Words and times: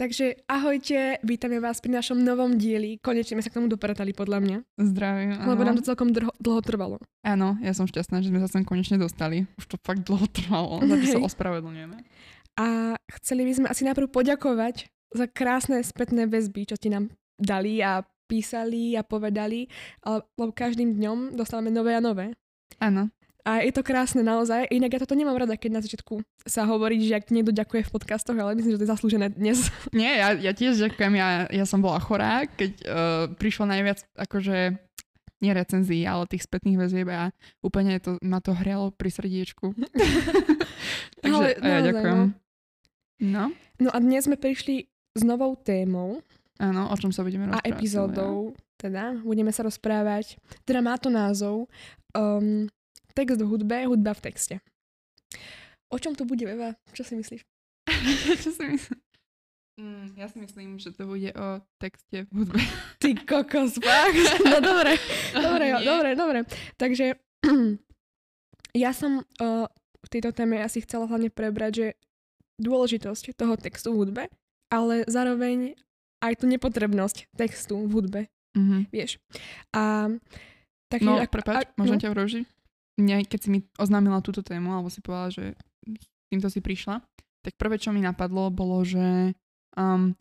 Takže 0.00 0.48
ahojte, 0.48 1.20
vítame 1.20 1.60
vás 1.60 1.84
pri 1.84 1.92
našom 1.92 2.24
novom 2.24 2.56
dieli. 2.56 2.96
Konečne 3.04 3.36
sme 3.36 3.44
sa 3.44 3.52
k 3.52 3.60
tomu 3.60 3.68
dopratali, 3.68 4.16
podľa 4.16 4.40
mňa. 4.40 4.56
Zdravím, 4.80 5.36
áno. 5.36 5.52
Lebo 5.52 5.60
nám 5.60 5.76
to 5.76 5.84
celkom 5.84 6.08
drho, 6.08 6.32
dlho 6.40 6.64
trvalo. 6.64 6.96
Áno, 7.20 7.60
ja 7.60 7.76
som 7.76 7.84
šťastná, 7.84 8.24
že 8.24 8.32
sme 8.32 8.40
sa 8.40 8.48
sem 8.48 8.64
konečne 8.64 8.96
dostali. 8.96 9.44
Už 9.60 9.68
to 9.68 9.76
fakt 9.84 10.08
dlho 10.08 10.24
trvalo, 10.32 10.80
za 10.80 10.96
to 10.96 11.04
sa 11.04 11.20
ospravedlňujeme. 11.20 12.00
A 12.56 12.96
chceli 13.20 13.44
by 13.44 13.52
sme 13.52 13.66
asi 13.68 13.84
najprv 13.84 14.08
poďakovať 14.08 14.88
za 15.12 15.28
krásne 15.28 15.84
spätné 15.84 16.24
väzby, 16.32 16.72
čo 16.72 16.80
ti 16.80 16.88
nám 16.88 17.12
dali 17.36 17.84
a 17.84 18.00
písali 18.24 18.96
a 18.96 19.04
povedali, 19.04 19.68
ale- 20.00 20.24
lebo 20.40 20.56
každým 20.56 20.96
dňom 20.96 21.36
dostávame 21.36 21.68
nové 21.68 21.92
a 21.92 22.00
nové. 22.00 22.32
Áno, 22.80 23.12
A 23.44 23.64
je 23.64 23.72
to 23.72 23.80
krásne 23.80 24.20
naozaj. 24.20 24.68
Inak 24.68 24.96
ja 24.96 25.00
toto 25.02 25.16
nemám 25.16 25.36
rada, 25.36 25.56
keď 25.56 25.70
na 25.78 25.82
začiatku 25.82 26.20
sa 26.44 26.68
hovorí, 26.68 27.00
že 27.00 27.16
ak 27.16 27.32
niekto 27.32 27.52
ďakuje 27.54 27.88
v 27.88 27.92
podcastoch, 27.92 28.36
ale 28.36 28.56
myslím, 28.56 28.76
že 28.76 28.80
to 28.80 28.86
je 28.86 28.92
zaslúžené 28.92 29.26
dnes. 29.32 29.68
nie, 29.96 30.10
ja, 30.10 30.36
ja 30.36 30.52
tiež 30.52 30.76
ďakujem, 30.90 31.12
ja, 31.16 31.48
ja 31.48 31.64
som 31.64 31.80
bola 31.80 32.00
chorá, 32.00 32.44
keď 32.46 32.72
uh, 32.84 32.90
prišlo 33.36 33.64
najviac 33.68 34.04
akože 34.16 34.76
nie 35.40 35.52
recenzií, 35.56 36.04
ale 36.04 36.28
tých 36.28 36.44
spätných 36.44 36.76
väzieb 36.76 37.08
a 37.08 37.32
úplne 37.64 37.96
to, 37.96 38.20
ma 38.20 38.44
to 38.44 38.52
hrialo 38.52 38.92
pri 38.92 39.08
srdiečku. 39.08 39.72
Takže 41.24 41.32
Ale 41.32 41.46
a 41.56 41.66
ja 41.66 41.80
ďakujem. 41.80 42.18
No, 43.20 43.52
No 43.80 43.88
a 43.88 43.98
dnes 43.98 44.28
sme 44.28 44.36
prišli 44.36 44.92
s 45.16 45.22
novou 45.24 45.56
témou 45.56 46.20
áno, 46.60 46.92
o 46.92 46.96
čom 47.00 47.10
sa 47.10 47.24
budeme 47.24 47.48
a 47.48 47.56
rozprávať. 47.56 47.72
epizódou, 47.72 48.52
teda 48.76 49.16
budeme 49.24 49.50
sa 49.50 49.64
rozprávať, 49.64 50.36
teda 50.68 50.84
má 50.84 51.00
to 51.00 51.08
názov 51.08 51.64
um, 52.12 52.68
Text 53.12 53.36
v 53.36 53.46
hudbe, 53.46 53.84
hudba 53.84 54.12
v 54.12 54.22
texte. 54.22 54.54
O 55.86 55.96
čom 55.96 56.12
to 56.12 56.22
bude, 56.22 56.42
Eva? 56.42 56.74
Čo 56.90 57.02
si 57.02 57.14
myslíš? 57.14 57.42
Čo 58.42 58.50
si 58.50 58.64
myslím? 58.68 58.98
Mm, 59.74 60.06
ja 60.14 60.26
si 60.26 60.36
myslím, 60.36 60.76
že 60.76 60.90
to 60.90 61.04
bude 61.04 61.32
o 61.32 61.48
texte 61.76 62.26
v 62.26 62.44
hudbe. 62.44 62.60
Ty 62.96 63.10
kokos, 63.18 63.80
fakt? 63.82 64.16
No 64.40 64.60
dobre, 64.60 64.94
dobre, 65.36 65.64
Nie. 65.72 65.80
dobre, 65.80 66.10
dobre. 66.14 66.38
Takže 66.76 67.16
ja 68.76 68.90
som 68.92 69.20
uh, 69.38 69.66
v 69.98 70.08
tejto 70.08 70.30
téme 70.30 70.58
asi 70.58 70.80
chcela 70.80 71.04
hlavne 71.04 71.28
prebrať, 71.28 71.72
že 71.72 71.86
dôležitosť 72.56 73.34
toho 73.34 73.56
textu 73.56 73.90
v 73.90 73.98
hudbe, 73.98 74.22
ale 74.68 75.02
zároveň 75.04 75.74
aj 76.20 76.36
tú 76.36 76.46
nepotrebnosť 76.46 77.32
textu 77.34 77.80
v 77.80 77.90
hudbe, 77.90 78.20
Mhm. 78.50 78.90
vieš. 78.90 79.16
A 79.70 80.10
takže, 80.88 81.06
No, 81.06 81.16
ak- 81.16 81.30
prepáč, 81.30 81.70
môžem 81.74 81.96
no. 81.96 82.02
ťa 82.02 82.10
vrožiť? 82.10 82.44
Mňa, 83.00 83.24
keď 83.24 83.40
si 83.40 83.48
mi 83.48 83.60
oznámila 83.80 84.20
túto 84.20 84.44
tému, 84.44 84.76
alebo 84.76 84.92
si 84.92 85.00
povedala, 85.00 85.32
že 85.32 85.44
týmto 86.28 86.52
si 86.52 86.60
prišla, 86.60 87.00
tak 87.40 87.56
prvé, 87.56 87.80
čo 87.80 87.90
mi 87.90 88.04
napadlo, 88.04 88.52
bolo, 88.52 88.84
že 88.84 89.32
um, 89.74 90.12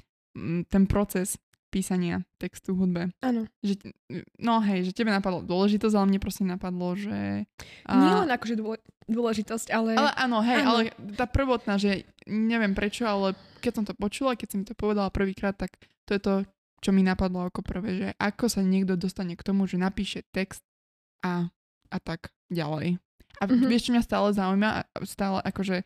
ten 0.71 0.83
proces 0.88 1.36
písania 1.69 2.25
textu 2.41 2.73
hudbe. 2.73 3.13
Áno. 3.21 3.45
Že, 3.61 3.94
no 4.41 4.58
hej, 4.66 4.89
že 4.89 4.95
tebe 4.97 5.13
napadlo 5.13 5.45
dôležitosť, 5.45 5.94
ale 5.94 6.09
mne 6.09 6.19
proste 6.21 6.44
napadlo, 6.47 6.97
že... 6.97 7.45
Nie 7.86 8.13
len 8.25 8.31
akože 8.33 8.55
dôle- 8.58 8.83
dôležitosť, 9.05 9.69
ale... 9.69 9.93
ale 9.93 10.11
áno, 10.17 10.41
hej, 10.41 10.59
áno. 10.66 10.69
ale 10.73 10.81
tá 11.14 11.30
prvotná, 11.30 11.77
že 11.77 12.09
neviem 12.25 12.73
prečo, 12.73 13.05
ale 13.05 13.38
keď 13.61 13.71
som 13.77 13.86
to 13.86 13.93
počula, 13.93 14.33
keď 14.33 14.47
si 14.49 14.55
mi 14.58 14.66
to 14.66 14.73
povedala 14.73 15.14
prvýkrát, 15.14 15.53
tak 15.53 15.77
to 16.09 16.17
je 16.17 16.21
to, 16.21 16.33
čo 16.81 16.89
mi 16.89 17.05
napadlo 17.05 17.45
ako 17.45 17.61
prvé, 17.61 17.89
že 17.93 18.09
ako 18.17 18.49
sa 18.49 18.61
niekto 18.66 18.97
dostane 18.97 19.38
k 19.38 19.45
tomu, 19.45 19.69
že 19.69 19.77
napíše 19.77 20.25
text 20.33 20.66
a, 21.21 21.53
a 21.93 21.97
tak 22.02 22.33
ďalej. 22.50 22.97
A 23.38 23.44
Mhm. 23.45 23.50
mm-hmm. 23.50 23.69
vieš, 23.69 23.83
čo 23.83 23.94
mňa 23.94 24.03
stále 24.03 24.28
zaujíma, 24.30 24.69
stále 25.03 25.39
akože 25.42 25.77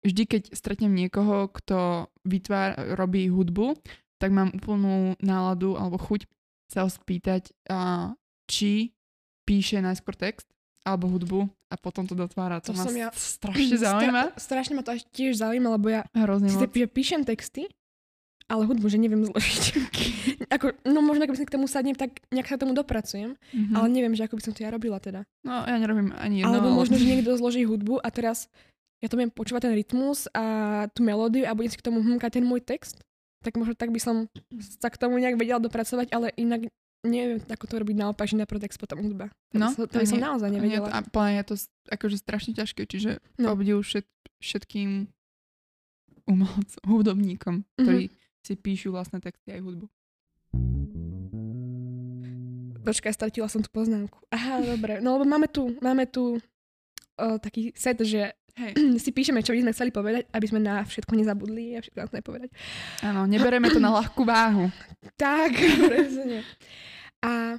vždy, 0.00 0.22
keď 0.24 0.42
stretnem 0.52 0.92
niekoho, 0.92 1.48
kto 1.50 1.78
vytvár, 2.22 2.70
robí 2.94 3.26
hudbu, 3.26 3.74
tak 4.16 4.30
mám 4.30 4.52
úplnú 4.52 5.14
náladu 5.18 5.74
alebo 5.74 5.96
chuť 5.96 6.26
sa 6.66 6.84
ho 6.84 6.90
spýtať, 6.90 7.48
a, 7.66 8.12
či 8.44 8.92
píše 9.42 9.78
najskôr 9.78 10.12
text 10.12 10.44
alebo 10.82 11.08
hudbu 11.08 11.40
a 11.68 11.74
potom 11.76 12.04
to 12.04 12.12
dotvára. 12.12 12.60
To, 12.60 12.72
To 12.72 12.76
ma 12.76 12.84
ja- 12.88 13.12
strašne 13.12 13.76
zaujíma. 13.76 14.22
Stra- 14.28 14.36
strašne 14.38 14.74
ma 14.74 14.82
to 14.82 14.92
až 14.92 15.02
tiež 15.08 15.36
zaujíma, 15.36 15.68
lebo 15.70 15.88
ja 15.88 16.04
Hrozne 16.12 16.48
si 16.48 16.60
píšem 16.86 17.22
texty, 17.22 17.68
ale 18.48 18.64
hudbu, 18.64 18.86
že 18.86 18.96
neviem 18.96 19.22
zložiť. 19.22 19.62
ako, 20.54 20.72
no 20.84 21.00
možno, 21.00 21.22
keby 21.22 21.36
som 21.36 21.44
k 21.44 21.54
tomu 21.54 21.66
sadnem, 21.66 21.92
tak 21.92 22.24
nejak 22.28 22.48
sa 22.48 22.56
tomu 22.56 22.72
dopracujem, 22.72 23.36
Mhm. 23.52 23.72
ale 23.72 23.86
neviem, 23.88 24.12
že 24.12 24.24
ako 24.24 24.34
by 24.34 24.42
som 24.42 24.52
to 24.52 24.60
ja 24.60 24.70
robila 24.70 24.96
teda. 24.98 25.28
No, 25.42 25.62
ja 25.62 25.76
nerobím 25.76 26.12
ani 26.14 26.40
jedno. 26.40 26.50
Alebo 26.50 26.68
ale- 26.68 26.78
možno, 26.78 26.94
že 26.94 27.04
niekto 27.04 27.32
zloží 27.34 27.62
hudbu 27.62 27.98
a 27.98 28.08
teraz 28.08 28.48
ja 28.98 29.06
to 29.06 29.14
budem 29.14 29.30
počúvať 29.30 29.62
ten 29.62 29.74
rytmus 29.74 30.26
a 30.32 30.44
tú 30.90 31.00
melódiu 31.00 31.44
a 31.44 31.52
budem 31.52 31.70
si 31.70 31.76
k 31.76 31.86
tomu 31.86 32.00
hmkať 32.00 32.30
ten 32.34 32.44
môj 32.44 32.58
text. 32.60 32.98
Tak 33.38 33.54
možno 33.54 33.76
tak 33.76 33.92
by 33.92 34.00
som 34.00 34.26
sa 34.58 34.88
k 34.88 34.96
tomu 34.96 35.14
nejak 35.16 35.36
vedela 35.36 35.60
dopracovať, 35.60 36.10
ale 36.10 36.34
inak 36.34 36.66
neviem, 37.00 37.38
ako 37.44 37.64
to 37.64 37.78
robiť 37.78 37.94
naopak, 37.94 38.26
že 38.26 38.34
najprv 38.34 38.58
text, 38.60 38.74
potom 38.76 38.98
hudba. 39.00 39.30
To, 39.52 39.54
No, 39.54 39.70
som- 39.70 39.86
to 39.86 39.94
by 39.94 40.02
som 40.02 40.18
nie- 40.18 40.26
naozaj 40.26 40.48
Nie, 40.48 40.58
nevedela. 40.58 40.90
a 40.90 40.98
plne 41.00 41.38
je 41.38 41.44
to 41.44 41.54
akože 41.86 42.16
strašne 42.16 42.52
ťažké, 42.52 42.82
čiže 42.84 43.22
No. 43.38 43.54
obdiv 43.54 43.78
všet, 43.78 44.02
všetkým 44.40 45.06
umelcom, 46.26 46.82
hudobníkom, 46.84 47.54
ktorí 47.76 48.10
si 48.48 48.56
píšu 48.56 48.88
vlastné 48.96 49.20
texty 49.20 49.52
aj 49.52 49.60
hudbu. 49.60 49.86
Počkaj, 52.80 53.12
stratila 53.12 53.52
som 53.52 53.60
tú 53.60 53.68
poznámku. 53.68 54.16
Aha, 54.32 54.64
dobre. 54.64 55.04
No 55.04 55.20
lebo 55.20 55.28
máme 55.28 55.44
tu, 55.52 55.76
máme 55.84 56.08
tu 56.08 56.40
uh, 57.20 57.36
taký 57.36 57.76
set, 57.76 58.00
že 58.00 58.32
Hej. 58.56 58.72
si 59.04 59.10
píšeme, 59.12 59.44
čo 59.44 59.52
by 59.52 59.68
sme 59.68 59.74
chceli 59.76 59.90
povedať, 59.92 60.24
aby 60.32 60.46
sme 60.48 60.64
na 60.64 60.80
všetko 60.80 61.12
nezabudli 61.12 61.76
a 61.76 61.84
všetko 61.84 62.08
chceli 62.08 62.24
povedať. 62.24 62.48
Áno, 63.04 63.28
nebereme 63.28 63.68
to 63.68 63.76
na 63.76 63.92
ľahkú 63.92 64.24
váhu. 64.24 64.72
Tak, 65.18 65.50
presne. 65.90 66.46
A 67.26 67.58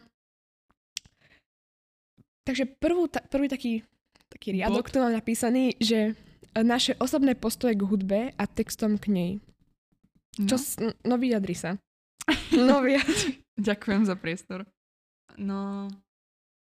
takže 2.48 2.66
prvú, 2.66 3.12
ta, 3.12 3.20
prvý 3.22 3.52
taký, 3.52 3.84
taký 4.32 4.56
riadok 4.56 4.88
Bod. 4.88 4.92
tu 4.96 4.98
mám 5.04 5.12
napísaný, 5.12 5.76
že 5.76 6.16
naše 6.56 6.96
osobné 6.98 7.36
postoje 7.36 7.76
k 7.76 7.84
hudbe 7.84 8.20
a 8.34 8.44
textom 8.48 8.96
k 8.96 9.12
nej. 9.12 9.32
No, 10.40 10.48
Čo, 10.48 10.58
no 11.04 11.16
vyjadri 11.20 11.56
sa. 11.56 11.76
No 12.56 12.80
vyjadri. 12.80 13.44
Ďakujem 13.60 14.08
za 14.08 14.16
priestor. 14.16 14.64
No, 15.36 15.92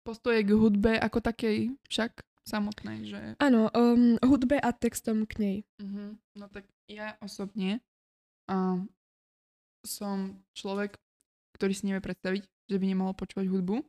postoje 0.03 0.43
k 0.43 0.51
hudbe 0.51 0.99
ako 0.99 1.23
takej 1.23 1.71
však 1.87 2.21
samotnej, 2.43 3.07
že... 3.07 3.21
Áno, 3.39 3.71
um, 3.71 4.19
hudbe 4.19 4.59
a 4.59 4.75
textom 4.75 5.23
k 5.23 5.33
nej. 5.39 5.57
Mhm. 5.79 6.19
No 6.35 6.45
tak 6.51 6.67
ja 6.91 7.15
osobne 7.23 7.79
um, 8.51 8.91
som 9.87 10.43
človek, 10.55 10.99
ktorý 11.55 11.73
si 11.75 11.87
nevie 11.87 12.03
predstaviť, 12.03 12.43
že 12.43 12.77
by 12.79 12.85
nemohol 12.87 13.15
počúvať 13.15 13.47
hudbu. 13.47 13.83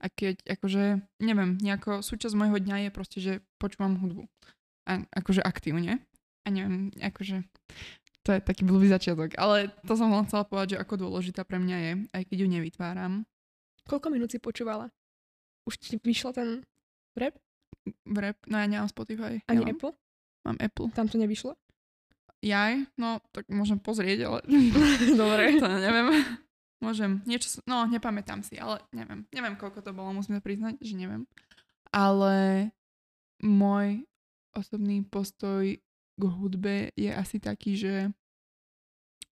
A 0.00 0.08
keď, 0.08 0.40
akože, 0.48 1.04
neviem, 1.20 1.60
nejako 1.60 2.00
súčasť 2.00 2.32
môjho 2.32 2.56
dňa 2.56 2.88
je 2.88 2.90
proste, 2.90 3.18
že 3.20 3.32
počúvam 3.60 4.00
hudbu. 4.00 4.24
A, 4.88 5.04
akože 5.12 5.44
aktívne. 5.44 6.00
A 6.44 6.48
neviem, 6.48 6.88
akože, 6.96 7.44
to 8.20 8.36
je 8.36 8.40
taký 8.44 8.62
blbý 8.68 8.92
začiatok. 8.92 9.32
Ale 9.40 9.72
to 9.88 9.96
som 9.96 10.12
len 10.12 10.28
chcela 10.28 10.44
povedať, 10.44 10.76
že 10.76 10.82
ako 10.82 11.08
dôležitá 11.08 11.42
pre 11.48 11.56
mňa 11.56 11.76
je, 11.80 11.92
aj 12.12 12.22
keď 12.28 12.36
ju 12.44 12.48
nevytváram. 12.48 13.12
Koľko 13.88 14.12
minút 14.12 14.30
si 14.30 14.38
počúvala? 14.38 14.92
Už 15.64 15.80
ti 15.80 15.96
vyšlo 15.96 16.36
ten 16.36 16.62
rap? 17.16 17.36
Rap, 18.04 18.38
no 18.46 18.56
ja 18.60 18.66
nemám 18.68 18.92
Spotify. 18.92 19.40
Ani 19.48 19.64
ja 19.64 19.66
mám, 19.66 19.72
Apple? 19.72 19.92
mám 20.44 20.58
Apple. 20.60 20.88
Tam 20.92 21.08
to 21.08 21.16
nevyšlo? 21.16 21.56
Jaj, 22.40 22.88
no 22.96 23.20
tak 23.32 23.48
môžem 23.52 23.80
pozrieť, 23.80 24.28
ale 24.28 24.38
Dobre. 25.20 25.56
to 25.62 25.68
neviem. 25.68 26.24
Môžem, 26.80 27.20
niečo, 27.28 27.60
no 27.68 27.84
nepamätám 27.84 28.40
si, 28.40 28.56
ale 28.56 28.80
neviem. 28.96 29.28
Neviem, 29.36 29.56
koľko 29.60 29.84
to 29.84 29.92
bolo, 29.92 30.16
musím 30.16 30.40
sa 30.40 30.44
priznať, 30.44 30.80
že 30.80 30.96
neviem. 30.96 31.28
Ale 31.92 32.68
môj 33.44 34.08
osobný 34.56 35.04
postoj 35.04 35.76
k 36.16 36.22
hudbe 36.24 36.74
je 36.94 37.10
asi 37.10 37.38
taký, 37.38 37.76
že 37.76 37.92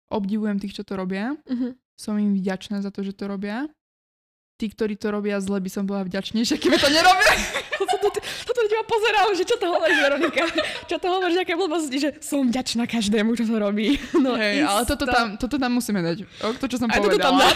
obdivujem 0.08 0.60
tých, 0.60 0.76
čo 0.76 0.82
to 0.84 0.96
robia. 0.96 1.36
Mhm. 1.48 1.76
Som 1.96 2.16
im 2.18 2.34
vďačná 2.34 2.80
za 2.82 2.90
to, 2.90 3.04
že 3.04 3.12
to 3.12 3.28
robia. 3.28 3.68
Tí, 4.60 4.70
ktorí 4.70 4.94
to 4.94 5.10
robia 5.10 5.40
zle, 5.42 5.58
by 5.58 5.70
som 5.70 5.84
bola 5.88 6.06
vďačnejšia, 6.06 6.56
keby 6.60 6.76
to 6.78 6.88
nerobia. 6.92 7.34
Toto, 8.02 8.18
na 8.62 8.68
teba 8.70 8.84
pozerám, 8.86 9.30
že 9.34 9.44
čo 9.46 9.56
to 9.58 9.66
hovoríš, 9.66 9.98
Veronika? 9.98 10.42
Čo 10.86 10.96
to 11.02 11.06
hovoríš, 11.10 11.38
aké 11.42 11.54
blbosti, 11.58 11.98
že 11.98 12.10
som 12.22 12.46
vďačná 12.46 12.86
každému, 12.86 13.34
čo 13.34 13.46
to 13.46 13.58
robí. 13.58 13.98
No, 14.14 14.38
Hej, 14.38 14.62
ale 14.62 14.82
toto 14.86 15.02
tam, 15.06 15.34
toto 15.34 15.58
tam 15.58 15.72
musíme 15.74 15.98
dať. 15.98 16.22
O, 16.46 16.54
to, 16.54 16.66
čo 16.70 16.78
som 16.78 16.86
Aj 16.90 16.98
tam 16.98 17.10
povedala. 17.10 17.42
dáme. 17.42 17.50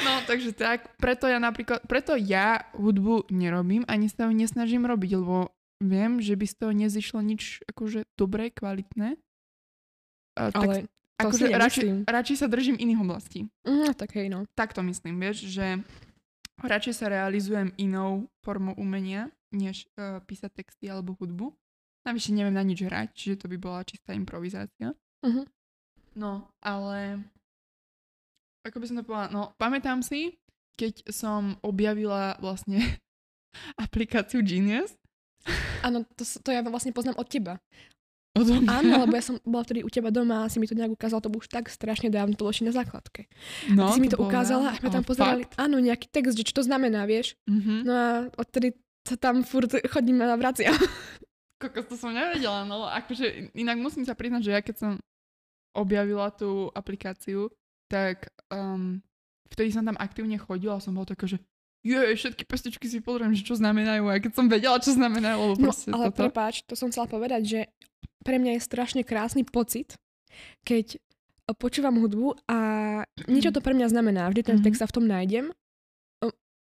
No, 0.00 0.12
takže 0.24 0.56
tak, 0.56 0.96
preto 0.96 1.28
ja 1.28 1.36
napríklad, 1.36 1.84
preto 1.84 2.16
ja 2.16 2.64
hudbu 2.72 3.28
nerobím, 3.28 3.84
ani 3.84 4.08
sa 4.08 4.26
ju 4.26 4.32
nesnažím 4.32 4.88
robiť, 4.88 5.20
lebo 5.20 5.52
viem, 5.80 6.20
že 6.20 6.36
by 6.36 6.46
z 6.46 6.54
toho 6.54 6.72
nezišlo 6.76 7.20
nič 7.24 7.64
akože 7.66 8.04
dobré, 8.14 8.52
kvalitné. 8.52 9.16
A, 10.36 10.52
Ale 10.54 10.86
tak, 10.86 10.86
to 10.86 11.26
akože 11.28 11.46
si 11.48 11.52
radšej, 11.52 11.88
radšej 12.06 12.36
sa 12.36 12.46
držím 12.46 12.76
iných 12.78 13.00
oblastí. 13.00 13.48
Mm, 13.64 13.92
tak 13.96 14.14
hej, 14.14 14.28
no. 14.28 14.46
Tak 14.54 14.76
to 14.76 14.84
myslím, 14.84 15.18
vieš, 15.20 15.48
že 15.48 15.80
radšej 16.60 16.94
sa 16.94 17.06
realizujem 17.08 17.72
inou 17.80 18.28
formou 18.44 18.76
umenia, 18.76 19.32
než 19.50 19.88
uh, 19.96 20.20
písať 20.24 20.62
texty 20.62 20.86
alebo 20.86 21.16
hudbu. 21.18 21.52
Navyše 22.06 22.32
neviem 22.32 22.56
na 22.56 22.64
nič 22.64 22.80
hrať, 22.80 23.12
čiže 23.12 23.44
to 23.44 23.46
by 23.52 23.56
bola 23.60 23.84
čistá 23.84 24.12
improvizácia. 24.16 24.96
Mhm. 25.24 25.44
No, 26.10 26.50
ale 26.58 27.22
ako 28.66 28.76
by 28.82 28.86
som 28.86 28.96
to 28.98 29.06
povedala, 29.06 29.30
no 29.32 29.42
pamätám 29.56 30.02
si, 30.04 30.36
keď 30.74 31.06
som 31.08 31.56
objavila 31.64 32.36
vlastne 32.40 32.80
aplikáciu 33.84 34.44
Genius. 34.44 34.99
Áno, 35.86 36.04
to, 36.16 36.22
to 36.22 36.48
ja 36.52 36.60
vlastne 36.66 36.92
poznám 36.92 37.16
od 37.16 37.28
teba. 37.28 37.54
Odo 38.38 38.62
mňa. 38.62 38.68
Áno, 38.70 38.92
lebo 39.02 39.14
ja 39.18 39.24
som 39.26 39.42
bola 39.42 39.66
vtedy 39.66 39.82
u 39.82 39.90
teba 39.90 40.14
doma 40.14 40.46
a 40.46 40.50
si 40.52 40.62
mi 40.62 40.70
to 40.70 40.78
nejak 40.78 40.94
ukázal, 40.94 41.18
to 41.18 41.26
bolo 41.26 41.42
už 41.42 41.50
tak 41.50 41.66
strašne 41.66 42.14
dávno, 42.14 42.38
to 42.38 42.46
bolo 42.46 42.54
ešte 42.54 42.68
na 42.68 42.74
základke. 42.76 43.26
No, 43.74 43.90
Ty 43.90 43.98
si 43.98 44.02
mi 44.06 44.10
to 44.12 44.22
ukázala 44.22 44.70
a 44.70 44.78
sme 44.78 44.90
tam 44.94 45.02
pozerali, 45.02 45.42
fakt? 45.50 45.58
áno, 45.58 45.82
nejaký 45.82 46.06
text, 46.14 46.38
že 46.38 46.46
čo 46.46 46.54
to 46.54 46.62
znamená, 46.62 47.10
vieš. 47.10 47.34
Mhm. 47.50 47.74
No 47.82 47.92
a 47.92 48.08
odtedy 48.38 48.78
sa 49.02 49.18
tam 49.18 49.42
furt 49.42 49.74
chodíme 49.90 50.22
a 50.22 50.38
vraciam. 50.38 50.76
Kokos, 51.60 51.90
to 51.90 51.96
som 51.98 52.14
nevedela, 52.14 52.64
no 52.64 52.86
akože 52.88 53.52
inak 53.52 53.76
musím 53.76 54.06
sa 54.06 54.14
priznať, 54.16 54.42
že 54.46 54.52
ja 54.54 54.60
keď 54.62 54.76
som 54.78 54.92
objavila 55.76 56.32
tú 56.32 56.70
aplikáciu, 56.72 57.50
tak 57.90 58.30
um, 58.48 59.02
vtedy 59.50 59.74
som 59.74 59.84
tam 59.84 59.98
aktívne 59.98 60.38
chodila 60.38 60.78
a 60.78 60.82
som 60.82 60.94
bola 60.94 61.10
taká, 61.10 61.26
že 61.26 61.42
je, 61.82 61.96
všetky 62.14 62.44
pestičky 62.44 62.86
si 62.86 62.98
pozriem, 62.98 63.32
že 63.32 63.42
čo 63.42 63.54
znamenajú 63.54 64.04
a 64.04 64.18
keď 64.18 64.32
som 64.32 64.46
vedela, 64.46 64.76
čo 64.76 64.92
znamenajú, 64.92 65.38
lebo 65.50 65.60
No, 65.62 65.72
ale 65.90 66.06
toto. 66.08 66.20
prepáč, 66.20 66.62
to 66.62 66.74
som 66.74 66.88
chcela 66.88 67.06
povedať, 67.06 67.42
že 67.42 67.60
pre 68.20 68.36
mňa 68.36 68.56
je 68.56 68.62
strašne 68.62 69.02
krásny 69.02 69.42
pocit, 69.42 69.96
keď 70.62 70.94
e, 70.94 70.98
počúvam 71.52 71.96
hudbu 71.96 72.36
a 72.46 72.58
niečo 73.26 73.48
to 73.48 73.58
pre 73.58 73.72
mňa 73.72 73.88
znamená. 73.88 74.28
Vždy 74.28 74.42
ten 74.44 74.56
Mhm. 74.56 74.64
text 74.64 74.78
sa 74.78 74.86
v 74.86 74.94
tom 74.94 75.04
nájdem 75.04 75.48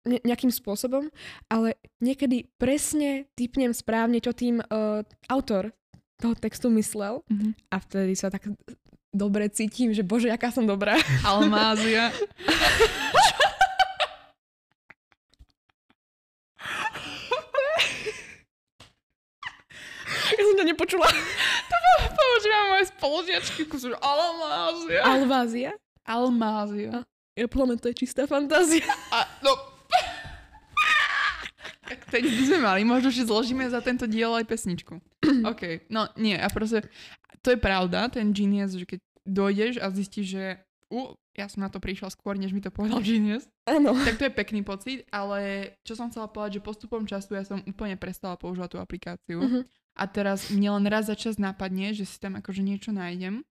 ne, 0.03 0.19
nejakým 0.21 0.49
spôsobom, 0.49 1.07
ale 1.47 1.73
niekedy 1.97 2.51
presne 2.53 3.23
typnem 3.33 3.71
správne, 3.71 4.19
čo 4.19 4.31
tým 4.31 4.59
uh, 4.59 4.99
autor 5.27 5.71
toho 6.17 6.35
textu 6.35 6.67
myslel 6.69 7.23
Mhm. 7.25 7.55
a 7.69 7.75
vtedy 7.77 8.13
sa 8.13 8.27
tak 8.27 8.47
dobre 9.09 9.47
cítim, 9.47 9.91
že 9.91 10.01
bože, 10.01 10.27
aká 10.27 10.49
som 10.49 10.63
dobrá. 10.63 10.95
Almázia. 11.23 12.11
ja 20.63 20.69
som 20.69 20.69
to 20.69 20.71
nepočula. 20.71 21.07
Používam 22.13 22.65
moje 22.71 22.85
spoložiačky, 22.95 23.61
kusú, 23.67 23.91
že 23.91 23.97
almázia. 23.99 25.01
Alvázia? 25.03 25.71
Almázia. 26.07 26.91
Ja 27.33 27.45
podľa 27.49 27.65
mňa 27.73 27.77
to 27.81 27.87
je 27.89 27.95
čistá 27.97 28.23
fantázia. 28.29 28.85
A, 29.15 29.25
no. 29.41 29.53
Tak 31.83 31.99
teď 32.09 32.23
by 32.23 32.43
sme 32.47 32.59
mali, 32.63 32.81
možno, 32.87 33.11
že 33.11 33.27
zložíme 33.27 33.67
za 33.67 33.83
tento 33.83 34.07
diel 34.07 34.31
aj 34.33 34.47
pesničku. 34.47 34.97
OK, 35.51 35.89
no 35.91 36.07
nie, 36.15 36.37
a 36.39 36.47
proste, 36.47 36.87
to 37.43 37.53
je 37.53 37.59
pravda, 37.59 38.07
ten 38.07 38.31
genius, 38.31 38.79
že 38.79 38.87
keď 38.87 38.99
dojdeš 39.27 39.73
a 39.83 39.91
zistíš, 39.91 40.27
že 40.31 40.45
u, 40.87 41.17
ja 41.33 41.49
som 41.49 41.65
na 41.65 41.69
to 41.73 41.81
prišla 41.81 42.13
skôr, 42.13 42.37
než 42.37 42.53
mi 42.53 42.61
to 42.61 42.69
povedal 42.69 43.01
genius, 43.01 43.49
Áno. 43.65 43.97
tak 44.05 44.21
to 44.21 44.29
je 44.29 44.33
pekný 44.33 44.61
pocit, 44.61 45.03
ale 45.09 45.73
čo 45.81 45.97
som 45.97 46.07
chcela 46.13 46.29
povedať, 46.29 46.61
že 46.61 46.65
postupom 46.65 47.03
času 47.03 47.35
ja 47.35 47.43
som 47.43 47.59
úplne 47.65 47.97
prestala 47.97 48.37
používať 48.37 48.69
tú 48.69 48.77
aplikáciu. 48.79 49.39
Mhm. 49.41 49.61
A 49.93 50.03
teraz 50.05 50.49
mne 50.49 50.81
len 50.81 50.85
raz 50.89 51.05
za 51.05 51.13
čas 51.13 51.37
napadne, 51.37 51.93
že 51.93 52.03
si 52.03 52.17
tam 52.17 52.33
akože 52.35 52.59
niečo 52.59 52.89
nájdem. 52.89 53.45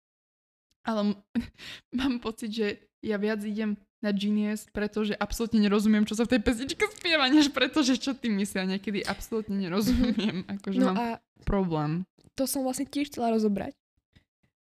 Ale 0.83 1.15
m- 1.15 1.19
mám 1.99 2.19
pocit, 2.19 2.51
že 2.51 2.67
ja 2.99 3.19
viac 3.19 3.43
idem 3.43 3.75
na 4.03 4.11
Genius, 4.11 4.67
pretože 4.75 5.15
absolútne 5.15 5.63
nerozumiem, 5.63 6.03
čo 6.03 6.19
sa 6.19 6.27
v 6.27 6.35
tej 6.35 6.41
pesničke 6.43 6.83
spieva, 6.99 7.31
než 7.31 7.55
pretože 7.55 7.95
čo 8.03 8.19
tým 8.19 8.35
myslia. 8.43 8.67
Niekedy 8.67 9.07
absolútne 9.07 9.55
nerozumiem, 9.55 10.43
akože 10.59 10.79
No 10.79 10.91
mám 10.91 10.97
a 10.99 11.07
problém. 11.47 12.03
to 12.35 12.51
som 12.51 12.67
vlastne 12.67 12.87
tiež 12.91 13.15
chcela 13.15 13.31
rozobrať. 13.31 13.79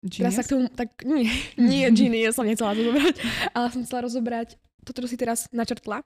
Genius? 0.05 0.21
Teraz 0.21 0.33
sa 0.37 0.45
k 0.45 0.51
tomu, 0.53 0.69
tak 0.69 1.01
nie, 1.01 1.25
nie 1.57 1.89
ja 2.21 2.29
som 2.29 2.45
nechcela 2.45 2.77
rozobrať, 2.77 3.17
ale 3.57 3.65
som 3.73 3.81
chcela 3.81 4.05
rozobrať 4.05 4.61
toto, 4.85 5.01
čo 5.01 5.09
si 5.09 5.17
teraz 5.17 5.49
načrtla, 5.49 6.05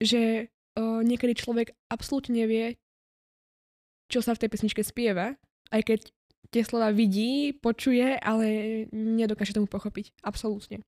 že 0.00 0.48
uh, 0.48 1.04
niekedy 1.04 1.36
človek 1.36 1.76
absolútne 1.92 2.32
nevie, 2.40 2.80
čo 4.08 4.24
sa 4.24 4.32
v 4.32 4.40
tej 4.44 4.48
pesničke 4.52 4.82
spieva, 4.82 5.36
aj 5.70 5.82
keď 5.84 6.00
tie 6.48 6.62
slova 6.64 6.88
vidí, 6.90 7.52
počuje, 7.52 8.16
ale 8.16 8.46
nedokáže 8.88 9.52
tomu 9.52 9.68
pochopiť. 9.68 10.16
Absolútne. 10.24 10.80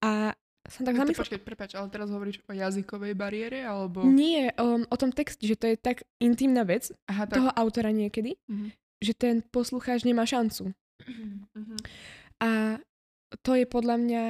A 0.00 0.32
som 0.64 0.84
tak 0.88 0.96
zamyslela, 0.96 1.24
počkaj, 1.24 1.40
prepáč, 1.44 1.70
ale 1.76 1.88
teraz 1.92 2.08
hovoríš 2.08 2.40
o 2.48 2.52
jazykovej 2.52 3.12
bariére, 3.16 3.64
alebo... 3.64 4.04
nie 4.04 4.48
um, 4.56 4.84
o 4.88 4.96
tom 4.96 5.12
texte, 5.12 5.44
že 5.44 5.56
to 5.56 5.68
je 5.68 5.76
tak 5.76 6.04
intimná 6.20 6.64
vec 6.64 6.92
Aha, 7.08 7.28
tak... 7.28 7.36
toho 7.40 7.50
autora 7.52 7.92
niekedy, 7.92 8.36
Mhm. 8.48 8.68
že 9.00 9.12
ten 9.16 9.44
poslucháč 9.44 10.04
nemá 10.04 10.24
šancu. 10.24 10.72
Mhm. 11.04 11.76
A 12.40 12.80
to 13.44 13.52
je 13.56 13.64
podľa 13.68 13.96
mňa, 14.00 14.24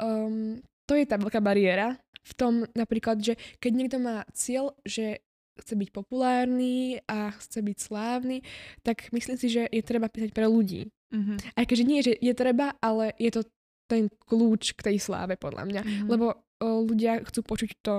um, 0.00 0.60
to 0.88 0.92
je 0.96 1.04
tá 1.08 1.16
veľká 1.16 1.40
bariéra 1.40 1.96
v 2.24 2.32
tom 2.36 2.52
napríklad, 2.76 3.24
že 3.24 3.40
keď 3.60 3.72
niekto 3.72 3.96
má 4.00 4.24
cieľ, 4.36 4.76
že 4.84 5.24
chce 5.60 5.74
byť 5.74 5.90
populárny 5.90 7.02
a 7.06 7.34
chce 7.34 7.60
byť 7.60 7.76
slávny, 7.78 8.42
tak 8.86 9.10
myslím 9.10 9.36
si, 9.36 9.50
že 9.50 9.66
je 9.68 9.82
treba 9.82 10.06
písať 10.08 10.30
pre 10.32 10.46
ľudí. 10.46 10.88
Mhm. 11.10 11.56
Aj 11.56 11.64
keďže 11.64 11.84
nie, 11.88 12.00
že 12.04 12.12
je 12.16 12.34
treba, 12.36 12.76
ale 12.80 13.16
je 13.16 13.30
to 13.32 13.42
ten 13.88 14.12
kľúč 14.28 14.76
k 14.76 14.92
tej 14.92 14.96
sláve 15.00 15.40
podľa 15.40 15.64
mňa. 15.64 15.82
Mhm. 15.82 16.06
Lebo 16.06 16.26
o, 16.36 16.68
ľudia 16.84 17.24
chcú 17.24 17.40
počuť 17.42 17.70
to, 17.80 17.96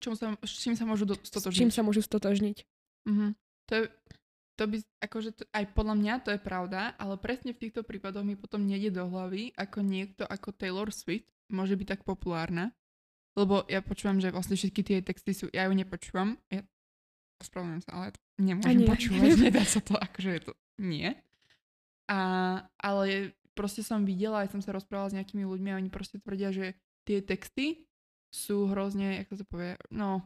Čom 0.00 0.16
sa, 0.16 0.32
s 0.40 0.56
čím 0.64 0.72
sa 0.72 0.88
môžu 0.88 1.04
do, 1.04 1.12
s 1.12 1.28
stotožniť? 1.28 1.60
čím 1.60 1.70
sa 1.70 1.84
môžu 1.84 2.00
stotožniť. 2.00 2.64
Mhm. 3.04 3.36
To 3.68 3.72
je, 3.76 3.82
to 4.56 4.62
by, 4.66 4.76
akože 5.04 5.30
to, 5.36 5.42
aj 5.52 5.64
podľa 5.76 5.94
mňa 6.00 6.14
to 6.24 6.30
je 6.34 6.40
pravda, 6.40 6.96
ale 6.96 7.20
presne 7.20 7.52
v 7.52 7.68
týchto 7.68 7.84
prípadoch 7.84 8.24
mi 8.24 8.34
potom 8.34 8.64
nejde 8.64 8.96
do 8.96 9.04
hlavy, 9.06 9.52
ako 9.54 9.84
niekto 9.84 10.24
ako 10.24 10.56
Taylor 10.56 10.88
Swift 10.90 11.28
môže 11.52 11.76
byť 11.76 11.86
tak 11.96 12.00
populárna. 12.08 12.72
Lebo 13.38 13.62
ja 13.70 13.78
počúvam, 13.78 14.18
že 14.18 14.34
vlastne 14.34 14.58
všetky 14.58 14.82
tie 14.82 14.98
texty 15.06 15.32
sú, 15.36 15.46
ja 15.54 15.70
ju 15.70 15.72
nepočúvam, 15.76 16.34
ja 16.50 16.66
ospravedlňujem 17.40 17.82
sa, 17.82 17.92
ale 17.96 18.06
to 18.12 18.20
nemôžem 18.38 18.78
nie. 18.78 18.88
počúvať, 18.88 19.30
nedá 19.50 19.64
sa 19.64 19.80
to, 19.80 19.96
akože 19.96 20.30
je 20.30 20.42
to, 20.46 20.52
nie. 20.78 21.08
A, 22.10 22.18
ale 22.76 23.34
proste 23.56 23.80
som 23.80 24.04
videla, 24.04 24.44
aj 24.44 24.54
som 24.56 24.60
sa 24.62 24.76
rozprávala 24.76 25.10
s 25.10 25.16
nejakými 25.16 25.44
ľuďmi 25.44 25.68
a 25.72 25.78
oni 25.80 25.90
proste 25.90 26.20
tvrdia, 26.20 26.52
že 26.52 26.76
tie 27.08 27.24
texty 27.24 27.86
sú 28.30 28.70
hrozne, 28.70 29.24
ako 29.26 29.32
sa 29.34 29.40
to 29.42 29.46
povie, 29.50 29.72
no, 29.90 30.22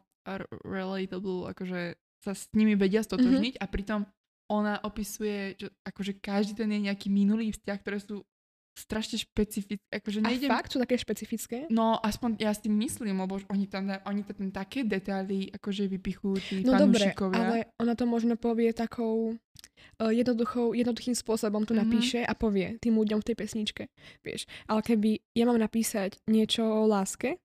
relatable, 0.64 1.48
akože 1.52 1.96
sa 2.24 2.32
s 2.32 2.48
nimi 2.56 2.72
vedia 2.76 3.04
stotožniť 3.04 3.60
a 3.60 3.68
pritom 3.68 4.08
ona 4.48 4.80
opisuje, 4.84 5.56
že 5.56 5.68
akože 5.84 6.20
každý 6.20 6.52
ten 6.64 6.68
je 6.72 6.88
nejaký 6.88 7.08
minulý 7.08 7.52
vzťah, 7.52 7.78
ktoré 7.80 7.98
sú 8.00 8.24
strašne 8.74 9.16
špecifické, 9.16 9.86
akože 9.88 10.18
A 10.18 10.28
nejdem... 10.28 10.50
fakt 10.50 10.74
sú 10.74 10.82
také 10.82 10.98
špecifické? 10.98 11.70
No, 11.70 11.94
aspoň 11.96 12.42
ja 12.42 12.50
si 12.50 12.66
myslím, 12.66 13.16
lebo 13.16 13.38
oni 13.46 13.70
tam, 13.70 13.86
oni 13.86 14.26
tam 14.26 14.50
také 14.50 14.82
detaily 14.82 15.46
akože 15.48 15.86
vypichujú 15.88 16.36
tí 16.42 16.54
No 16.62 16.74
dobre, 16.74 17.14
ale 17.14 17.70
ona 17.78 17.94
to 17.94 18.02
možno 18.04 18.34
povie 18.34 18.70
takou 18.70 19.30
uh, 19.30 20.10
jednoduchou, 20.10 20.74
jednoduchým 20.74 21.14
spôsobom 21.14 21.62
to 21.62 21.72
Mhm. 21.72 21.80
napíše 21.80 22.20
a 22.20 22.34
povie 22.34 22.74
tým 22.78 22.98
ľuďom 22.98 23.22
v 23.22 23.26
tej 23.30 23.36
pesničke, 23.38 23.82
vieš. 24.20 24.44
Ale 24.66 24.82
keby 24.82 25.22
ja 25.32 25.46
mám 25.46 25.56
napísať 25.56 26.18
niečo 26.26 26.66
o 26.66 26.84
láske, 26.84 27.38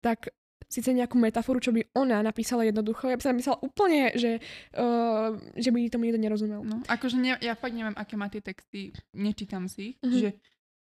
tak 0.00 0.32
síce 0.66 0.88
nejakú 0.88 1.20
metaforu, 1.20 1.60
čo 1.60 1.68
by 1.68 1.84
ona 1.92 2.24
napísala 2.24 2.64
jednoducho, 2.64 3.04
ja 3.04 3.20
by 3.20 3.20
som 3.20 3.36
napísala 3.36 3.60
úplne, 3.60 4.08
že, 4.16 4.40
uh, 4.72 5.36
že 5.52 5.68
by 5.68 5.92
tomu 5.92 6.08
nikto 6.08 6.16
nerozumel. 6.16 6.64
No, 6.64 6.80
akože 6.88 7.20
ne, 7.20 7.36
ja 7.36 7.52
fakt 7.52 7.76
neviem, 7.76 7.92
aké 7.92 8.16
má 8.16 8.32
tie 8.32 8.40
texty, 8.40 8.88
nečítam 9.12 9.68
si 9.68 9.92
ich, 9.92 9.96
Mhm. 10.00 10.16
že 10.16 10.28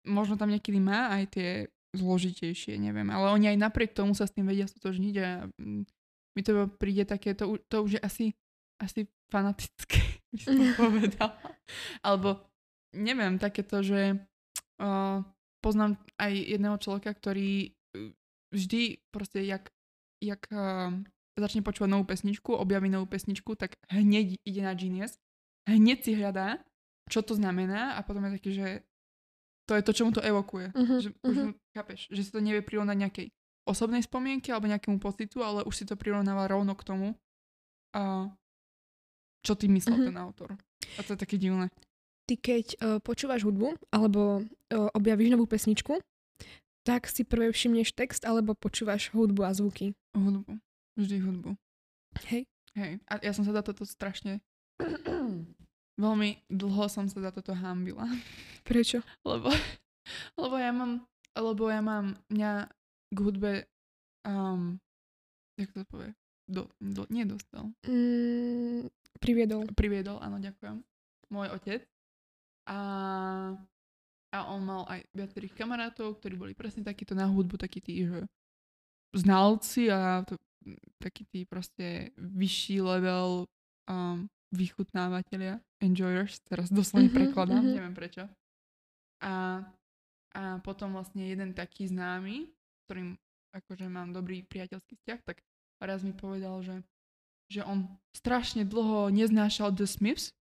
možno 0.07 0.37
tam 0.37 0.49
niekedy 0.49 0.79
má 0.81 1.13
aj 1.13 1.23
tie 1.33 1.49
zložitejšie, 1.91 2.79
neviem, 2.79 3.07
ale 3.11 3.35
oni 3.35 3.51
aj 3.51 3.57
napriek 3.59 3.91
tomu 3.91 4.15
sa 4.15 4.23
s 4.23 4.33
tým 4.33 4.47
vedia 4.47 4.63
stotožniť 4.65 5.15
a 5.19 5.29
mm, 5.59 5.83
mi 6.31 6.41
to 6.41 6.71
príde 6.79 7.03
také, 7.03 7.35
to, 7.35 7.59
to 7.67 7.83
už 7.83 7.99
je 7.99 8.01
asi, 8.01 8.25
asi 8.79 9.11
fanatické, 9.27 9.99
by 10.31 10.37
som 10.39 10.55
povedala. 10.79 11.35
Alebo 11.99 12.39
neviem, 12.95 13.35
takéto, 13.35 13.83
že 13.83 14.15
uh, 14.79 15.19
poznám 15.59 15.99
aj 16.15 16.31
jedného 16.31 16.77
človeka, 16.79 17.11
ktorý 17.11 17.71
uh, 17.71 18.15
vždy 18.55 19.03
proste, 19.11 19.43
jak, 19.43 19.67
jak 20.23 20.47
uh, 20.47 20.95
začne 21.35 21.63
počúvať 21.63 21.91
novú 21.91 22.07
pesničku, 22.07 22.55
objaví 22.55 22.87
novú 22.87 23.07
pesničku, 23.11 23.59
tak 23.59 23.75
hneď 23.91 24.39
ide 24.47 24.61
na 24.63 24.71
Genius, 24.75 25.19
hneď 25.67 26.07
si 26.07 26.11
hľadá, 26.15 26.63
čo 27.11 27.19
to 27.19 27.35
znamená 27.35 27.99
a 27.99 28.07
potom 28.07 28.23
je 28.27 28.35
taký, 28.39 28.51
že 28.55 28.67
to 29.71 29.79
je 29.79 29.87
to, 29.87 29.95
čo 29.95 30.03
mu 30.03 30.11
to 30.11 30.19
evokuje. 30.19 30.75
Mhm, 30.75 30.95
Že 30.99 31.09
už 31.23 31.35
mu, 31.39 31.51
chápeš, 31.71 32.11
že 32.11 32.21
si 32.21 32.29
to 32.29 32.43
nevie 32.43 32.59
prirovnať 32.59 32.97
nejakej 32.99 33.27
osobnej 33.63 34.03
spomienke 34.03 34.51
alebo 34.51 34.67
nejakému 34.67 34.99
pocitu, 34.99 35.39
ale 35.39 35.63
už 35.63 35.71
si 35.71 35.87
to 35.87 35.95
prirovnáva 35.95 36.51
rovno 36.51 36.75
k 36.75 36.83
tomu, 36.83 37.07
a 37.95 38.27
čo 39.41 39.55
tým 39.55 39.71
myslel 39.73 39.95
Mhm. 39.95 40.05
ten 40.11 40.17
autor. 40.19 40.49
A 40.95 41.07
to 41.07 41.15
je 41.15 41.19
také 41.19 41.39
divné. 41.39 41.71
Ty 42.27 42.35
keď 42.35 42.65
uh, 42.75 42.99
počúvaš 42.99 43.41
hudbu 43.41 43.79
alebo 43.89 44.43
uh, 44.43 44.89
objavíš 44.91 45.31
novú 45.31 45.47
pesničku, 45.47 46.03
tak 46.83 47.07
si 47.07 47.23
prvé 47.23 47.51
všimneš 47.51 47.95
text 47.95 48.27
alebo 48.27 48.51
počúvaš 48.57 49.07
hudbu 49.11 49.41
a 49.45 49.55
zvuky. 49.55 49.95
Hudbu. 50.17 50.59
Vždy 50.99 51.17
hudbu. 51.21 51.51
Hej. 52.27 52.43
Hej. 52.75 52.99
A 53.07 53.13
ja 53.23 53.31
som 53.31 53.47
sa 53.47 53.55
za 53.55 53.63
toto 53.63 53.87
strašne 53.87 54.43
veľmi 55.99 56.47
dlho 56.47 56.85
som 56.87 57.07
sa 57.07 57.19
za 57.19 57.31
toto 57.31 57.55
hambila. 57.55 58.05
Prečo? 58.67 59.01
lebo, 59.25 59.49
lebo 60.37 60.55
ja 60.55 60.71
mám, 60.71 61.03
lebo 61.35 61.63
ja 61.67 61.81
mám, 61.81 62.15
mňa 62.29 62.69
k 63.11 63.17
hudbe, 63.17 63.51
um, 64.23 64.79
jak 65.59 65.71
to 65.73 65.83
povie, 65.89 66.13
do, 66.47 66.67
do, 66.79 67.07
nie 67.11 67.23
dostal, 67.27 67.71
Mm, 67.87 68.87
priviedol. 69.19 69.67
priviedol, 69.75 70.19
áno, 70.19 70.39
ďakujem, 70.39 70.83
môj 71.31 71.47
otec. 71.51 71.81
A, 72.69 72.79
a 74.31 74.37
on 74.47 74.61
mal 74.63 74.85
aj 74.87 75.03
viacerých 75.11 75.57
kamarátov, 75.57 76.21
ktorí 76.21 76.37
boli 76.37 76.53
presne 76.55 76.85
takíto 76.85 77.17
na 77.17 77.25
hudbu, 77.27 77.57
takí 77.57 77.81
tí, 77.81 78.05
že 78.05 78.29
znalci 79.11 79.91
a 79.91 80.23
to, 80.23 80.39
takí 81.01 81.25
tí 81.27 81.43
proste 81.43 82.15
vyšší 82.15 82.79
level 82.79 83.49
um, 83.89 84.29
vychutnávateľia, 84.51 85.63
enjoyers, 85.79 86.43
teraz 86.45 86.67
doslovne 86.67 87.09
Mhm, 87.09 87.17
prekladám, 87.17 87.63
mhm. 87.63 87.73
neviem 87.75 87.95
prečo. 87.95 88.23
A, 89.23 89.63
a 90.35 90.41
potom 90.61 90.95
vlastne 90.95 91.27
jeden 91.27 91.55
taký 91.55 91.87
známy, 91.87 92.47
s 92.51 92.79
ktorým 92.87 93.15
akože 93.51 93.87
mám 93.91 94.15
dobrý 94.15 94.43
priateľský 94.47 94.95
vzťah, 94.99 95.19
tak 95.27 95.43
raz 95.83 96.03
mi 96.03 96.15
povedal, 96.15 96.63
že, 96.63 96.83
že 97.51 97.61
on 97.67 97.87
strašne 98.15 98.63
dlho 98.63 99.11
neznášal 99.11 99.75
The 99.75 99.87
Smiths, 99.87 100.31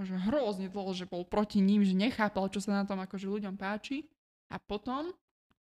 že 0.00 0.16
hrozne 0.16 0.72
dlho, 0.72 0.96
že 0.96 1.04
bol 1.04 1.28
proti 1.28 1.60
ním, 1.60 1.84
že 1.84 1.92
nechápal, 1.92 2.48
čo 2.48 2.62
sa 2.64 2.80
na 2.80 2.84
tom 2.88 3.00
akože 3.04 3.28
ľuďom 3.28 3.60
páči. 3.60 4.08
A 4.48 4.56
potom, 4.56 5.12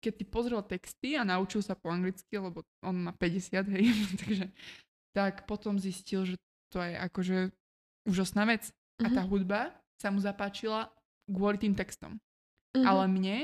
keď 0.04 0.14
si 0.22 0.26
pozrel 0.28 0.62
texty 0.68 1.16
a 1.16 1.24
naučil 1.24 1.64
sa 1.64 1.74
po 1.74 1.88
anglicky, 1.88 2.36
lebo 2.36 2.68
on 2.84 3.10
má 3.10 3.12
50, 3.16 3.64
hej, 3.72 3.86
takže 4.22 4.46
tak 5.16 5.48
potom 5.48 5.80
zistil, 5.80 6.28
že 6.28 6.36
to 6.68 6.84
je 6.84 6.94
akože 7.00 7.38
úžasná 8.06 8.46
vec. 8.46 8.70
A 8.98 9.10
tá 9.10 9.22
Mhm. 9.22 9.30
hudba 9.30 9.62
sa 10.00 10.08
mu 10.10 10.20
zapáčila 10.20 10.88
kvôli 11.28 11.58
tým 11.58 11.74
textom. 11.74 12.16
Mhm. 12.74 12.86
Ale 12.86 13.04
mne, 13.08 13.38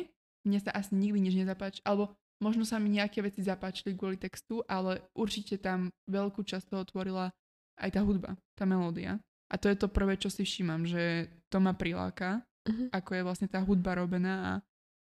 mne 0.44 0.60
sa 0.60 0.72
asi 0.72 0.96
nikdy 0.96 1.20
nič 1.20 1.36
nezapáči, 1.36 1.82
alebo 1.84 2.14
možno 2.40 2.64
sa 2.64 2.78
mi 2.78 2.90
nejaké 2.90 3.22
veci 3.22 3.42
zapáčili 3.42 3.94
kvôli 3.94 4.16
textu, 4.16 4.64
ale 4.66 5.06
určite 5.14 5.58
tam 5.58 5.90
veľkú 6.08 6.42
časť 6.42 6.70
toho 6.70 6.84
tvorila 6.86 7.30
aj 7.78 7.90
tá 7.92 8.02
hudba, 8.02 8.38
tá 8.54 8.64
melódia. 8.64 9.20
A 9.52 9.58
to 9.60 9.68
je 9.68 9.76
to 9.76 9.88
prvé, 9.88 10.16
čo 10.16 10.32
si 10.32 10.42
všímam, 10.42 10.86
že 10.86 11.28
to 11.50 11.60
ma 11.60 11.74
priláka, 11.74 12.42
Mhm. 12.70 12.94
ako 12.94 13.10
je 13.16 13.26
vlastne 13.26 13.48
tá 13.50 13.60
hudba 13.60 13.98
robená 13.98 14.36
a 14.40 14.52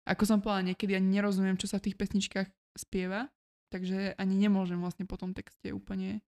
ako 0.06 0.22
som 0.22 0.38
povedala, 0.38 0.70
niekedy 0.70 0.94
ani 0.94 1.18
nerozumiem, 1.18 1.56
čo 1.56 1.66
sa 1.66 1.82
v 1.82 1.90
tých 1.90 1.98
pesničkách 1.98 2.46
spieva, 2.78 3.26
takže 3.72 4.14
ani 4.14 4.36
nemôžem 4.38 4.78
vlastne 4.78 5.02
po 5.02 5.16
tom 5.16 5.34
texte 5.34 5.72
úplne 5.75 6.22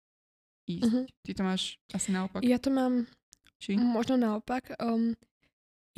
ísť. 0.66 0.84
Mhm. 0.84 1.00
Ty 1.22 1.30
to 1.32 1.42
máš 1.42 1.62
asi 1.92 2.10
naopak, 2.10 2.42
Ja 2.42 2.58
to 2.58 2.68
mám 2.68 3.06
či? 3.58 3.76
možno 3.76 4.16
naopak. 4.18 4.74
Um, 4.78 5.18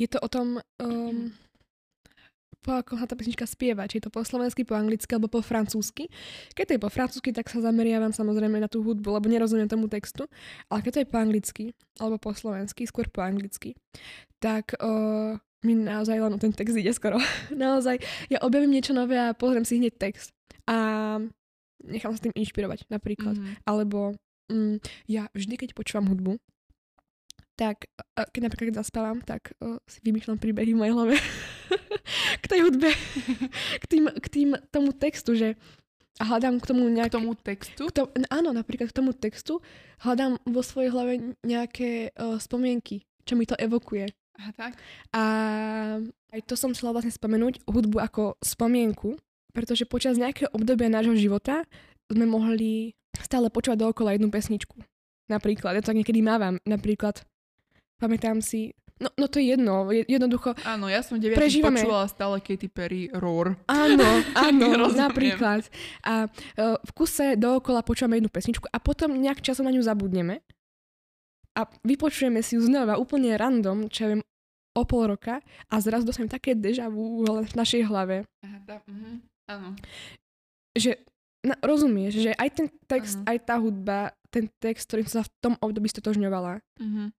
je 0.01 0.07
to 0.09 0.17
o 0.17 0.27
tom, 0.27 0.57
um, 0.81 1.29
po 2.61 2.77
ako 2.77 2.97
sa 2.97 3.09
tá 3.09 3.17
pesnička 3.17 3.49
spieva, 3.49 3.89
či 3.89 3.97
je 3.97 4.05
to 4.05 4.13
po 4.13 4.21
slovensky, 4.21 4.61
po 4.61 4.77
anglicky 4.77 5.09
alebo 5.13 5.29
po 5.29 5.41
francúzsky. 5.41 6.09
Keď 6.53 6.63
to 6.65 6.73
je 6.77 6.81
po 6.81 6.89
francúzsky, 6.93 7.29
tak 7.33 7.49
sa 7.49 7.61
zameriavam 7.61 8.13
samozrejme 8.13 8.61
na 8.61 8.69
tú 8.69 8.85
hudbu, 8.85 9.17
lebo 9.17 9.25
nerozumiem 9.29 9.65
tomu 9.65 9.89
textu. 9.89 10.29
Ale 10.69 10.85
keď 10.85 10.91
to 10.93 11.01
je 11.01 11.09
po 11.09 11.17
anglicky 11.17 11.65
alebo 11.97 12.21
po 12.21 12.33
slovensky, 12.37 12.85
skôr 12.85 13.09
po 13.09 13.25
anglicky, 13.25 13.73
tak 14.37 14.77
uh, 14.77 15.37
mi 15.65 15.73
naozaj 15.73 16.17
len 16.17 16.37
ten 16.37 16.53
text 16.53 16.77
ide 16.77 16.93
skoro. 16.93 17.17
naozaj, 17.53 17.97
ja 18.29 18.37
objavím 18.45 18.77
niečo 18.77 18.93
nové 18.93 19.17
a 19.17 19.33
pozriem 19.33 19.65
si 19.65 19.81
hneď 19.81 19.97
text. 19.97 20.29
A 20.69 21.17
nechám 21.81 22.13
sa 22.13 22.29
tým 22.29 22.37
inšpirovať 22.37 22.89
napríklad. 22.93 23.37
Mhm. 23.37 23.65
Alebo 23.65 24.13
mm, 24.53 24.81
ja 25.09 25.29
vždy, 25.33 25.57
keď 25.65 25.69
počúvam 25.73 26.09
hudbu, 26.13 26.37
tak 27.61 27.85
keď 28.33 28.41
napríklad 28.49 28.73
zaspávam, 28.73 29.21
tak 29.21 29.53
uh, 29.61 29.77
si 29.85 30.01
vymýšľam 30.01 30.41
príbehy 30.41 30.73
v 30.73 30.79
mojej 30.81 30.93
hlave 30.97 31.15
k 32.43 32.45
tej 32.49 32.59
hudbe, 32.65 32.89
k 33.81 33.85
tým, 33.85 34.09
k 34.09 34.27
tým 34.33 34.49
tomu 34.73 34.89
textu, 34.97 35.37
že 35.37 35.53
a 36.17 36.25
hľadám 36.25 36.57
k 36.57 36.65
tomu 36.65 36.89
K 36.89 36.93
nejaké... 36.97 37.13
tomu 37.13 37.33
textu? 37.37 37.83
K 37.89 37.93
to, 37.93 38.01
áno, 38.33 38.49
napríklad 38.53 38.89
k 38.89 38.97
tomu 38.97 39.13
textu 39.13 39.61
hľadám 40.01 40.41
vo 40.45 40.61
svojej 40.65 40.89
hlave 40.89 41.37
nejaké 41.45 42.13
uh, 42.17 42.41
spomienky, 42.41 43.05
čo 43.25 43.37
mi 43.37 43.45
to 43.45 43.57
evokuje. 43.57 44.09
Aha, 44.41 44.51
tak. 44.57 44.73
A 45.13 45.23
aj 46.33 46.41
to 46.49 46.57
som 46.57 46.73
chcela 46.73 46.97
vlastne 46.97 47.13
spomenúť, 47.13 47.65
hudbu 47.69 47.97
ako 48.01 48.23
spomienku, 48.41 49.17
pretože 49.53 49.85
počas 49.85 50.17
nejakého 50.17 50.49
obdobia 50.53 50.89
nášho 50.89 51.13
života 51.13 51.65
sme 52.09 52.25
mohli 52.25 52.93
stále 53.21 53.53
počúvať 53.53 53.81
dookola 53.81 54.17
jednu 54.17 54.33
pesničku. 54.33 54.77
Napríklad, 55.29 55.77
ja 55.77 55.81
to 55.81 55.93
tak 55.93 55.99
niekedy 56.01 56.19
mávam, 56.25 56.59
napríklad, 56.67 57.23
pamätám 58.01 58.41
si, 58.41 58.73
no, 58.97 59.13
no 59.15 59.25
to 59.25 59.37
je 59.37 59.53
jedno, 59.53 59.87
je- 59.87 60.05
jednoducho, 60.07 60.57
Áno, 60.63 60.85
ja 60.85 60.99
som 60.99 61.15
9 61.15 61.31
Prežívame. 61.31 61.77
počúvala 61.77 62.05
stále 62.05 62.37
Katy 62.37 62.67
Perry 62.67 63.07
Roar. 63.11 63.53
áno, 63.65 64.09
áno, 64.41 64.67
napríklad. 64.89 65.69
A 66.01 66.25
uh, 66.25 66.75
v 66.75 66.91
kuse 66.91 67.33
dookola 67.35 67.81
počúvame 67.81 68.17
jednu 68.17 68.27
pesničku 68.27 68.65
a 68.65 68.77
potom 68.77 69.13
nejak 69.13 69.39
časom 69.39 69.63
na 69.63 69.71
ňu 69.71 69.79
zabudneme 69.79 70.41
a 71.51 71.61
vypočujeme 71.79 72.39
si 72.39 72.55
ju 72.55 72.63
znova 72.63 72.95
úplne 72.95 73.35
random, 73.35 73.85
čo 73.85 73.99
ja 74.01 74.09
viem, 74.09 74.23
o 74.71 74.83
pol 74.83 75.03
roka 75.09 75.43
a 75.67 75.75
zrazu 75.77 76.05
dostanem 76.05 76.27
také 76.27 76.55
deja 76.55 76.87
vu 76.87 77.21
v 77.21 77.53
našej 77.53 77.83
hlave, 77.83 78.23
Aha, 78.39 78.57
tá, 78.63 78.75
mhm, 78.87 79.19
áno. 79.45 79.69
že 80.71 80.95
na, 81.41 81.59
rozumieš, 81.59 82.21
že 82.21 82.31
aj 82.31 82.49
ten 82.53 82.67
text, 82.85 83.17
Áno. 83.17 83.27
aj 83.27 83.37
tá 83.41 83.55
hudba, 83.57 83.99
ten 84.29 84.47
text, 84.55 84.87
ktorým 84.87 85.03
som 85.03 85.19
sa 85.19 85.27
v 85.27 85.33
tom 85.41 85.53
období 85.57 85.89
stotožňovala, 85.89 86.63
Mhm, 86.79 87.11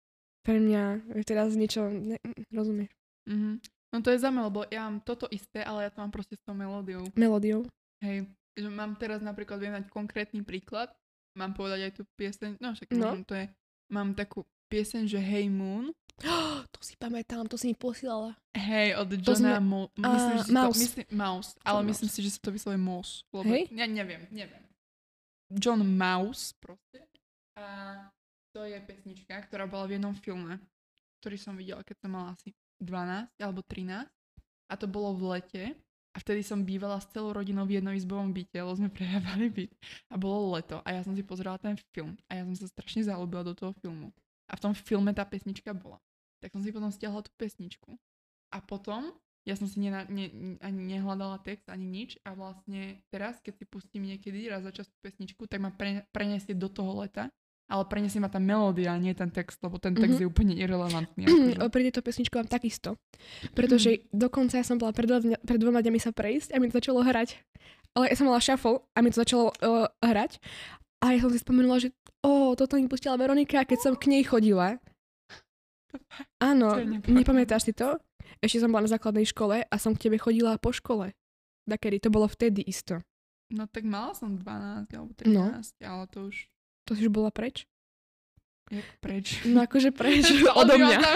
pre 0.41 0.57
mňa 0.57 0.83
teraz 1.21 1.53
niečo, 1.53 1.85
ne, 1.87 2.17
rozumieš, 2.49 2.89
mhm. 3.25 3.61
No 3.91 3.99
to 3.99 4.07
je 4.07 4.17
zaujímavé, 4.17 4.47
lebo 4.47 4.61
ja 4.65 4.87
mám 4.87 4.99
toto 4.99 5.27
isté, 5.27 5.59
ale 5.59 5.83
ja 5.83 5.91
to 5.91 5.99
mám 5.99 6.09
proste 6.09 6.33
s 6.33 6.41
tou 6.41 6.55
melódiou. 6.55 7.03
melódiou. 7.13 7.67
Hej, 7.99 8.23
že 8.53 8.65
mám 8.65 8.95
teraz 8.95 9.19
napríklad, 9.19 9.59
viem 9.59 9.73
dať 9.73 9.85
konkrétny 9.87 10.41
príklad, 10.41 10.95
mám 11.35 11.51
povedať 11.51 11.79
aj 11.85 11.93
tú 11.93 12.03
pieseň, 12.15 12.55
no 12.57 12.71
však 12.71 12.87
No. 12.91 13.19
to 13.21 13.35
je, 13.35 13.51
mám 13.87 14.15
takú 14.15 14.41
pieseň, 14.67 15.05
že 15.05 15.19
Hey 15.19 15.45
Moon, 15.45 15.91
to 16.71 16.79
si 16.79 16.95
pamätám, 16.95 17.43
to 17.45 17.59
si 17.59 17.67
mi 17.67 17.75
posielala. 17.75 18.31
hej, 18.53 18.95
od 18.95 19.11
Johna 19.11 19.59
sme- 19.59 19.59
Mo- 19.61 19.91
myslím, 19.93 20.07
a, 20.31 20.39
že 20.39 20.51
Mouse. 20.51 20.71
To, 20.71 20.79
myslím, 20.79 21.05
Mouse, 21.11 21.49
ale 21.61 21.75
John 21.75 21.87
myslím 21.87 22.07
Mouse. 22.07 22.15
si, 22.15 22.23
že 22.23 22.31
sa 22.31 22.39
to 22.39 22.49
vyslovuje 22.49 22.79
Mouse. 22.79 23.13
Lebo, 23.29 23.43
Hej? 23.45 23.63
Ja 23.71 23.85
neviem, 23.85 24.23
neviem. 24.31 24.63
John 25.51 25.83
Mouse 25.83 26.55
proste. 26.55 27.11
A 27.53 27.63
to 28.51 28.67
je 28.67 28.77
pesnička, 28.83 29.35
ktorá 29.47 29.67
bola 29.67 29.87
v 29.87 29.99
jednom 29.99 30.15
filme, 30.15 30.59
ktorý 31.23 31.37
som 31.39 31.55
videla, 31.55 31.83
keď 31.83 31.95
som 32.03 32.11
mala 32.11 32.35
asi 32.35 32.51
12 32.83 33.31
alebo 33.39 33.61
13. 33.63 34.07
A 34.71 34.73
to 34.79 34.87
bolo 34.87 35.15
v 35.15 35.23
lete. 35.37 35.63
A 36.11 36.19
vtedy 36.19 36.43
som 36.43 36.67
bývala 36.67 36.99
s 36.99 37.07
celou 37.07 37.31
rodinou 37.31 37.63
v 37.63 37.79
jednoizbovom 37.79 38.35
byte, 38.35 38.59
lebo 38.59 38.75
sme 38.75 38.91
prehávali 38.97 39.47
byt. 39.47 39.71
A 40.11 40.19
bolo 40.19 40.59
leto. 40.59 40.83
A 40.83 40.91
ja 40.91 41.01
som 41.07 41.15
si 41.15 41.23
pozerala 41.23 41.55
ten 41.55 41.79
film. 41.95 42.19
A 42.27 42.39
ja 42.39 42.43
som 42.43 42.55
sa 42.55 42.67
strašne 42.67 43.07
zalúbila 43.07 43.47
do 43.47 43.55
toho 43.55 43.71
filmu. 43.79 44.11
A 44.51 44.59
v 44.59 44.63
tom 44.67 44.73
filme 44.75 45.15
tá 45.15 45.23
pesnička 45.23 45.71
bola. 45.71 46.03
Tak 46.43 46.51
som 46.51 46.59
si 46.59 46.75
potom 46.75 46.91
stiahla 46.91 47.23
tú 47.23 47.31
pesničku. 47.39 47.95
A 48.51 48.59
potom 48.59 49.15
ja 49.47 49.55
som 49.57 49.65
si 49.65 49.81
nena, 49.81 50.05
ne, 50.05 50.57
ani 50.61 50.81
nehľadala 50.97 51.41
text, 51.41 51.65
ani 51.65 51.87
nič 51.89 52.21
a 52.21 52.37
vlastne 52.37 53.01
teraz, 53.09 53.41
keď 53.41 53.53
si 53.57 53.65
pustím 53.65 54.05
niekedy 54.05 54.45
raz 54.45 54.61
za 54.61 54.69
čas 54.69 54.85
tú 54.85 54.97
pesničku, 55.01 55.49
tak 55.49 55.57
ma 55.57 55.73
pre, 55.73 56.05
preniesie 56.13 56.53
do 56.53 56.69
toho 56.69 57.01
leta, 57.01 57.33
ale 57.71 57.83
preniesie 57.85 58.19
ma 58.19 58.27
tá 58.27 58.37
melódia, 58.37 58.91
nie 58.95 59.11
ten 59.11 59.27
text, 59.27 59.57
lebo 59.59 59.77
ten 59.77 59.93
text 59.93 60.15
Mhm. 60.15 60.21
je 60.21 60.27
úplne 60.27 60.53
irrelevantný. 60.53 61.23
akože. 61.55 61.57
Pri 61.65 61.81
tejto 61.87 62.01
pesničku 62.01 62.35
mám 62.35 62.45
takisto. 62.45 62.99
Pretože 63.49 64.03
dokonca 64.09 64.53
ja 64.53 64.63
som 64.63 64.75
bola 64.75 64.91
pred, 64.91 65.07
dvoma- 65.07 65.39
pred 65.39 65.57
dvoma 65.57 65.79
dňami 65.79 65.97
sa 65.97 66.11
prejsť 66.11 66.51
a 66.51 66.59
mi 66.59 66.67
to 66.67 66.75
začalo 66.75 66.99
hrať. 66.99 67.39
Ale 67.93 68.07
ja 68.07 68.15
som 68.15 68.25
mala 68.25 68.37
shuffle 68.37 68.83
a 68.89 68.99
mi 68.99 69.09
to 69.09 69.19
začalo 69.19 69.51
uh, 69.53 69.87
hrať. 69.97 70.43
A 70.99 71.11
ja 71.11 71.19
som 71.19 71.27
si 71.27 71.39
spomenula, 71.39 71.75
že 71.77 71.89
o, 72.21 72.53
toto 72.53 72.75
mi 72.75 72.85
pustila 72.85 73.15
Veronika, 73.15 73.63
keď 73.63 73.79
som 73.81 73.93
k 73.93 74.05
nej 74.07 74.21
chodila. 74.21 74.77
Áno, 76.41 76.77
nepamätáš 77.03 77.63
si 77.63 77.73
to? 77.73 77.97
Ešte 78.37 78.59
som 78.59 78.69
bola 78.69 78.85
na 78.85 78.91
základnej 78.91 79.25
škole 79.25 79.61
a 79.61 79.75
som 79.75 79.91
k 79.91 80.07
tebe 80.07 80.17
chodila 80.17 80.55
po 80.55 80.69
škole. 80.69 81.11
Dakedy, 81.63 81.99
to 81.99 82.09
bolo 82.09 82.25
vtedy 82.25 82.63
isto. 82.63 83.01
No 83.49 83.65
tak 83.65 83.83
mala 83.83 84.13
som 84.13 84.33
12 84.33 84.87
alebo 84.89 85.11
13, 85.13 85.27
No. 85.27 85.59
ale 85.83 86.03
to 86.07 86.31
už 86.31 86.47
To 86.85 86.93
si 86.93 87.03
už 87.03 87.11
bola 87.11 87.29
preč? 87.29 87.65
je 88.71 88.79
preč. 89.03 89.43
No 89.43 89.59
akože 89.61 89.91
preč 89.91 90.31
odo 90.55 90.75
mňa. 90.75 90.99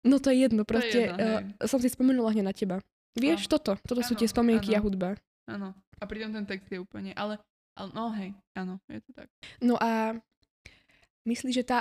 No 0.00 0.16
to 0.16 0.32
je 0.32 0.40
jedno, 0.40 0.64
To 0.64 0.64
je 0.64 0.70
proste 0.72 0.98
jedno, 1.12 1.26
uh, 1.60 1.68
som 1.68 1.76
si 1.76 1.92
spomenula 1.92 2.32
hneď 2.32 2.44
na 2.44 2.54
teba. 2.56 2.76
Vieš, 3.12 3.52
toto, 3.52 3.76
toto 3.84 4.00
sú 4.00 4.16
Áno, 4.16 4.20
tie 4.24 4.28
spomienky 4.32 4.72
a 4.72 4.80
áno. 4.80 4.84
hudba. 4.88 5.08
Áno. 5.44 5.76
A 6.00 6.04
pritom 6.08 6.32
ten 6.32 6.48
text 6.48 6.72
je 6.72 6.80
úplne, 6.80 7.12
ale, 7.12 7.36
ale 7.76 7.88
no 7.92 8.08
hej, 8.16 8.32
áno, 8.56 8.80
je 8.88 9.04
to 9.04 9.10
tak. 9.12 9.28
No 9.60 9.76
a 9.76 10.16
myslíš, 11.28 11.52
že 11.52 11.64
tá... 11.66 11.78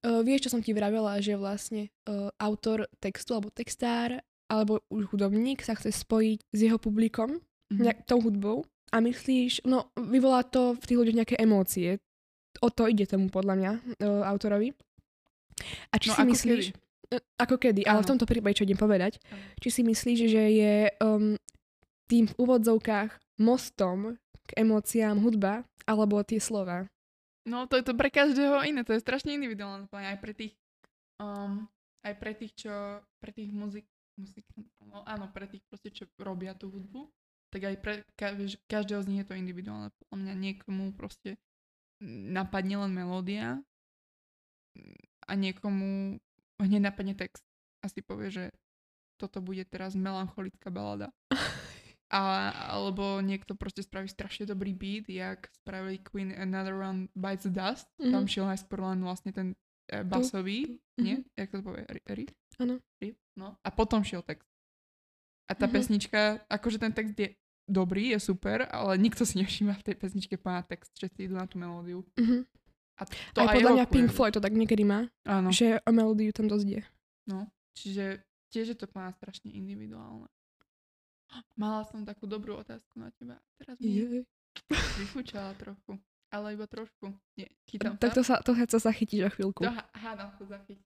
Uh, 0.00 0.22
vieš, 0.22 0.46
čo 0.46 0.54
som 0.54 0.62
ti 0.62 0.70
vravela, 0.70 1.18
že 1.18 1.34
vlastne 1.34 1.90
uh, 2.06 2.30
autor 2.38 2.86
textu 3.02 3.34
alebo 3.34 3.50
textár 3.50 4.22
alebo 4.46 4.80
už 4.86 5.10
hudobník 5.10 5.60
sa 5.60 5.74
chce 5.74 5.90
spojiť 5.92 6.38
s 6.46 6.58
jeho 6.60 6.78
publikom, 6.78 7.42
Mhm. 7.70 7.82
nejak, 7.82 7.98
tou 8.02 8.18
hudbou 8.18 8.62
a 8.90 8.96
myslíš, 8.98 9.64
no 9.64 9.88
vyvolá 9.94 10.42
to 10.42 10.74
v 10.74 10.84
tých 10.84 10.98
ľuďoch 10.98 11.18
nejaké 11.22 11.36
emócie. 11.38 12.02
O 12.58 12.68
to 12.68 12.90
ide 12.90 13.06
tomu 13.06 13.30
podľa 13.30 13.54
mňa, 13.56 13.72
uh, 14.02 14.22
autorovi. 14.26 14.74
A 15.92 16.00
či 16.00 16.10
No, 16.10 16.14
si 16.18 16.20
ako 16.20 16.30
myslíš... 16.34 16.64
kedy? 16.74 16.78
E, 17.10 17.16
Ako 17.42 17.54
kedy, 17.58 17.82
ale 17.86 18.06
v 18.06 18.10
tomto 18.14 18.26
prípade, 18.26 18.54
čo 18.58 18.66
idem 18.66 18.78
povedať, 18.78 19.18
Áno. 19.30 19.42
či 19.58 19.68
si 19.70 19.82
myslíš, 19.82 20.18
že 20.30 20.42
je 20.46 20.74
um, 21.02 21.34
tým 22.06 22.30
v 22.30 22.34
úvodzovkách 22.38 23.18
mostom 23.42 24.14
k 24.46 24.50
emóciám 24.58 25.18
hudba, 25.18 25.66
alebo 25.86 26.22
tie 26.22 26.38
slova? 26.38 26.86
No 27.46 27.66
to 27.66 27.74
je 27.78 27.84
to 27.86 27.98
pre 27.98 28.14
každého 28.14 28.62
iné, 28.62 28.86
to 28.86 28.94
je 28.94 29.02
strašne 29.02 29.34
individuálne, 29.34 29.90
aj 29.90 30.18
pre 30.22 30.32
tých, 30.34 30.54
um, 31.18 31.66
aj 32.06 32.14
pre 32.14 32.32
tých, 32.38 32.52
čo, 32.54 32.74
pre 33.18 33.30
tých 33.34 33.50
muzik, 33.50 33.86
muzik, 34.14 34.46
no 34.86 35.02
áno, 35.02 35.26
pre 35.34 35.50
tých 35.50 35.66
proste, 35.66 35.90
čo 35.90 36.06
robia 36.22 36.54
tú 36.54 36.70
hudbu, 36.70 37.10
tak 37.50 37.62
aj 37.64 37.76
pre 37.76 37.94
ka- 38.14 38.32
vieš, 38.32 38.56
každého 38.64 39.02
z 39.02 39.08
nich 39.08 39.20
je 39.20 39.28
to 39.28 39.34
individuálne. 39.34 39.90
Podľa 40.00 40.16
mňa 40.16 40.34
niekomu 40.36 40.90
proste 40.92 41.36
napadne 42.00 42.78
len 42.78 42.90
melódia 42.90 43.60
a 45.22 45.32
niekomu 45.34 46.16
hneď 46.56 46.80
napadne 46.82 47.12
text 47.12 47.44
a 47.80 47.88
si 47.88 48.00
povie, 48.00 48.30
že 48.30 48.44
toto 49.16 49.38
bude 49.38 49.62
teraz 49.64 49.92
melancholická 49.92 50.70
balada. 50.70 51.10
A, 52.10 52.50
alebo 52.74 53.22
niekto 53.22 53.54
proste 53.54 53.86
spraví 53.86 54.10
strašne 54.10 54.42
dobrý 54.42 54.74
beat, 54.74 55.06
jak 55.06 55.46
spravili 55.54 56.02
Queen 56.02 56.34
Another 56.34 56.74
Round 56.74 57.06
Bites 57.14 57.46
the 57.46 57.54
Dust. 57.54 57.86
Mm-hmm. 57.94 58.10
Tam 58.10 58.22
Mhm. 58.22 58.26
šiel 58.26 58.46
najskôr 58.48 58.78
len 58.82 58.98
vlastne 58.98 59.30
ten 59.30 59.54
e, 59.86 60.02
basový, 60.02 60.66
tu, 60.90 61.06
nie? 61.06 61.22
Jak 61.32 61.50
to 61.52 61.62
povie? 61.62 61.86
Ri- 61.86 62.06
Riff? 62.12 62.34
Áno. 62.58 62.82
Riff? 62.98 63.14
No. 63.36 63.54
A 63.56 63.70
potom 63.70 64.02
šiel 64.02 64.22
text. 64.22 64.49
A 65.50 65.52
tá 65.52 65.66
Mhm. 65.66 65.72
pesnička, 65.72 66.20
akože 66.46 66.78
ten 66.78 66.92
text 66.92 67.16
je 67.16 67.34
dobrý, 67.66 68.14
je 68.14 68.20
super, 68.20 68.64
ale 68.64 68.94
nikto 68.96 69.22
si 69.22 69.34
nevšíma 69.36 69.74
v 69.74 69.84
tej 69.84 69.96
pesničke 69.96 70.34
pána 70.36 70.62
text, 70.62 70.94
že 70.94 71.06
si 71.08 71.26
idú 71.26 71.34
na 71.34 71.44
tú 71.44 71.54
melódiu. 71.56 72.06
Uh-huh. 72.14 72.46
A 72.94 73.02
to 73.32 73.38
Aj 73.38 73.46
aj 73.46 73.54
podľa 73.56 73.72
mňa 73.72 73.86
Pink. 73.88 74.10
Floyd 74.10 74.30
to 74.30 74.38
tak 74.38 74.52
niekedy 74.52 74.82
má, 74.82 75.08
Áno. 75.24 75.50
že 75.50 75.78
o 75.80 75.90
melódiu 75.90 76.30
tam 76.30 76.46
dosť 76.46 76.66
je. 76.68 76.82
No, 77.24 77.46
čiže 77.72 78.22
tiež 78.48 78.66
je 78.68 78.78
to 78.78 78.86
pána 78.86 79.10
strašne 79.12 79.50
individuálne. 79.50 80.30
Mala 81.54 81.86
som 81.86 82.02
takú 82.02 82.26
dobrú 82.26 82.58
otázku 82.58 82.94
na 82.96 83.10
teba. 83.12 83.38
Teraz 83.56 83.78
mi 83.78 84.22
vyfúčala 84.98 85.54
trochu. 85.54 85.94
Ale 86.28 86.54
iba 86.54 86.66
trošku. 86.66 87.10
Nie, 87.34 87.50
chytám 87.66 87.94
Tak 87.96 88.14
to 88.14 88.22
sa, 88.22 88.38
to 88.38 88.54
sa 88.54 88.78
zachytíš 88.80 89.26
o 89.26 89.30
chvíľku. 89.32 89.62
To 89.62 89.70
há- 89.70 89.90
hádam 89.94 90.30
sa 90.32 90.44
zachytím. 90.48 90.82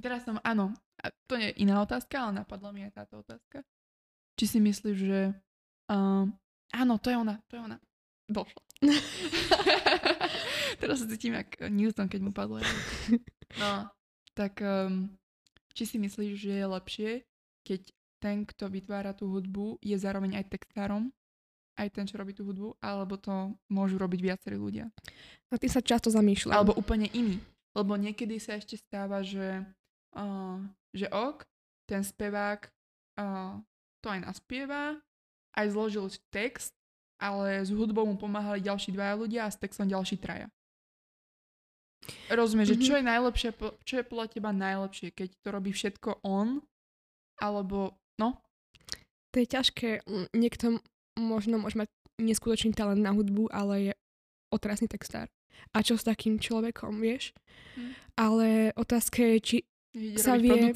Teraz 0.00 0.24
som, 0.24 0.40
áno, 0.42 0.72
a 1.00 1.12
to 1.28 1.36
je 1.36 1.52
iná 1.60 1.80
otázka, 1.80 2.28
ale 2.28 2.44
napadla 2.44 2.72
mi 2.72 2.84
aj 2.84 3.04
táto 3.04 3.20
otázka. 3.20 3.64
Či 4.36 4.56
si 4.56 4.58
myslíš, 4.58 4.96
že... 4.96 5.20
Um, 5.88 6.32
áno, 6.72 6.96
to 6.96 7.12
je 7.12 7.16
ona, 7.16 7.36
to 7.46 7.56
je 7.56 7.62
ona. 7.62 7.76
Došla. 8.30 8.62
Teraz 10.80 11.02
sa 11.02 11.06
cítim 11.10 11.36
jak 11.36 11.60
Newton, 11.68 12.08
keď 12.08 12.20
mu 12.24 12.32
padlo. 12.32 12.62
No, 13.58 13.90
tak 14.32 14.62
um, 14.62 15.10
či 15.74 15.84
si 15.84 15.96
myslíš, 15.98 16.38
že 16.38 16.52
je 16.56 16.66
lepšie, 16.66 17.10
keď 17.66 17.80
ten, 18.20 18.44
kto 18.44 18.68
vytvára 18.68 19.16
tú 19.16 19.32
hudbu, 19.32 19.80
je 19.80 19.96
zároveň 19.96 20.38
aj 20.38 20.52
textárom, 20.52 21.08
aj 21.80 21.88
ten, 21.90 22.04
čo 22.04 22.20
robí 22.20 22.36
tú 22.36 22.44
hudbu, 22.44 22.76
alebo 22.84 23.16
to 23.16 23.56
môžu 23.72 23.96
robiť 23.96 24.20
viacerí 24.20 24.60
ľudia. 24.60 24.92
A 25.48 25.56
tým 25.56 25.72
sa 25.72 25.80
často 25.80 26.12
zamýšľam. 26.12 26.54
Alebo 26.54 26.76
úplne 26.76 27.08
iný. 27.16 27.40
Lebo 27.72 27.96
niekedy 27.96 28.36
sa 28.36 28.60
ešte 28.60 28.76
stáva, 28.76 29.24
že, 29.24 29.64
uh, 30.14 30.58
že 30.92 31.06
ok, 31.08 31.44
ten 31.86 32.02
spevák 32.02 32.60
uh, 33.18 33.58
to 34.00 34.06
aj 34.08 34.20
naspieva, 34.22 34.96
aj 35.58 35.66
zložil 35.70 36.06
text, 36.30 36.72
ale 37.20 37.60
s 37.60 37.68
hudbou 37.68 38.06
mu 38.06 38.16
pomáhali 38.16 38.64
ďalší 38.64 38.94
dvaja 38.94 39.14
ľudia 39.14 39.40
a 39.44 39.52
s 39.52 39.60
textom 39.60 39.84
ďalší 39.84 40.16
traja. 40.16 40.48
Rozumieš, 42.32 42.72
Mhm. 42.72 42.74
že 42.74 42.84
čo 42.86 42.94
je 42.96 43.04
najlepšie, 43.04 43.50
čo 43.84 43.94
je 44.00 44.04
podľa 44.08 44.26
teba 44.32 44.50
najlepšie, 44.50 45.12
keď 45.12 45.28
to 45.44 45.48
robí 45.52 45.70
všetko 45.70 46.24
on, 46.24 46.64
alebo, 47.38 47.96
no, 48.18 48.40
To 49.30 49.38
je 49.38 49.46
ťažké. 49.46 50.02
Mm, 50.10 50.26
Niekto 50.34 50.66
možno 51.14 51.62
môže 51.62 51.78
mať 51.78 51.86
neskutočný 52.18 52.74
talent 52.74 52.98
na 52.98 53.14
hudbu, 53.14 53.46
ale 53.54 53.74
je 53.78 53.92
otrasný 54.50 54.90
textár. 54.90 55.30
A 55.70 55.86
čo 55.86 55.94
s 55.94 56.02
takým 56.02 56.42
človekom, 56.42 56.98
vieš? 56.98 57.30
Hm. 57.78 57.90
Ale 58.18 58.46
otázka 58.74 59.22
je, 59.22 59.36
či... 59.38 59.56
ide 59.92 60.18
Sa 60.18 60.34
vie-. 60.36 60.70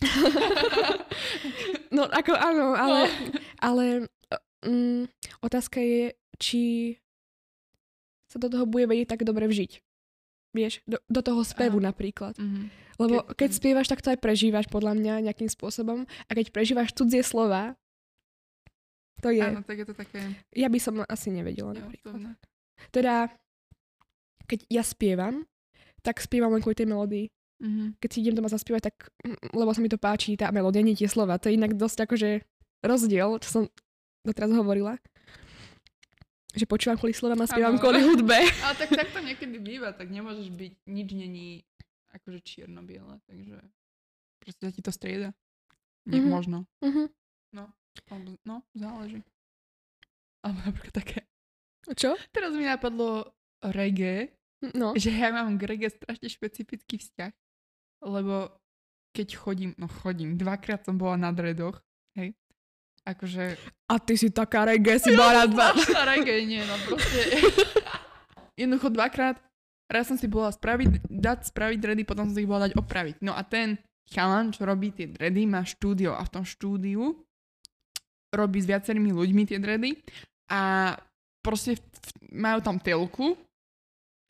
No 1.90 2.06
ako 2.06 2.32
áno, 2.32 2.72
ale, 2.72 3.00
No. 3.04 3.08
ale 3.60 3.84
mm, 4.62 5.04
otázka 5.42 5.80
je, 5.80 6.14
či 6.38 6.62
sa 8.30 8.38
do 8.38 8.46
toho 8.46 8.64
bude 8.64 8.86
vedieť 8.86 9.12
tak 9.12 9.26
dobre 9.26 9.44
vžiť. 9.44 9.82
Vieš, 10.50 10.82
do, 10.82 10.98
do 11.04 11.20
toho 11.20 11.42
spevu 11.42 11.78
Áno. 11.78 11.90
napríklad. 11.90 12.38
Mhm. 12.38 12.70
Lebo 12.96 13.24
Keď- 13.24 13.36
keď 13.36 13.50
spievaš, 13.50 13.88
tak 13.88 14.00
to 14.00 14.12
aj 14.12 14.20
prežívaš 14.20 14.66
podľa 14.68 14.92
mňa 14.94 15.24
nejakým 15.24 15.48
spôsobom. 15.48 16.04
A 16.04 16.30
keď 16.30 16.52
prežívaš 16.52 16.92
cudzie 16.92 17.24
slova, 17.24 17.74
to 19.20 19.32
je... 19.32 19.40
Áno, 19.40 19.60
tak 19.60 19.76
je 19.76 19.86
to 19.86 19.92
také 19.92 20.20
Ja 20.52 20.68
by 20.68 20.78
som 20.80 21.00
asi 21.04 21.28
nevedela 21.28 21.72
napríklad. 21.72 22.36
Teda, 22.88 23.28
keď 24.46 24.64
ja 24.68 24.80
spievam, 24.80 25.44
tak 26.00 26.20
spievam 26.20 26.52
len 26.52 26.60
kvôli 26.60 26.76
tej 26.76 26.88
melódii. 26.88 27.26
Mhm. 27.60 28.00
Keď 28.00 28.08
si 28.08 28.18
idem 28.20 28.34
doma 28.34 28.48
zaspievať, 28.48 28.82
tak 28.88 28.96
mm, 29.20 29.52
lebo 29.52 29.70
sa 29.70 29.80
mi 29.80 29.86
to 29.86 29.96
páči, 29.96 30.32
tá 30.32 30.48
melódia, 30.48 30.80
nie 30.80 30.96
tie 30.96 31.04
slova. 31.06 31.36
To 31.36 31.46
je 31.46 31.56
inak 31.56 31.76
dosť 31.76 32.08
akože 32.08 32.40
rozdiel, 32.80 33.36
čo 33.38 33.48
som 33.50 33.62
doteraz 34.22 34.48
hovorila. 34.50 34.96
Že 36.50 36.64
počúvam 36.66 36.96
kvôli 36.96 37.12
slovám 37.12 37.38
a 37.38 37.46
spievam 37.46 37.76
Áno. 37.76 37.80
kvôli 37.80 38.00
hudbe. 38.00 38.34
Ale 38.64 38.74
tak, 38.74 38.90
tak 38.90 39.08
to 39.12 39.20
niekedy 39.20 39.56
býva, 39.56 39.92
tak 39.92 40.08
nemôžeš 40.08 40.50
byť, 40.50 40.72
nič 40.88 41.08
není 41.12 41.62
akože 42.10 42.40
čierno-biele, 42.40 43.22
takže 43.22 43.60
proste 44.40 44.66
ti 44.72 44.80
to 44.80 44.90
strieda. 44.90 45.30
Nie, 46.04 46.18
Mhm. 46.18 46.28
možno. 46.28 46.58
Mhm. 46.80 47.06
Alebo, 48.06 48.38
no, 48.42 48.62
záleží. 48.72 49.20
Alebo 50.40 50.58
napríklad 50.64 50.94
také. 50.94 51.20
Čo? 51.92 52.14
Teraz 52.30 52.54
mi 52.54 52.62
napadlo 52.62 53.34
reggae, 53.60 54.30
No. 54.72 54.94
že 54.94 55.10
ja 55.10 55.30
mám 55.30 55.58
k 55.58 55.66
reggae 55.66 55.90
strašne 55.90 56.26
špecifický 56.26 56.96
vzťah, 56.96 57.34
lebo 58.04 58.52
keď 59.10 59.28
chodím, 59.36 59.70
no 59.76 59.90
chodím, 59.90 60.38
dvakrát 60.38 60.86
som 60.86 60.94
bola 60.96 61.18
na 61.18 61.30
dredoch, 61.34 61.82
hej, 62.14 62.32
akože 63.04 63.58
A 63.90 63.98
ty 63.98 64.14
si 64.14 64.30
taká 64.30 64.68
reggae, 64.68 65.02
si 65.02 65.10
bola 65.16 65.50
dva. 65.50 65.72
Strašná 65.74 66.06
reggae, 66.06 66.46
nie, 66.46 66.62
no 66.62 66.76
proste. 66.86 67.20
Jednoducho 68.60 68.88
dvakrát, 68.92 69.36
raz 69.90 70.06
som 70.06 70.14
si 70.20 70.30
bola 70.30 70.52
spraviť, 70.54 71.10
dať 71.10 71.38
spraviť 71.50 71.78
dready, 71.80 72.02
potom 72.06 72.30
som 72.30 72.34
si 72.36 72.46
ich 72.46 72.50
bola 72.50 72.70
dať 72.70 72.78
opraviť. 72.78 73.24
No 73.24 73.34
a 73.34 73.42
ten 73.42 73.80
chalan, 74.10 74.54
čo 74.54 74.62
robí 74.62 74.94
tie 74.94 75.10
dready, 75.10 75.48
má 75.48 75.66
štúdio 75.66 76.14
a 76.14 76.22
v 76.22 76.32
tom 76.32 76.44
štúdiu 76.46 77.18
robí 78.30 78.62
s 78.62 78.70
viacerými 78.70 79.10
ľuďmi 79.10 79.42
tie 79.42 79.58
dready 79.58 79.98
a 80.50 80.94
proste 81.42 81.82
majú 82.30 82.62
tam 82.62 82.78
telku, 82.78 83.34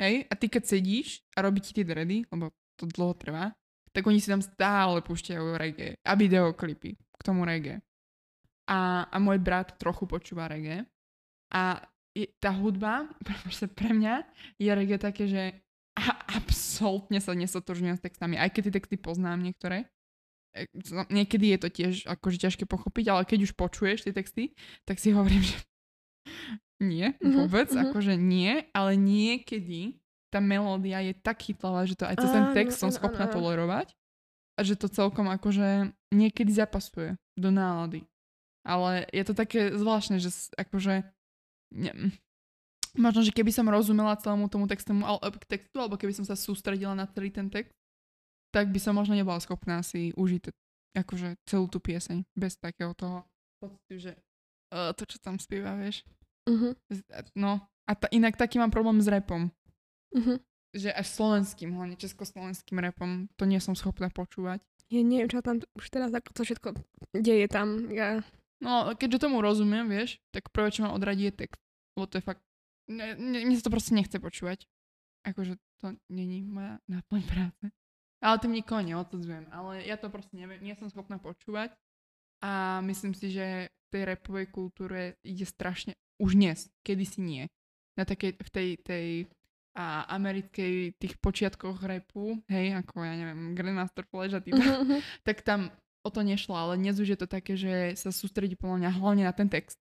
hej, 0.01 0.25
a 0.25 0.33
ty 0.37 0.49
keď 0.49 0.63
sedíš 0.65 1.21
a 1.37 1.45
robí 1.45 1.61
ti 1.61 1.77
tie 1.77 1.85
dready, 1.85 2.25
lebo 2.33 2.49
to 2.81 2.89
dlho 2.89 3.13
trvá, 3.15 3.53
tak 3.93 4.07
oni 4.07 4.23
si 4.23 4.31
tam 4.31 4.41
stále 4.41 5.03
púšťajú 5.05 5.59
reggae 5.61 5.99
a 6.01 6.17
videoklipy 6.17 6.97
k 6.97 7.21
tomu 7.21 7.45
reggae. 7.45 7.83
A, 8.71 9.05
a 9.11 9.17
môj 9.19 9.43
brat 9.43 9.75
trochu 9.77 10.07
počúva 10.07 10.47
reggae. 10.47 10.87
A 11.51 11.83
je, 12.15 12.31
tá 12.39 12.55
hudba, 12.55 13.11
proste 13.45 13.67
pre 13.67 13.91
mňa, 13.91 14.25
je 14.59 14.71
reggae 14.71 14.99
také, 14.99 15.27
že 15.27 15.43
a, 15.99 16.39
absolútne 16.39 17.19
sa 17.19 17.35
nesotožňujem 17.35 17.99
s 17.99 18.05
textami, 18.05 18.39
aj 18.39 18.51
keď 18.55 18.63
tie 18.71 18.77
texty 18.79 18.97
poznám 18.97 19.43
niektoré. 19.43 19.91
E, 20.55 20.71
Niekedy 21.11 21.51
je 21.55 21.59
to 21.59 21.69
tiež 21.69 21.95
akože 22.07 22.39
ťažké 22.47 22.65
pochopiť, 22.71 23.05
ale 23.11 23.23
keď 23.27 23.51
už 23.51 23.53
počuješ 23.59 24.07
tie 24.07 24.15
texty, 24.15 24.55
tak 24.87 25.03
si 25.03 25.11
hovorím, 25.11 25.43
že 25.43 25.59
nie, 26.81 27.13
Mhm, 27.19 27.35
vôbec, 27.35 27.69
mhm. 27.75 27.91
akože 27.91 28.15
nie, 28.15 28.71
ale 28.71 28.95
niekedy 28.95 29.99
tá 30.31 30.39
melódia 30.39 31.03
je 31.03 31.13
tak 31.13 31.43
chytlavá, 31.43 31.85
že 31.85 31.99
to 31.99 32.07
aj 32.07 32.17
cez 32.23 32.31
ten 32.31 32.45
text 32.55 32.79
som 32.79 32.89
schopná 32.95 33.27
tolerovať 33.35 33.89
a 34.55 34.61
že 34.63 34.75
to 34.75 34.87
celkom 34.87 35.27
akože 35.27 35.91
niekedy 36.11 36.55
zapasuje 36.55 37.19
do 37.35 37.51
nálady. 37.51 38.07
Ale 38.63 39.09
je 39.11 39.25
to 39.25 39.35
také 39.35 39.73
zvláštne, 39.73 40.21
že 40.21 40.31
akože 40.55 41.03
ne, 41.75 41.93
možno, 42.95 43.25
že 43.25 43.33
keby 43.33 43.51
som 43.51 43.67
rozumela 43.67 44.19
celému 44.21 44.47
tomu 44.47 44.69
textu, 44.69 44.93
al, 45.01 45.19
textu, 45.49 45.77
alebo 45.81 45.97
keby 45.97 46.13
som 46.13 46.27
sa 46.27 46.37
sústredila 46.37 46.93
na 46.93 47.09
celý 47.09 47.33
ten 47.33 47.49
text, 47.49 47.73
tak 48.53 48.69
by 48.69 48.79
som 48.83 48.95
možno 48.95 49.15
nebola 49.15 49.39
schopná 49.41 49.81
si 49.81 50.11
užiť 50.19 50.51
akože 50.99 51.39
celú 51.47 51.71
tú 51.71 51.79
pieseň 51.79 52.27
bez 52.35 52.59
takého 52.59 52.91
toho 52.99 53.23
pocitu, 53.63 54.11
že 54.11 54.13
uh, 54.75 54.91
to, 54.93 55.07
čo 55.07 55.23
tam 55.23 55.39
spieva, 55.39 55.79
vieš. 55.79 56.03
Z- 56.91 57.07
No, 57.39 57.63
a 57.87 57.93
ta, 57.95 58.11
inak 58.11 58.35
taký 58.35 58.59
mám 58.59 58.75
problém 58.75 58.99
s 58.99 59.07
repom. 59.07 59.49
Mhm. 60.15 60.43
Že 60.71 60.91
až 60.95 61.07
slovenským, 61.19 61.75
hlavne 61.75 61.99
československým 61.99 62.79
repom, 62.79 63.27
to 63.35 63.43
nie 63.43 63.59
som 63.59 63.75
schopná 63.75 64.07
počúvať. 64.07 64.63
Ja 64.91 65.03
neviem, 65.03 65.31
čo 65.31 65.43
tam 65.43 65.63
už 65.75 65.87
teraz 65.91 66.11
ako 66.15 66.31
to 66.31 66.43
všetko 66.47 66.69
deje 67.15 67.47
tam. 67.51 67.91
Ja... 67.91 68.23
No, 68.63 68.95
keďže 68.95 69.27
tomu 69.27 69.43
rozumiem, 69.43 69.87
vieš, 69.87 70.23
tak 70.31 70.51
prvé, 70.55 70.71
čo 70.71 70.87
ma 70.87 70.95
odradí 70.95 71.27
je 71.31 71.47
text. 71.47 71.63
Lebo 71.99 72.07
to 72.07 72.19
je 72.19 72.25
fakt... 72.27 72.43
Ne, 72.91 73.15
ne, 73.15 73.47
mne 73.47 73.55
sa 73.55 73.67
to 73.67 73.75
proste 73.75 73.95
nechce 73.95 74.19
počúvať. 74.19 74.67
akože 75.27 75.59
to 75.79 75.95
není 76.11 76.43
moja 76.43 76.79
náplň 76.91 77.23
práce. 77.27 77.65
Ale 78.21 78.37
tým 78.39 78.53
nikoho 78.53 78.85
neodsudzujem. 78.85 79.49
Ale 79.49 79.87
ja 79.87 79.97
to 79.97 80.13
proste 80.13 80.35
neviem, 80.37 80.61
nie 80.61 80.77
som 80.77 80.93
schopná 80.93 81.17
počúvať. 81.17 81.73
A 82.45 82.83
myslím 82.85 83.17
si, 83.17 83.33
že 83.33 83.73
tej 83.91 84.07
repovej 84.07 84.47
kultúre 84.55 85.19
ide 85.27 85.45
strašne, 85.45 85.99
už 86.23 86.39
dnes, 86.39 86.71
kedysi 86.87 87.21
nie. 87.21 87.45
Na 87.99 88.07
takej, 88.07 88.39
v 88.39 88.51
tej, 88.51 88.69
tej 88.81 89.07
a 89.77 90.07
americkej 90.11 90.99
tých 90.99 91.15
počiatkoch 91.23 91.83
repu, 91.87 92.39
hej, 92.51 92.75
ako 92.75 93.07
ja 93.07 93.15
neviem, 93.15 93.55
Grandmaster 93.55 94.03
Flash 94.11 94.35
a 94.35 94.43
týba, 94.43 94.59
uh-huh. 94.59 94.99
tak 95.27 95.47
tam 95.47 95.71
o 96.03 96.11
to 96.11 96.27
nešlo, 96.27 96.57
ale 96.57 96.81
dnes 96.81 96.99
už 96.99 97.15
je 97.15 97.19
to 97.21 97.29
také, 97.31 97.55
že 97.55 97.95
sa 97.95 98.11
sústredí 98.11 98.59
podľa 98.59 98.77
mňa 98.83 98.91
hlavne 98.99 99.25
na 99.29 99.35
ten 99.37 99.47
text 99.47 99.79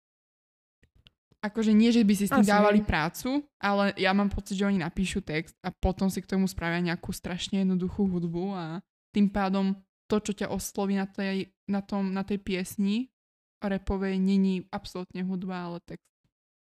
akože 1.46 1.72
nie, 1.78 1.94
že 1.94 2.02
by 2.02 2.14
si 2.18 2.26
s 2.26 2.34
tým 2.34 2.42
Asi. 2.42 2.50
dávali 2.50 2.82
prácu, 2.82 3.46
ale 3.62 3.94
ja 4.02 4.10
mám 4.18 4.34
pocit, 4.34 4.58
že 4.58 4.66
oni 4.66 4.82
napíšu 4.82 5.22
text 5.22 5.54
a 5.62 5.70
potom 5.70 6.10
si 6.10 6.18
k 6.26 6.30
tomu 6.30 6.50
spravia 6.50 6.82
nejakú 6.82 7.14
strašne 7.14 7.62
jednoduchú 7.62 8.10
hudbu 8.10 8.44
a 8.58 8.66
tým 9.14 9.30
pádom 9.30 9.78
to, 10.10 10.18
čo 10.22 10.34
ťa 10.34 10.48
osloví 10.50 10.98
na 10.98 11.06
tej, 11.06 11.54
na 11.70 11.86
tom, 11.86 12.14
na 12.14 12.26
tej 12.26 12.42
piesni 12.42 13.14
repovej, 13.62 14.18
není 14.22 14.66
absolútne 14.70 15.26
hudba, 15.26 15.70
ale 15.70 15.78
text. 15.86 16.06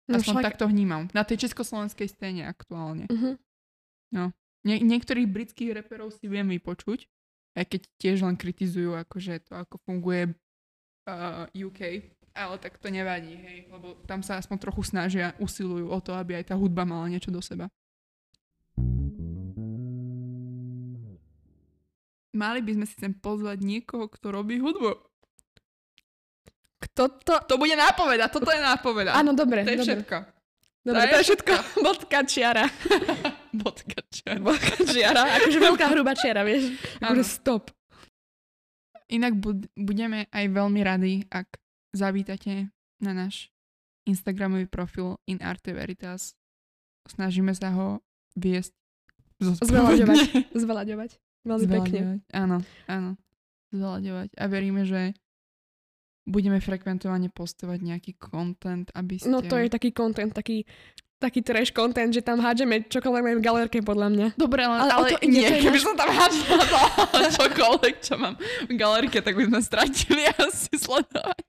No, 0.04 0.20
Aspoň 0.20 0.34
však... 0.36 0.46
takto 0.52 0.64
vnímam. 0.68 1.08
Na 1.16 1.24
tej 1.24 1.48
československej 1.48 2.12
scéne 2.12 2.44
aktuálne. 2.44 3.08
Uh-huh. 3.08 3.40
No. 4.12 4.36
Nie, 4.64 4.80
niektorých 4.80 5.28
britských 5.28 5.76
reperov 5.76 6.12
si 6.12 6.28
viem 6.28 6.48
vypočuť, 6.48 7.08
aj 7.56 7.64
keď 7.68 7.80
tiež 8.00 8.24
len 8.24 8.36
kritizujú 8.36 8.96
akože 8.96 9.48
to, 9.48 9.52
ako 9.60 9.76
funguje 9.84 10.32
uh, 11.08 11.48
UK 11.52 12.12
ale 12.34 12.58
tak 12.58 12.82
to 12.82 12.90
nevadí, 12.90 13.38
hej, 13.38 13.70
lebo 13.70 13.94
tam 14.10 14.18
sa 14.26 14.42
aspoň 14.42 14.58
trochu 14.58 14.82
snažia, 14.82 15.38
usilujú 15.38 15.86
o 15.86 15.98
to, 16.02 16.18
aby 16.18 16.42
aj 16.42 16.50
tá 16.50 16.54
hudba 16.58 16.82
mala 16.82 17.06
niečo 17.06 17.30
do 17.30 17.38
seba. 17.38 17.70
Mali 22.34 22.60
by 22.66 22.70
sme 22.74 22.86
si 22.90 22.98
sem 22.98 23.14
pozvať 23.14 23.62
niekoho, 23.62 24.10
kto 24.10 24.34
robí 24.34 24.58
hudbu. 24.58 25.13
Kto 26.94 27.10
to? 27.26 27.34
To 27.50 27.54
bude 27.58 27.74
nápoveda, 27.74 28.30
toto 28.30 28.54
je 28.54 28.62
nápoveda. 28.62 29.18
Áno, 29.18 29.34
dobre. 29.34 29.66
To 29.66 29.74
je 29.74 29.78
dobre. 29.82 29.90
všetko. 29.90 30.16
Dobre, 30.84 31.00
to, 31.00 31.10
to 31.10 31.16
je 31.16 31.26
všetko. 31.26 31.54
Bodka 31.90 32.18
čiara. 32.22 32.64
Bodka 33.64 34.00
čiara. 34.14 34.38
Bodka 34.38 34.76
čiara. 34.86 35.22
Akože 35.42 35.58
veľká 35.58 35.86
hrubá 35.90 36.12
čiara, 36.14 36.46
vieš. 36.46 36.70
Akože 37.02 37.24
stop. 37.26 37.74
Inak 39.10 39.34
bud- 39.34 39.66
budeme 39.74 40.30
aj 40.30 40.44
veľmi 40.54 40.80
radi, 40.86 41.14
ak 41.34 41.58
zavítate 41.90 42.70
na 43.02 43.12
náš 43.12 43.50
Instagramový 44.06 44.70
profil 44.70 45.18
In 45.26 45.42
Arte 45.42 45.74
Veritas. 45.74 46.38
Snažíme 47.10 47.52
sa 47.56 47.74
ho 47.74 48.00
viesť 48.38 48.72
Zvelaďovať. 49.42 50.18
Zvelaďovať. 50.62 51.10
Veľmi 51.44 51.66
pekne. 51.68 52.00
Áno, 52.32 52.62
áno. 52.86 53.18
Zvelaďovať. 53.74 54.38
A 54.38 54.44
veríme, 54.46 54.86
že 54.86 55.12
budeme 56.24 56.58
frekventovane 56.60 57.28
postovať 57.28 57.78
nejaký 57.84 58.12
content, 58.16 58.88
aby 58.96 59.20
ste... 59.20 59.28
No 59.28 59.44
to 59.44 59.60
je 59.60 59.68
taký 59.68 59.92
content, 59.92 60.32
taký 60.32 60.64
taký 61.24 61.40
trash 61.40 61.72
content, 61.72 62.12
že 62.12 62.20
tam 62.20 62.36
hádžeme 62.36 62.84
čokoľvek 62.84 63.40
v 63.40 63.44
galerke, 63.44 63.78
podľa 63.80 64.08
mňa. 64.12 64.26
Dobre, 64.36 64.60
ale, 64.68 64.76
ale, 64.84 64.92
ale 64.92 65.06
to 65.16 65.24
nie, 65.24 65.48
keby 65.56 65.80
som 65.80 65.96
tam 65.96 66.12
hádžala 66.12 66.84
čokoľvek, 67.40 67.94
čo 68.04 68.14
mám 68.20 68.36
v 68.68 68.72
galerke, 68.76 69.24
tak 69.24 69.32
by 69.32 69.48
sme 69.48 69.60
stratili 69.64 70.28
asi 70.36 70.76
sledovať. 70.76 71.48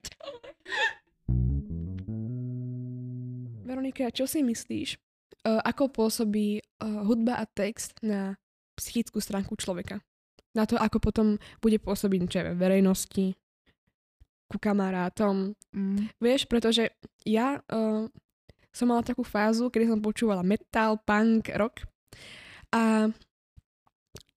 Veronika, 3.68 4.08
čo 4.16 4.24
si 4.24 4.40
myslíš? 4.46 4.96
Uh, 5.44 5.60
ako 5.68 5.92
pôsobí 5.92 6.64
uh, 6.64 7.04
hudba 7.04 7.38
a 7.38 7.46
text 7.46 8.00
na 8.00 8.40
psychickú 8.80 9.20
stránku 9.20 9.60
človeka? 9.60 10.00
Na 10.56 10.64
to, 10.64 10.80
ako 10.80 11.04
potom 11.04 11.28
bude 11.60 11.84
pôsobiť 11.84 12.20
čo 12.32 12.38
je, 12.40 12.56
verejnosti, 12.56 13.36
ku 14.50 14.58
kamarátom. 14.62 15.58
Mm. 15.74 16.10
Vieš, 16.22 16.46
pretože 16.46 16.94
ja 17.26 17.60
uh, 17.74 18.06
som 18.76 18.86
mala 18.92 19.02
takú 19.02 19.24
fázu, 19.24 19.72
kedy 19.72 19.90
som 19.90 20.04
počúvala 20.04 20.46
metal, 20.46 21.00
punk, 21.02 21.50
rock 21.56 21.88
a 22.76 23.08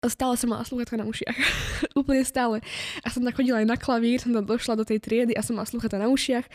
stále 0.07 0.39
som 0.39 0.55
mala 0.55 0.63
sluchatka 0.63 0.95
na 0.95 1.09
ušiach. 1.11 1.37
Úplne 2.01 2.23
stále. 2.23 2.57
A 3.03 3.11
som 3.11 3.27
tak 3.27 3.35
chodila 3.37 3.59
aj 3.59 3.69
na 3.69 3.77
klavír, 3.77 4.23
som 4.23 4.31
tam 4.31 4.47
došla 4.47 4.79
do 4.79 4.87
tej 4.87 5.03
triedy 5.03 5.35
a 5.35 5.43
som 5.43 5.59
mala 5.59 5.67
sluchatka 5.67 5.99
na 5.99 6.07
ušiach 6.07 6.47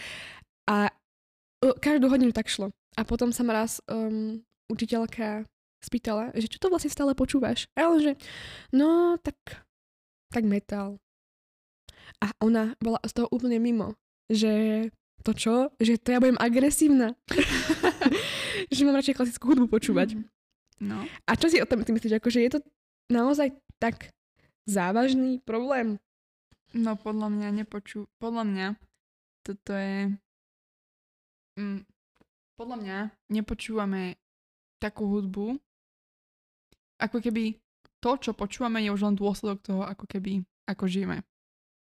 a 0.72 0.88
uh, 0.88 1.76
každú 1.84 2.08
hodinu 2.08 2.32
tak 2.32 2.48
šlo. 2.48 2.72
A 2.96 3.04
potom 3.04 3.36
sa 3.36 3.44
ma 3.44 3.66
raz 3.66 3.84
um, 3.90 4.40
učiteľka 4.70 5.44
spýtala, 5.84 6.32
že 6.40 6.48
čo 6.48 6.64
to 6.64 6.72
vlastne 6.72 6.94
stále 6.94 7.12
počúvaš? 7.12 7.68
A 7.76 7.84
ja 7.84 7.92
že 8.00 8.12
no 8.72 9.20
tak, 9.20 9.36
tak 10.32 10.48
metal. 10.48 11.04
A 12.22 12.36
ona 12.44 12.76
bola 12.84 13.00
z 13.08 13.12
toho 13.18 13.28
úplne 13.32 13.58
mimo, 13.58 13.96
že 14.30 14.88
to 15.24 15.32
čo? 15.32 15.56
Že 15.80 15.94
to 16.04 16.08
ja 16.12 16.20
budem 16.20 16.40
agresívna. 16.40 17.16
že 18.74 18.86
mám 18.86 18.98
radšej 19.00 19.18
klasickú 19.18 19.54
hudbu 19.54 19.68
počúvať. 19.72 20.18
Mm. 20.18 20.26
No. 20.84 20.98
A 21.30 21.32
čo 21.40 21.48
si 21.48 21.62
o 21.64 21.70
tom 21.70 21.82
ty 21.84 21.96
myslíš? 21.96 22.20
Akože 22.20 22.44
je 22.44 22.52
to 22.52 22.60
naozaj 23.08 23.56
tak 23.80 24.12
závažný 24.68 25.40
problém? 25.44 26.00
No 26.74 26.98
podľa 26.98 27.30
mňa 27.30 27.50
nepočú... 27.64 28.10
Podľa 28.20 28.44
mňa 28.44 28.68
toto 29.46 29.72
je... 29.78 30.12
Mm, 31.56 31.86
podľa 32.58 32.78
mňa 32.82 32.98
nepočúvame 33.30 34.18
takú 34.82 35.08
hudbu, 35.08 35.56
ako 37.00 37.18
keby 37.24 37.56
to, 38.04 38.12
čo 38.20 38.32
počúvame, 38.36 38.84
je 38.84 38.92
už 38.92 39.06
len 39.08 39.16
dôsledok 39.16 39.60
toho, 39.64 39.82
ako 39.88 40.04
keby, 40.10 40.44
ako 40.68 40.90
žijeme. 40.92 41.24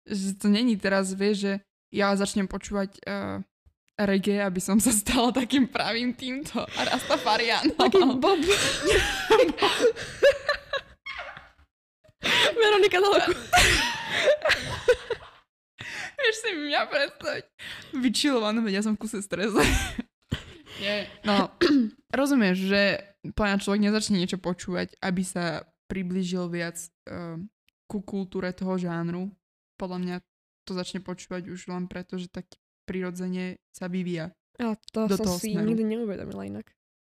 Že 0.07 0.41
to 0.41 0.47
není 0.49 0.77
teraz, 0.77 1.13
vieš, 1.13 1.37
že 1.45 1.53
ja 1.91 2.15
začnem 2.15 2.47
počúvať 2.47 2.97
uh, 3.05 3.43
reggae, 3.99 4.41
aby 4.41 4.61
som 4.63 4.79
sa 4.79 4.89
stala 4.95 5.29
takým 5.35 5.67
pravým 5.67 6.15
týmto 6.15 6.65
Rastafarianom. 6.73 7.75
Taký 7.77 8.01
bob. 8.17 8.39
Veronika 12.61 12.97
Dalku. 13.01 13.33
Vieš 16.21 16.35
si 16.37 16.49
mňa 16.53 16.81
predstaviť. 16.85 17.45
Vyčilovanú, 17.97 18.61
veď 18.61 18.73
ja 18.81 18.83
som 18.85 18.93
v 18.93 19.01
kuse 19.01 19.25
strese. 19.25 19.57
Nie. 20.77 21.09
No, 21.25 21.49
rozumieš, 22.19 22.69
že 22.69 22.81
pána 23.33 23.57
človek 23.57 23.81
nezačne 23.89 24.21
niečo 24.21 24.37
počúvať, 24.37 24.93
aby 25.01 25.21
sa 25.25 25.65
priblížil 25.89 26.45
viac 26.49 26.77
uh, 27.09 27.41
ku 27.89 28.05
kultúre 28.05 28.53
toho 28.53 28.77
žánru. 28.77 29.33
Podľa 29.81 29.97
mňa 29.97 30.15
to 30.69 30.77
začne 30.77 31.01
počúvať 31.01 31.49
už 31.49 31.65
len 31.73 31.89
preto, 31.89 32.21
že 32.21 32.29
tak 32.29 32.45
prirodzene 32.85 33.57
sa 33.73 33.89
vyvíja. 33.89 34.29
Ale 34.61 34.77
to 34.93 35.09
do 35.09 35.17
som 35.17 35.25
toho 35.25 35.37
si 35.41 35.57
smeru. 35.57 35.73
nikdy 35.73 35.83
neuvedomila 35.89 36.45
inak. 36.45 36.69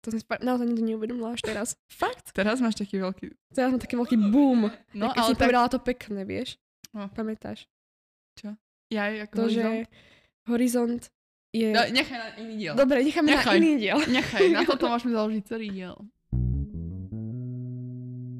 To 0.04 0.16
som 0.16 0.20
si 0.20 0.26
naozaj 0.40 0.68
nikdy 0.72 0.96
neuvedomila 0.96 1.36
až 1.36 1.44
teraz. 1.44 1.76
Fakt? 1.92 2.32
Teraz 2.32 2.64
máš 2.64 2.80
taký 2.80 3.04
veľký... 3.04 3.36
Teraz 3.52 3.68
mám 3.76 3.84
taký 3.84 4.00
veľký 4.00 4.16
boom. 4.32 4.72
No, 4.96 5.12
ale 5.12 5.28
si 5.28 5.36
tak... 5.36 5.52
povedala 5.52 5.68
to 5.68 5.80
pekné, 5.84 6.24
vieš? 6.24 6.56
No. 6.96 7.12
Pamätáš? 7.12 7.68
Čo? 8.40 8.56
Ja 8.88 9.12
ako 9.12 9.36
to, 9.36 9.44
horizont? 9.48 9.60
že 9.60 9.72
horizont 10.48 11.04
je... 11.52 11.68
No, 11.72 11.82
nechaj 11.88 12.18
na 12.20 12.28
iný 12.40 12.54
diel. 12.60 12.74
Dobre, 12.80 12.98
necháme 13.04 13.28
nechaj. 13.28 13.56
na 13.56 13.60
iný 13.60 13.74
diel. 13.80 14.00
Nechaj, 14.08 14.44
na 14.56 14.62
toto 14.72 14.86
môžeme 14.88 15.12
založiť 15.12 15.44
celý 15.48 15.68
diel. 15.72 15.96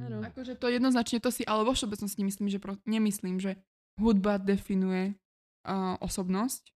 Ano. 0.04 0.18
Akože 0.24 0.56
to 0.56 0.68
jednoznačne 0.72 1.20
to 1.20 1.30
si, 1.32 1.44
ale 1.44 1.64
vo 1.68 1.74
všeobecnosti 1.76 2.22
myslím, 2.24 2.48
že 2.52 2.60
pro, 2.60 2.76
nemyslím, 2.88 3.40
že 3.40 3.60
hudba 4.00 4.42
definuje 4.42 5.14
uh, 5.68 5.96
osobnosť, 6.02 6.74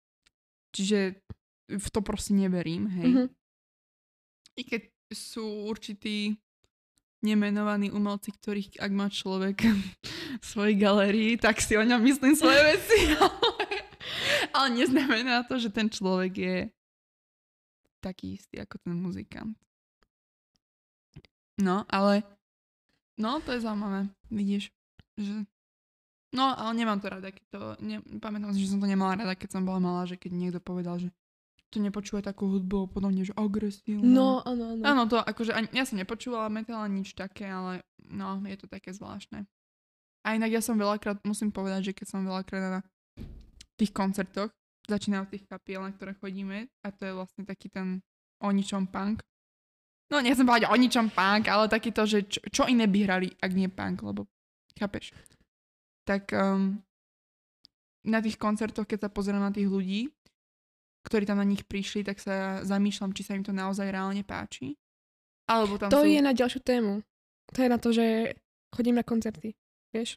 čiže 0.74 1.22
v 1.70 1.88
to 1.90 2.00
proste 2.02 2.34
neverím, 2.36 2.90
hej. 2.90 3.08
Mm-hmm. 3.08 3.28
I 4.54 4.62
keď 4.66 4.82
sú 5.14 5.70
určití 5.70 6.38
nemenovaní 7.24 7.90
umelci, 7.90 8.36
ktorých 8.36 8.84
ak 8.84 8.92
má 8.92 9.08
človek 9.08 9.58
v 10.42 10.46
svojej 10.46 10.76
galérii, 10.76 11.40
tak 11.40 11.64
si 11.64 11.80
o 11.80 11.84
ňom 11.86 12.04
myslím 12.04 12.36
svoje 12.36 12.60
veci. 12.76 13.16
Ale 14.56 14.68
neznamená 14.76 15.48
to, 15.48 15.58
že 15.58 15.72
ten 15.72 15.88
človek 15.88 16.34
je 16.36 16.58
taký 18.04 18.36
istý 18.36 18.60
ako 18.60 18.76
ten 18.84 18.94
muzikant. 19.00 19.56
No, 21.56 21.86
ale 21.88 22.26
no, 23.16 23.40
to 23.40 23.54
je 23.54 23.62
zaujímavé, 23.62 24.10
vidíš, 24.28 24.74
že 25.16 25.46
No, 26.34 26.50
ale 26.50 26.74
nemám 26.74 26.98
to 26.98 27.14
rada, 27.14 27.30
keď 27.30 27.46
to... 27.54 27.62
Ne, 27.86 28.02
pamätám 28.18 28.58
si, 28.58 28.66
že 28.66 28.74
som 28.74 28.82
to 28.82 28.90
nemala 28.90 29.14
rada, 29.14 29.38
keď 29.38 29.54
som 29.54 29.64
bola 29.64 29.78
malá, 29.78 30.10
že 30.10 30.18
keď 30.18 30.32
niekto 30.34 30.60
povedal, 30.60 30.98
že 30.98 31.14
to 31.70 31.78
nepočúva 31.78 32.26
takú 32.26 32.50
hudbu, 32.50 32.90
podobne, 32.90 33.22
že 33.26 33.34
agresívne. 33.38 34.06
No, 34.06 34.42
áno, 34.42 34.78
áno. 34.78 34.82
Áno, 34.82 35.02
to 35.10 35.18
akože, 35.22 35.54
ani, 35.54 35.70
ja 35.74 35.86
som 35.86 35.98
nepočúvala 35.98 36.50
metal 36.50 36.86
nič 36.90 37.14
také, 37.14 37.50
ale 37.50 37.86
no, 38.10 38.42
je 38.46 38.58
to 38.58 38.66
také 38.66 38.94
zvláštne. 38.94 39.46
A 40.26 40.38
inak 40.38 40.54
ja 40.54 40.62
som 40.62 40.78
veľakrát, 40.78 41.22
musím 41.26 41.54
povedať, 41.54 41.92
že 41.92 41.96
keď 41.98 42.08
som 42.10 42.26
veľakrát 42.26 42.82
na 42.82 42.82
tých 43.78 43.94
koncertoch, 43.94 44.50
začínam 44.90 45.26
v 45.26 45.38
tých 45.38 45.46
kapiel, 45.50 45.82
na 45.82 45.92
ktoré 45.94 46.14
chodíme, 46.18 46.70
a 46.82 46.88
to 46.94 47.10
je 47.10 47.14
vlastne 47.14 47.44
taký 47.46 47.70
ten 47.70 48.02
o 48.44 48.50
ničom 48.52 48.90
punk. 48.90 49.24
no 50.12 50.22
nechcem 50.22 50.46
povedať 50.46 50.70
o 50.70 50.76
ničom 50.78 51.10
punk, 51.10 51.50
ale 51.50 51.72
takýto, 51.72 52.06
že 52.06 52.26
čo, 52.30 52.40
čo 52.50 52.64
iné 52.70 52.86
by 52.86 53.00
hrali, 53.06 53.28
ak 53.40 53.52
nie 53.52 53.70
punk, 53.72 54.04
lebo 54.06 54.30
chápeš. 54.78 55.16
Tak 56.04 56.36
um, 56.36 56.78
na 58.04 58.20
tých 58.20 58.36
koncertoch, 58.36 58.84
keď 58.84 59.08
sa 59.08 59.10
pozerám 59.10 59.48
na 59.48 59.54
tých 59.56 59.68
ľudí, 59.72 60.12
ktorí 61.08 61.28
tam 61.28 61.40
na 61.40 61.48
nich 61.48 61.64
prišli, 61.68 62.04
tak 62.04 62.20
sa 62.20 62.64
zamýšľam, 62.64 63.12
či 63.12 63.24
sa 63.24 63.36
im 63.36 63.44
to 63.44 63.52
naozaj 63.56 63.88
reálne 63.88 64.24
páči. 64.24 64.76
Alebo 65.48 65.76
tam 65.76 65.92
To 65.92 66.04
sú... 66.04 66.08
je 66.08 66.20
na 66.24 66.32
ďalšiu 66.32 66.64
tému. 66.64 67.04
To 67.52 67.60
je 67.60 67.70
na 67.70 67.80
to, 67.80 67.92
že 67.92 68.36
chodím 68.72 68.96
na 68.96 69.04
koncerty. 69.04 69.56
Vieš? 69.92 70.16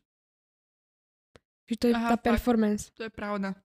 Že 1.66 1.75
to 1.75 1.87
je 1.90 1.94
Aha, 1.99 2.14
tá 2.14 2.16
fakt. 2.18 2.27
performance. 2.31 2.94
To 2.94 3.07
je 3.07 3.11
pravda. 3.11 3.59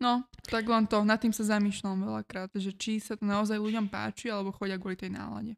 No, 0.00 0.24
tak 0.48 0.64
len 0.64 0.88
to, 0.88 1.04
nad 1.04 1.20
tým 1.20 1.32
sa 1.32 1.44
zamýšľam 1.44 2.08
veľakrát, 2.08 2.52
že 2.56 2.72
či 2.72 3.00
sa 3.00 3.20
to 3.20 3.24
naozaj 3.24 3.60
ľuďom 3.60 3.88
páči, 3.88 4.32
alebo 4.32 4.52
chodia 4.52 4.80
kvôli 4.80 4.96
tej 4.96 5.12
nálade. 5.12 5.56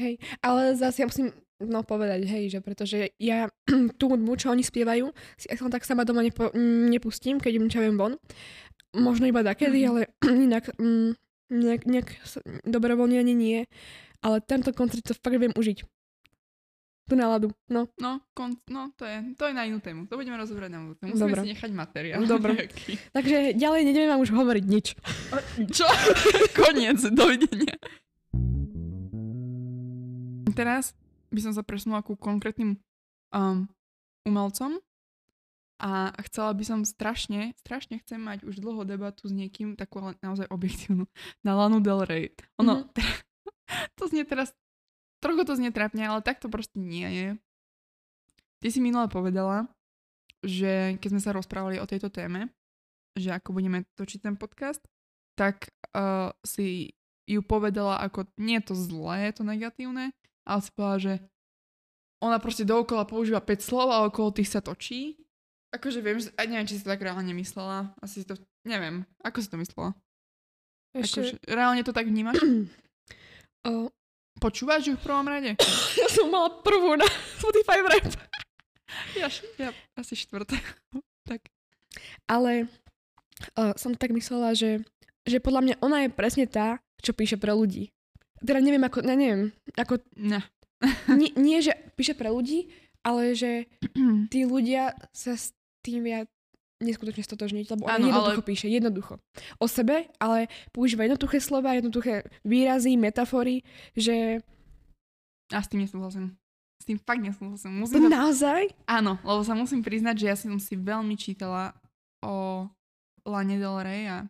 Hej, 0.00 0.16
ale 0.40 0.72
zase 0.72 1.04
ja 1.04 1.06
musím 1.08 1.36
no, 1.64 1.82
povedať, 1.82 2.24
hej, 2.24 2.48
že 2.48 2.58
pretože 2.58 3.14
ja 3.16 3.46
tú 3.98 4.04
hudbu, 4.08 4.34
čo 4.34 4.50
oni 4.50 4.60
spievajú, 4.60 5.08
si 5.34 5.46
aspoň 5.46 5.70
tak 5.70 5.84
sama 5.84 6.02
doma 6.02 6.20
nepo, 6.20 6.48
mm, 6.48 6.88
nepustím, 6.88 7.36
keď 7.36 7.52
im 7.56 7.66
čavujem 7.66 7.96
von. 7.96 8.14
Možno 8.92 9.24
iba 9.24 9.40
takedy, 9.40 9.82
Mhm. 9.82 9.88
ale 9.88 10.00
inak 10.46 10.64
mm, 10.76 11.10
nejak, 11.48 11.82
nejak 11.84 12.08
dobrovoľne 12.62 13.16
ani 13.16 13.32
nie. 13.32 13.58
Ale 14.20 14.38
tento 14.38 14.70
koncert 14.70 15.02
to 15.02 15.12
fakt 15.12 15.34
viem 15.34 15.50
užiť. 15.52 15.82
Tú 17.02 17.18
náladu, 17.18 17.50
no. 17.66 17.90
No, 17.98 18.22
kon, 18.30 18.54
no 18.70 18.94
to, 18.94 19.02
je, 19.02 19.34
to 19.34 19.50
je 19.50 19.52
na 19.52 19.66
inú 19.66 19.82
tému. 19.82 20.06
To 20.06 20.14
budeme 20.14 20.38
rozoberať 20.38 20.70
na 20.70 20.78
budúce. 20.80 21.02
Musíme 21.02 21.18
Dobre. 21.18 21.40
si 21.42 21.50
nechať 21.50 21.70
materiál. 21.74 22.20
Dobre. 22.30 22.52
nejaký. 22.54 22.92
Takže 23.10 23.36
ďalej 23.58 23.80
nedeme 23.82 24.06
vám 24.06 24.22
už 24.22 24.30
hovoriť 24.30 24.64
nič. 24.64 24.86
Čo? 25.74 25.86
Koniec, 26.62 27.02
dovidenia. 27.10 27.74
Teraz 30.52 30.94
by 31.32 31.40
som 31.40 31.52
sa 31.56 31.64
presunula 31.64 32.04
ku 32.04 32.14
konkrétnym 32.14 32.76
um, 33.32 33.66
umelcom 34.28 34.78
a 35.82 36.14
chcela 36.30 36.54
by 36.54 36.62
som 36.62 36.80
strašne, 36.86 37.58
strašne 37.58 37.98
chcem 38.04 38.22
mať 38.22 38.46
už 38.46 38.62
dlho 38.62 38.86
debatu 38.86 39.26
s 39.26 39.34
niekým, 39.34 39.74
takú 39.74 39.98
ale 39.98 40.14
naozaj 40.22 40.46
objektívnu, 40.46 41.10
na 41.46 41.52
Lanu 41.58 41.82
Del 41.82 42.06
Rey. 42.06 42.30
Ono, 42.62 42.86
Mhm. 42.86 42.92
to 43.98 44.06
znie 44.06 44.22
teraz, 44.22 44.54
trochu 45.18 45.42
to 45.42 45.58
znie 45.58 45.74
trápne, 45.74 46.06
ale 46.06 46.22
tak 46.22 46.38
to 46.38 46.46
proste 46.46 46.78
nie 46.78 47.08
je. 47.08 47.28
Ty 48.62 48.68
si 48.70 48.78
minule 48.78 49.10
povedala, 49.10 49.66
že 50.46 50.98
keď 51.02 51.08
sme 51.18 51.22
sa 51.24 51.34
rozprávali 51.34 51.82
o 51.82 51.88
tejto 51.88 52.14
téme, 52.14 52.46
že 53.18 53.34
ako 53.34 53.58
budeme 53.58 53.82
točiť 53.98 54.22
ten 54.22 54.34
podcast, 54.38 54.82
tak 55.34 55.66
uh, 55.98 56.30
si 56.46 56.94
ju 57.26 57.42
povedala 57.42 57.98
ako, 58.02 58.30
nie 58.38 58.58
je 58.62 58.70
to 58.70 58.74
zlé, 58.78 59.30
je 59.30 59.42
to 59.42 59.44
negatívne, 59.46 60.14
ale 60.46 60.60
si 60.62 60.70
povedala, 60.74 60.98
že 60.98 61.14
ona 62.22 62.38
proste 62.38 62.62
dookola 62.62 63.02
používa 63.02 63.42
5 63.42 63.58
slov 63.58 63.88
a 63.90 64.06
okolo 64.06 64.30
tých 64.30 64.54
sa 64.54 64.62
točí. 64.62 65.18
Akože 65.74 65.98
viem, 66.04 66.22
že, 66.22 66.30
a 66.38 66.46
neviem, 66.46 66.68
či 66.68 66.78
si 66.78 66.84
to 66.84 66.92
tak 66.92 67.02
reálne 67.02 67.34
myslela. 67.34 67.90
Asi 67.98 68.22
si 68.22 68.26
to, 68.28 68.38
neviem, 68.62 69.02
ako 69.24 69.38
si 69.42 69.48
to 69.50 69.58
myslela? 69.58 69.90
Ešte, 70.92 71.18
Akože, 71.18 71.34
reálne 71.48 71.82
to 71.82 71.90
tak 71.90 72.06
vnímaš? 72.06 72.38
o, 73.68 73.90
Počúvaš 74.42 74.90
ju 74.90 74.94
v 74.98 75.04
prvom 75.06 75.26
rade? 75.26 75.54
ja 76.00 76.06
som 76.10 76.30
mala 76.30 76.62
prvú 76.62 76.94
na 76.94 77.06
Spotify 77.40 77.78
rap. 77.82 78.06
Ja, 79.16 79.28
ja 79.58 79.70
asi 79.96 80.14
štvrté. 80.14 80.60
tak. 81.30 81.46
Ale 82.28 82.68
uh, 83.58 83.74
som 83.78 83.96
tak 83.96 84.12
myslela, 84.12 84.52
že, 84.52 84.84
že 85.24 85.38
podľa 85.38 85.60
mňa 85.62 85.74
ona 85.80 86.04
je 86.04 86.10
presne 86.12 86.46
tá, 86.50 86.82
čo 87.00 87.16
píše 87.16 87.40
pre 87.40 87.54
ľudí. 87.56 87.90
Teda 88.42 88.58
neviem, 88.58 88.82
ako, 88.82 88.98
ne, 89.02 89.14
neviem, 89.14 89.42
ako, 89.74 90.02
Ne. 90.18 90.42
nie, 91.20 91.30
nie, 91.38 91.62
že 91.62 91.72
píše 91.94 92.18
pre 92.18 92.28
ľudí, 92.28 92.66
ale 93.06 93.38
že 93.38 93.70
tí 94.32 94.42
ľudia 94.42 94.94
sa 95.14 95.38
s 95.38 95.54
tým 95.82 96.02
viac 96.02 96.26
neskutočne 96.82 97.22
stotožniť, 97.22 97.70
lebo 97.70 97.86
ona 97.86 97.94
Áno, 97.94 98.06
jednoducho 98.10 98.42
ale- 98.42 98.50
píše, 98.50 98.66
jednoducho. 98.66 99.14
O 99.62 99.70
sebe, 99.70 100.10
ale 100.18 100.50
používa 100.74 101.06
jednoduché 101.06 101.38
slova, 101.38 101.78
jednoduché 101.78 102.26
výrazy, 102.42 102.98
metafory, 102.98 103.62
že 103.94 104.42
A 105.54 105.62
s 105.62 105.70
tým 105.70 105.86
nesúhlasím. 105.86 106.34
S 106.82 106.90
tým 106.90 106.98
fakt 106.98 107.22
nesúhlasím. 107.22 107.78
Musím 107.78 108.10
to... 108.10 108.10
naozaj, 108.10 108.74
Áno, 108.90 109.14
lebo 109.22 109.46
sa 109.46 109.54
musím 109.54 109.86
priznať, 109.86 110.16
že 110.18 110.26
ja 110.26 110.34
som 110.34 110.58
si 110.58 110.74
veľmi 110.74 111.14
čítala 111.14 111.70
o 112.18 112.66
Lane 113.22 113.62
Del 113.62 113.78
Rey 113.78 114.10
a 114.10 114.26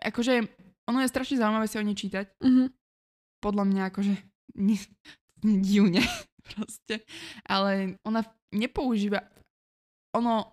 akože 0.00 0.48
ono 0.88 1.04
je 1.04 1.12
strašne 1.12 1.36
zaujímavé 1.36 1.68
si 1.68 1.76
o 1.76 1.84
nej 1.84 1.96
čítať. 1.96 2.24
uh-huh. 2.40 2.68
Podľa 3.44 3.64
mňa 3.68 3.82
akože 3.92 4.14
nie 4.66 4.80
divne 5.44 6.00
proste. 6.40 7.04
Ale 7.44 8.00
ona 8.00 8.24
nepoužíva... 8.50 9.20
Ono 10.16 10.46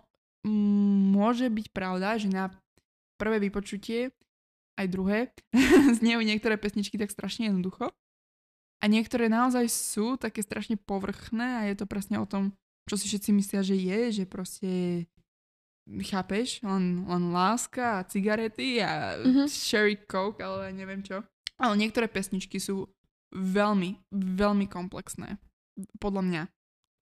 môže 1.14 1.48
byť 1.48 1.68
pravda, 1.70 2.18
že 2.18 2.26
na 2.28 2.50
prvé 3.22 3.38
vypočutie 3.38 4.10
aj 4.74 4.88
druhé 4.90 5.30
znejú 6.02 6.26
niektoré 6.26 6.58
pesničky 6.58 6.98
tak 6.98 7.14
strašne 7.14 7.48
jednoducho. 7.48 7.94
A 8.82 8.90
niektoré 8.90 9.30
naozaj 9.30 9.70
sú 9.70 10.18
také 10.18 10.42
strašne 10.42 10.74
povrchné 10.82 11.48
a 11.62 11.62
je 11.70 11.78
to 11.78 11.86
presne 11.86 12.18
o 12.18 12.26
tom, 12.26 12.58
čo 12.90 12.98
si 12.98 13.06
všetci 13.06 13.30
myslia, 13.38 13.62
že 13.62 13.78
je, 13.78 14.00
že 14.10 14.24
proste 14.26 14.70
chápeš, 15.86 16.66
len, 16.66 17.06
len 17.06 17.30
láska 17.30 18.02
a 18.02 18.06
cigarety 18.10 18.82
a 18.82 19.22
Mhm. 19.22 19.46
sherry 19.46 20.02
coke, 20.10 20.42
ale 20.42 20.74
neviem 20.74 21.06
čo. 21.06 21.22
Ale 21.62 21.78
niektoré 21.78 22.10
pesničky 22.10 22.58
sú 22.58 22.90
veľmi, 23.32 24.02
veľmi 24.12 24.66
komplexné. 24.68 25.38
Podľa 26.02 26.22
mňa. 26.26 26.44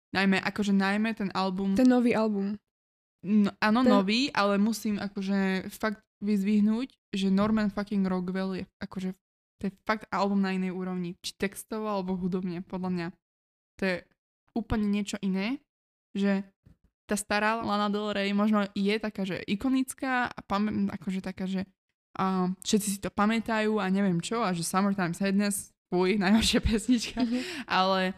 Najmä, 0.09 0.37
akože 0.41 0.73
najmä 0.73 1.13
ten 1.13 1.29
album, 1.37 1.77
ten 1.77 1.85
nový 1.85 2.17
album. 2.17 2.57
no, 3.21 3.49
áno, 3.61 3.79
ten- 3.85 3.93
nový, 3.93 4.21
ale 4.33 4.57
musím 4.57 4.97
akože 4.97 5.69
fakt 5.69 6.01
vyzvihnúť, 6.19 6.91
že 7.13 7.29
Norman 7.29 7.69
fucking 7.69 8.03
Rockwell 8.05 8.57
je 8.57 8.65
akože 8.81 9.13
to 9.59 9.67
je 9.67 9.73
fakt 9.83 10.07
album 10.07 10.39
na 10.39 10.55
inej 10.55 10.71
úrovni. 10.71 11.19
Či 11.19 11.35
textovo, 11.35 11.91
alebo 11.91 12.15
hudobne, 12.15 12.63
podľa 12.63 12.89
mňa. 12.95 13.07
To 13.75 13.81
je 13.83 13.97
úplne 14.55 14.87
niečo 14.87 15.19
iné, 15.19 15.59
že 16.15 16.47
tá 17.03 17.19
stará 17.19 17.59
Lana 17.59 17.91
Del 17.91 18.07
Rey 18.15 18.31
možno 18.31 18.63
je 18.71 18.95
taká, 19.01 19.27
že 19.27 19.43
ikonická 19.43 20.31
a 20.31 20.39
pam- 20.47 20.87
akože 20.87 21.19
taká, 21.19 21.43
že 21.43 21.67
a 22.19 22.51
všetci 22.59 22.87
si 22.91 22.99
to 22.99 23.07
pamätajú 23.07 23.79
a 23.79 23.87
neviem 23.87 24.19
čo 24.19 24.43
a 24.43 24.51
že 24.51 24.67
Summertime 24.67 25.15
Sadness, 25.15 25.71
fuj, 25.87 26.19
najhoršia 26.19 26.59
pesnička, 26.67 27.23
Uh-huh. 27.23 27.41
ale 27.63 28.13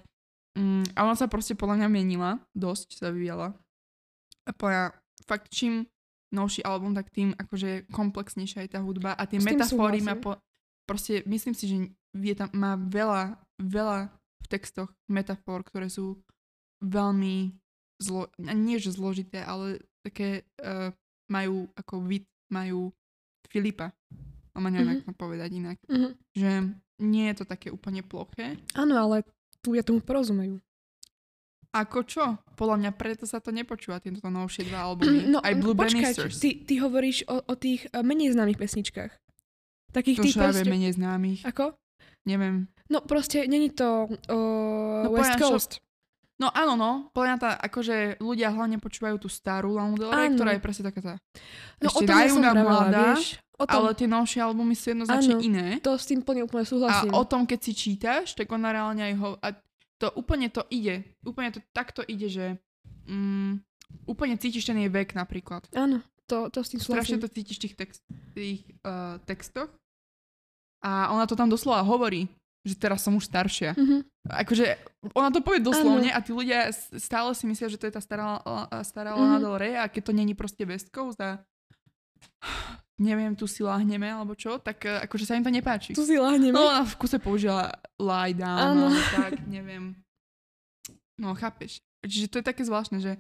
mm, 0.58 0.98
a 0.98 1.06
ona 1.06 1.14
sa 1.14 1.30
proste 1.30 1.54
podľa 1.54 1.86
mňa 1.86 1.90
menila, 1.94 2.32
dosť 2.58 2.98
sa 2.98 3.14
vyvíjala. 3.14 3.54
A 4.50 4.52
podľa 4.58 4.98
fakt 5.30 5.54
čím 5.54 5.86
novší 6.34 6.66
album, 6.66 6.98
tak 6.98 7.14
tým 7.14 7.36
akože 7.38 7.92
komplexnejšia 7.94 8.66
je 8.66 8.72
tá 8.74 8.80
hudba 8.82 9.14
a 9.14 9.28
tie 9.30 9.38
S 9.38 9.46
tým 9.46 9.54
metafóry 9.54 10.02
má 10.02 10.18
po, 10.18 10.40
proste 10.90 11.22
myslím 11.30 11.54
si, 11.54 11.66
že 11.70 11.78
je 12.18 12.36
tam, 12.36 12.50
má 12.56 12.80
veľa, 12.80 13.38
veľa 13.62 14.10
v 14.42 14.46
textoch 14.48 14.90
metafor, 15.12 15.62
ktoré 15.62 15.92
sú 15.92 16.20
veľmi 16.82 17.54
zlo, 18.02 18.32
nie 18.42 18.82
že 18.82 18.96
zložité, 18.96 19.46
ale 19.46 19.84
také 20.02 20.50
uh, 20.64 20.90
majú 21.30 21.70
ako 21.78 22.02
vid, 22.02 22.26
majú 22.50 22.90
Filipa. 23.48 23.90
No 24.52 24.62
neviem, 24.64 24.78
Mhm. 24.78 24.88
mm-hmm. 25.00 25.02
ako 25.08 25.12
povedať 25.16 25.50
inak. 25.50 25.78
Uh-huh. 25.88 26.12
Že 26.34 26.52
nie 27.00 27.26
je 27.32 27.36
to 27.36 27.46
také 27.46 27.72
úplne 27.72 28.04
ploché. 28.04 28.60
Áno, 28.74 28.94
ale 28.94 29.24
tu 29.60 29.74
ja 29.74 29.82
tomu 29.82 30.00
porozumejú. 30.00 30.60
Ako 31.72 32.04
čo? 32.04 32.36
Podľa 32.60 32.76
mňa 32.78 32.92
preto 32.92 33.24
sa 33.24 33.40
to 33.40 33.48
nepočúva, 33.50 34.04
tieto 34.04 34.20
novšie 34.22 34.68
dva 34.68 34.84
albumy. 34.84 35.24
No, 35.24 35.40
Aj 35.40 35.56
Blue 35.56 35.72
počkaj, 35.72 36.20
ty, 36.30 36.68
ty 36.68 36.74
hovoríš 36.78 37.24
o, 37.26 37.40
o 37.40 37.54
tých 37.56 37.88
eh, 37.88 38.04
menej 38.04 38.36
známych 38.36 38.60
pesničkách. 38.60 39.12
Takých 39.92 40.18
To 40.20 40.24
tých 40.24 40.36
proste... 40.36 40.68
menej 40.68 40.92
známych. 40.94 41.48
Ako? 41.48 41.80
Neviem. 42.24 42.68
No 42.86 43.00
proste, 43.02 43.48
není 43.48 43.72
to 43.72 44.08
uh, 44.08 45.04
No, 45.08 45.16
West 45.16 45.32
povedať, 45.32 45.40
čo- 45.40 45.48
Coast. 45.50 45.72
No 46.42 46.50
áno, 46.50 46.74
no. 46.74 46.92
Podľa 47.14 47.38
tá, 47.38 47.52
akože 47.62 48.18
ľudia 48.18 48.50
hlavne 48.50 48.82
počúvajú 48.82 49.22
tú 49.22 49.30
starú 49.30 49.78
Lanu 49.78 49.94
Del 49.94 50.10
Rey, 50.10 50.34
ktorá 50.34 50.58
je 50.58 50.62
presne 50.66 50.90
taká 50.90 51.02
tá. 51.06 51.14
No 51.78 51.94
o 51.94 52.02
tom 52.02 52.18
ja 52.18 52.26
som 52.34 52.42
mladá, 52.42 53.14
vieš? 53.14 53.38
O 53.62 53.70
tom, 53.70 53.86
Ale 53.86 53.94
tie 53.94 54.10
novšie 54.10 54.42
albumy 54.42 54.74
sú 54.74 54.90
jednoznačne 54.90 55.38
Áno. 55.38 55.46
iné. 55.46 55.78
to 55.86 55.94
s 55.94 56.10
tým 56.10 56.26
plne 56.26 56.50
úplne 56.50 56.66
A 56.66 56.72
súhlasím. 56.74 57.14
o 57.14 57.24
tom, 57.30 57.46
keď 57.46 57.60
si 57.62 57.72
čítaš, 57.78 58.34
tak 58.34 58.50
ona 58.50 58.74
reálne 58.74 59.06
aj 59.06 59.14
ho... 59.22 59.30
A 59.38 59.54
to 60.02 60.10
úplne 60.18 60.50
to 60.50 60.66
ide. 60.74 61.06
Úplne 61.22 61.54
to 61.54 61.62
takto 61.70 62.02
ide, 62.02 62.26
že... 62.26 62.58
Mm, 63.06 63.62
úplne 64.10 64.34
cítiš 64.42 64.66
ten 64.66 64.82
jej 64.82 64.90
vek 64.90 65.14
napríklad. 65.14 65.70
Áno, 65.78 66.02
to, 66.26 66.50
to 66.50 66.66
s 66.66 66.74
tým 66.74 66.82
Strašne 66.82 67.22
súhlasím. 67.22 67.22
to 67.22 67.30
cítiš 67.30 67.58
v 67.58 67.62
tých, 67.62 67.76
text, 67.78 68.02
tých 68.34 68.62
uh, 68.82 69.22
textoch. 69.30 69.70
A 70.82 71.14
ona 71.14 71.30
to 71.30 71.38
tam 71.38 71.46
doslova 71.46 71.86
hovorí, 71.86 72.26
že 72.62 72.76
teraz 72.78 73.02
som 73.02 73.18
už 73.18 73.26
staršia. 73.26 73.74
Mhm. 73.74 74.06
Akože 74.30 74.78
ona 75.18 75.34
to 75.34 75.42
povie 75.42 75.58
doslovne 75.66 76.14
a 76.14 76.22
tí 76.22 76.30
ľudia 76.30 76.70
stále 77.02 77.34
si 77.34 77.50
myslia, 77.50 77.74
že 77.74 77.82
to 77.82 77.90
je 77.90 77.94
tá 77.98 78.02
stará, 78.02 78.38
stará 78.86 79.18
Mhm. 79.18 79.20
Lana 79.20 79.38
Del 79.42 79.58
Rey 79.58 79.76
a 79.78 79.90
keď 79.90 80.02
to 80.10 80.14
není 80.14 80.38
proste 80.38 80.62
West 80.66 80.94
Coast 80.94 81.18
a 81.18 81.42
neviem, 83.02 83.34
tu 83.34 83.50
si 83.50 83.66
láhneme, 83.66 84.06
alebo 84.06 84.38
čo, 84.38 84.62
tak 84.62 84.86
uh, 84.86 85.02
akože 85.10 85.26
sa 85.26 85.34
im 85.34 85.42
to 85.42 85.50
nepáči. 85.50 85.98
Tu 85.98 86.06
si 86.06 86.22
láhneme. 86.22 86.54
No 86.54 86.70
ona 86.70 86.86
v 86.86 86.96
kuse 87.02 87.18
použila 87.18 87.74
lie 87.98 88.38
down, 88.38 88.78
alebo 88.78 88.94
tak, 89.18 89.42
neviem. 89.50 89.98
No, 91.18 91.34
chápeš. 91.34 91.82
Čiže 92.06 92.30
to 92.30 92.38
je 92.42 92.46
také 92.46 92.62
zvláštne, 92.62 93.02
že 93.02 93.18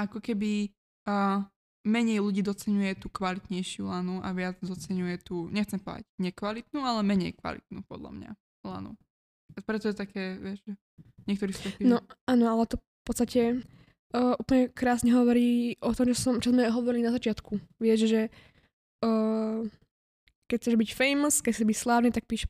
ako 0.00 0.24
keby 0.24 0.72
uh, 1.08 1.44
menej 1.84 2.24
ľudí 2.24 2.40
docenuje 2.40 2.96
tú 2.96 3.12
kvalitnejšiu 3.12 3.88
lanu 3.88 4.24
a 4.24 4.32
viac 4.32 4.56
docenuje 4.64 5.20
tú, 5.20 5.48
nechcem 5.52 5.76
povedať 5.80 6.08
nekvalitnú, 6.20 6.80
ale 6.80 7.00
menej 7.04 7.36
kvalitnú 7.36 7.84
podľa 7.84 8.12
mňa 8.16 8.30
A 9.56 9.60
preto 9.64 9.88
je 9.88 9.96
také, 9.96 10.36
vieš, 10.36 10.62
že 10.64 10.72
niektorí 11.26 11.52
takí, 11.52 11.82
No 11.82 11.98
áno, 12.24 12.44
ale 12.46 12.64
to 12.64 12.76
v 12.76 13.04
podstate 13.04 13.40
uh, 14.14 14.34
úplne 14.38 14.68
krásne 14.70 15.10
hovorí 15.10 15.74
o 15.80 15.90
tom, 15.92 16.06
čo, 16.08 16.16
som, 16.16 16.34
čo 16.38 16.52
sme 16.52 16.68
hovorili 16.68 17.02
na 17.02 17.10
začiatku. 17.10 17.56
Vieš, 17.80 17.98
že 18.06 18.20
uh, 19.02 19.64
keď 20.46 20.56
chceš 20.60 20.76
byť 20.76 20.90
famous, 20.94 21.34
keď 21.40 21.50
chceš 21.52 21.66
byť 21.66 21.78
slávny, 21.78 22.08
tak 22.12 22.24
píš 22.24 22.46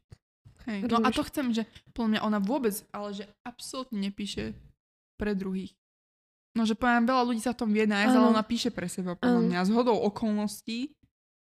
hej. 0.68 0.85
No 0.85 1.00
a 1.00 1.09
to 1.11 1.22
chcem, 1.24 1.50
že 1.50 1.64
podľa 1.94 2.18
mňa 2.18 2.20
ona 2.22 2.38
vôbec, 2.38 2.74
ale 2.92 3.14
že 3.14 3.24
absolútne 3.42 3.98
nepíše 3.98 4.52
pre 5.16 5.35
druhých. 5.35 5.74
No, 6.54 6.66
že 6.66 6.74
poviem, 6.74 7.07
veľa 7.07 7.22
ľudí 7.22 7.38
sa 7.38 7.54
v 7.54 7.61
tom 7.62 7.70
vie 7.70 7.87
nájsť, 7.87 8.14
ale 8.14 8.26
ona 8.35 8.42
píše 8.42 8.74
pre 8.74 8.90
seba, 8.90 9.14
podľa 9.14 9.38
Áno. 9.38 9.46
mňa. 9.46 9.61
Z 9.66 9.70
hodou 9.78 9.94
okolností 9.94 10.90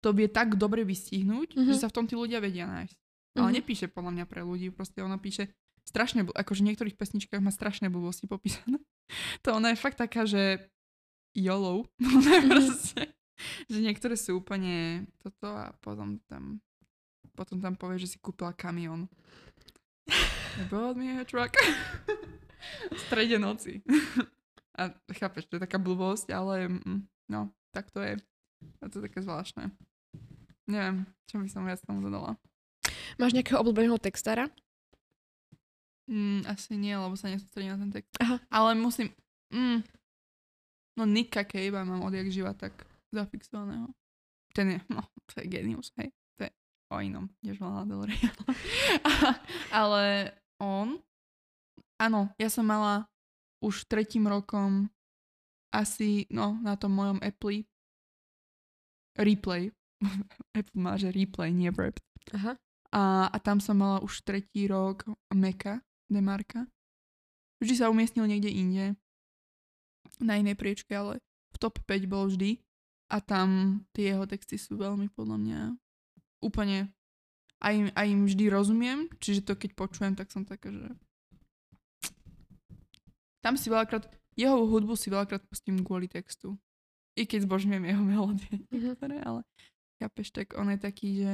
to 0.05 0.13
vie 0.13 0.29
tak 0.29 0.53
dobre 0.55 0.85
vystihnúť, 0.85 1.57
Mhm. 1.57 1.73
že 1.73 1.81
sa 1.81 1.89
v 1.89 1.95
tom 1.97 2.05
tí 2.05 2.13
ľudia 2.13 2.37
vedia 2.37 2.69
nájsť. 2.69 2.97
Ale 3.37 3.49
Mhm. 3.53 3.55
nepíše 3.61 3.87
podľa 3.87 4.11
mňa 4.13 4.25
pre 4.25 4.41
ľudí, 4.41 4.69
proste 4.69 4.99
ona 4.99 5.15
píše 5.15 5.53
strašne, 5.83 6.25
akože 6.27 6.61
v 6.61 6.67
niektorých 6.73 6.97
pesničkách 6.97 7.39
má 7.39 7.49
strašné 7.49 7.87
blbosti 7.87 8.25
popísané. 8.25 8.77
To 9.47 9.55
ona 9.55 9.71
je 9.71 9.79
fakt 9.79 9.95
taká, 9.95 10.27
že 10.27 10.67
YOLO. 11.31 11.87
Mhm. 12.01 12.49
proste, 12.49 13.13
že 13.69 13.79
niektoré 13.79 14.17
sú 14.17 14.41
úplne 14.41 15.05
toto 15.21 15.47
a 15.47 15.71
potom 15.79 16.17
tam 16.27 16.59
potom 17.31 17.61
tam 17.61 17.77
povie, 17.77 18.01
že 18.01 18.09
si 18.09 18.17
kúpila 18.17 18.49
kamión. 18.49 19.05
Bought 20.73 20.97
me 20.97 21.13
a 21.13 21.23
truck. 21.23 21.53
v 22.89 22.99
strede 23.05 23.37
noci. 23.37 23.85
A 24.73 24.89
chápeš, 25.13 25.45
to 25.45 25.57
je 25.57 25.63
taká 25.63 25.77
blbosť, 25.77 26.33
ale 26.33 26.65
mm, 26.65 27.05
no, 27.29 27.53
tak 27.69 27.93
to 27.93 28.01
je. 28.01 28.17
A 28.81 28.89
to 28.89 28.97
je 28.97 29.05
také 29.05 29.21
zvláštne. 29.21 29.69
Neviem, 30.65 31.05
čo 31.29 31.37
by 31.37 31.45
som 31.45 31.61
viac 31.61 31.77
tomu 31.85 32.01
dodala. 32.01 32.41
Máš 33.17 33.33
nejakého 33.33 33.57
obľúbeného 33.61 33.97
textára? 33.97 34.45
Mm, 36.07 36.47
asi 36.47 36.79
nie, 36.79 36.95
lebo 36.95 37.17
sa 37.19 37.27
nesústredím 37.27 37.75
na 37.75 37.81
ten 37.81 37.91
text. 37.91 38.13
Aha. 38.23 38.39
Ale 38.47 38.77
musím... 38.79 39.11
Mm, 39.51 39.83
no 40.95 41.03
Nika 41.03 41.43
Cave 41.43 41.83
mám 41.83 42.05
odjak 42.05 42.31
živa 42.31 42.53
tak 42.55 42.73
zafixovaného. 43.11 43.91
Ten 44.55 44.77
je, 44.77 44.79
no, 44.87 45.03
to 45.27 45.43
je 45.43 45.45
genius, 45.51 45.91
hej. 45.99 46.13
To 46.39 46.47
je 46.47 46.51
o 46.93 46.95
inom, 47.03 47.27
než 47.43 47.59
Lana 47.59 47.83
Del 47.83 48.07
Rey. 48.07 48.21
Ale 49.75 50.31
on... 50.61 51.01
Áno, 51.97 52.29
ja 52.37 52.47
som 52.47 52.69
mala 52.69 53.09
už 53.65 53.89
tretím 53.89 54.29
rokom 54.29 54.85
asi, 55.73 56.29
no, 56.29 56.55
na 56.61 56.77
tom 56.77 56.93
mojom 56.93 57.19
Apple 57.25 57.65
replay. 59.17 59.73
Apple 60.57 60.77
má, 60.77 60.95
že 60.95 61.09
replay, 61.09 61.49
nie 61.49 61.73
wrapped. 61.73 62.05
Aha. 62.37 62.55
A, 62.97 63.29
a 63.29 63.37
tam 63.37 63.61
som 63.61 63.77
mala 63.77 64.01
už 64.01 64.25
tretí 64.25 64.65
rok 64.65 65.05
Meka, 65.29 65.85
Demarka. 66.09 66.65
Vždy 67.61 67.73
sa 67.77 67.93
umiestnil 67.93 68.25
niekde 68.25 68.49
inde, 68.49 68.85
na 70.17 70.41
inej 70.41 70.57
priečke, 70.57 70.97
ale 70.97 71.21
v 71.53 71.57
top 71.61 71.77
5 71.85 72.09
bol 72.09 72.25
vždy. 72.25 72.57
A 73.13 73.21
tam 73.21 73.81
tie 73.93 74.11
jeho 74.11 74.25
texty 74.25 74.57
sú 74.57 74.81
veľmi 74.81 75.13
podľa 75.13 75.37
mňa 75.37 75.61
úplne 76.41 76.91
a 77.57 77.73
im, 77.73 77.89
a 77.97 78.05
im 78.05 78.29
vždy 78.29 78.51
rozumiem, 78.53 79.09
čiže 79.17 79.41
to 79.41 79.57
keď 79.57 79.73
počujem, 79.73 80.13
tak 80.13 80.29
som 80.29 80.45
taká, 80.45 80.69
že 80.69 80.89
tam 83.41 83.57
si 83.57 83.71
veľakrát, 83.71 84.05
jeho 84.37 84.67
hudbu 84.67 84.93
si 84.93 85.09
veľakrát 85.09 85.41
pustím 85.49 85.81
kvôli 85.81 86.05
textu. 86.05 86.59
I 87.17 87.25
keď 87.25 87.49
zbožňujem 87.49 87.83
jeho 87.87 88.03
melódie 88.03 88.53
Mhm. 88.69 88.69
niektoré, 88.93 89.17
ale 89.23 89.41
chápeš, 89.97 90.29
tak 90.35 90.53
on 90.53 90.69
je 90.69 90.77
taký, 90.77 91.09
že 91.25 91.33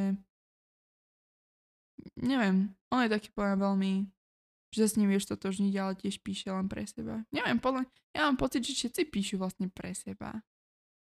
neviem, 2.15 2.55
on 2.89 3.03
je 3.03 3.11
taký 3.11 3.29
poviem 3.31 3.57
veľmi 3.57 3.91
že 4.73 4.89
sa 4.89 4.89
s 4.89 4.97
ním 4.97 5.13
vieš 5.13 5.29
totožniť, 5.29 5.73
ale 5.77 5.93
tiež 5.93 6.17
píše 6.17 6.49
len 6.49 6.65
pre 6.65 6.81
seba. 6.81 7.21
Neviem, 7.29 7.61
podľa, 7.61 7.85
ja 8.09 8.25
mám 8.25 8.41
pocit, 8.41 8.65
že 8.65 8.73
všetci 8.73 9.05
píšu 9.05 9.37
vlastne 9.37 9.69
pre 9.69 9.93
seba. 9.93 10.41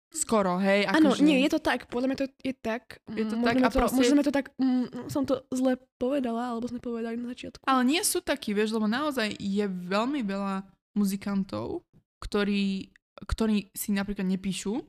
Skoro, 0.10 0.58
hej? 0.58 0.90
Áno, 0.90 1.14
akože- 1.14 1.22
nie, 1.22 1.46
je 1.46 1.54
to 1.54 1.62
tak. 1.62 1.86
Podľa 1.86 2.08
mňa 2.10 2.18
to 2.20 2.28
je 2.42 2.54
tak. 2.58 3.00
Je 3.08 3.22
to 3.24 3.38
Mm, 3.38 3.46
tak 3.46 3.56
a 3.56 3.70
to, 3.70 3.78
proste- 3.78 3.96
Možno 3.96 4.12
sme 4.12 4.26
to 4.26 4.34
tak, 4.34 4.50
mm, 4.58 5.08
som 5.08 5.24
to 5.24 5.46
zle 5.54 5.78
povedala, 5.96 6.52
alebo 6.52 6.68
sme 6.68 6.82
povedali 6.82 7.16
na 7.16 7.32
začiatku. 7.32 7.62
Ale 7.64 7.86
nie 7.86 8.02
sú 8.02 8.20
takí, 8.20 8.52
vieš, 8.52 8.74
lebo 8.74 8.90
naozaj 8.90 9.38
je 9.38 9.66
veľmi 9.70 10.26
veľa 10.26 10.66
muzikantov, 10.98 11.86
ktorí, 12.20 12.92
ktorí 13.24 13.70
si 13.72 13.94
napríklad 13.94 14.26
nepíšu 14.26 14.84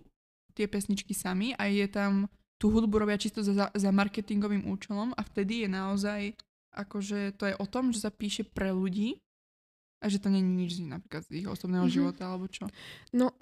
tie 0.57 0.65
pesničky 0.65 1.13
sami 1.13 1.53
a 1.55 1.69
je 1.69 1.87
tam 1.87 2.27
tú 2.63 2.71
hudbu 2.71 2.95
robia 2.97 3.19
čisto 3.19 3.43
za, 3.43 3.53
za 3.69 3.91
marketingovým 3.91 4.71
účelom 4.71 5.11
a 5.11 5.21
vtedy 5.21 5.67
je 5.67 5.69
naozaj 5.69 6.21
akože 6.73 7.35
to 7.35 7.45
je 7.45 7.55
o 7.55 7.67
tom, 7.67 7.91
že 7.91 8.01
sa 8.01 8.09
píše 8.09 8.47
pre 8.47 8.71
ľudí 8.71 9.19
a 9.99 10.07
že 10.07 10.17
to 10.17 10.31
nie 10.31 10.39
je 10.39 10.47
nič 10.49 10.73
napríklad 10.81 11.27
z 11.27 11.43
ich 11.43 11.47
osobného 11.47 11.85
Mhm. 11.85 11.93
života 11.93 12.23
alebo 12.25 12.47
čo. 12.47 12.71
No, 13.11 13.35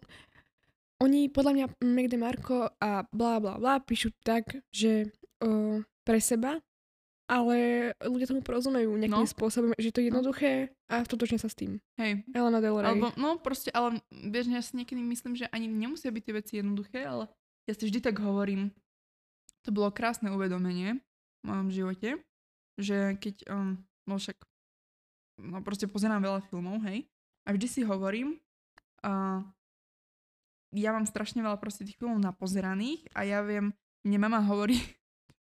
oni 1.00 1.28
podľa 1.28 1.52
mňa 1.52 1.66
Meg 1.86 2.08
DeMarco 2.08 2.72
a 2.74 3.04
bla 3.06 3.36
bla 3.36 3.56
bla 3.56 3.76
píšu 3.78 4.12
tak, 4.18 4.60
že 4.70 5.08
uh, 5.40 5.80
pre 6.02 6.18
seba, 6.18 6.60
ale 7.24 7.56
ľudia 8.00 8.26
tomu 8.26 8.42
porozumejú 8.42 8.90
nejakým 8.98 9.22
No. 9.22 9.30
spôsobom, 9.30 9.72
že 9.78 9.88
to 9.88 10.00
je 10.00 10.10
jednoduché 10.10 10.52
a 10.86 11.00
stotočne 11.00 11.38
sa 11.38 11.46
s 11.46 11.54
tým. 11.54 11.78
Hej, 11.96 12.26
Elena 12.34 12.58
Del 12.58 12.74
Rey. 12.74 12.90
Alebo, 12.90 13.14
no 13.14 13.38
proste, 13.38 13.70
ale 13.70 14.02
vieš, 14.10 14.50
ja 14.50 14.60
si 14.60 14.74
niekedy 14.74 14.98
myslím, 14.98 15.38
že 15.38 15.46
ani 15.48 15.64
nemusia 15.64 16.10
byť 16.10 16.22
tie 16.22 16.34
veci 16.34 16.52
jednoduché, 16.58 17.00
ale 17.00 17.30
ja 17.64 17.72
si 17.72 17.86
vždy 17.86 18.02
tak 18.02 18.18
hovorím, 18.18 18.74
to 19.64 19.70
bolo 19.70 19.92
krásne 19.92 20.32
uvedomenie 20.32 21.00
v 21.40 21.44
mojom 21.44 21.68
živote, 21.72 22.08
že 22.80 23.16
keď, 23.20 23.48
um, 23.52 23.80
no 24.08 24.16
však, 24.16 24.36
no 25.40 25.60
proste 25.60 25.88
pozerám 25.88 26.24
veľa 26.24 26.40
filmov, 26.48 26.80
hej, 26.88 27.08
a 27.44 27.56
vždy 27.56 27.66
si 27.68 27.80
hovorím, 27.84 28.36
uh, 29.04 29.40
ja 30.70 30.90
mám 30.94 31.08
strašne 31.08 31.42
veľa 31.42 31.58
proste 31.58 31.82
tých 31.82 31.98
filmov 31.98 32.20
napozeraných 32.22 33.04
a 33.16 33.26
ja 33.26 33.42
viem, 33.42 33.74
mne 34.06 34.18
mama 34.20 34.40
hovorí, 34.44 34.80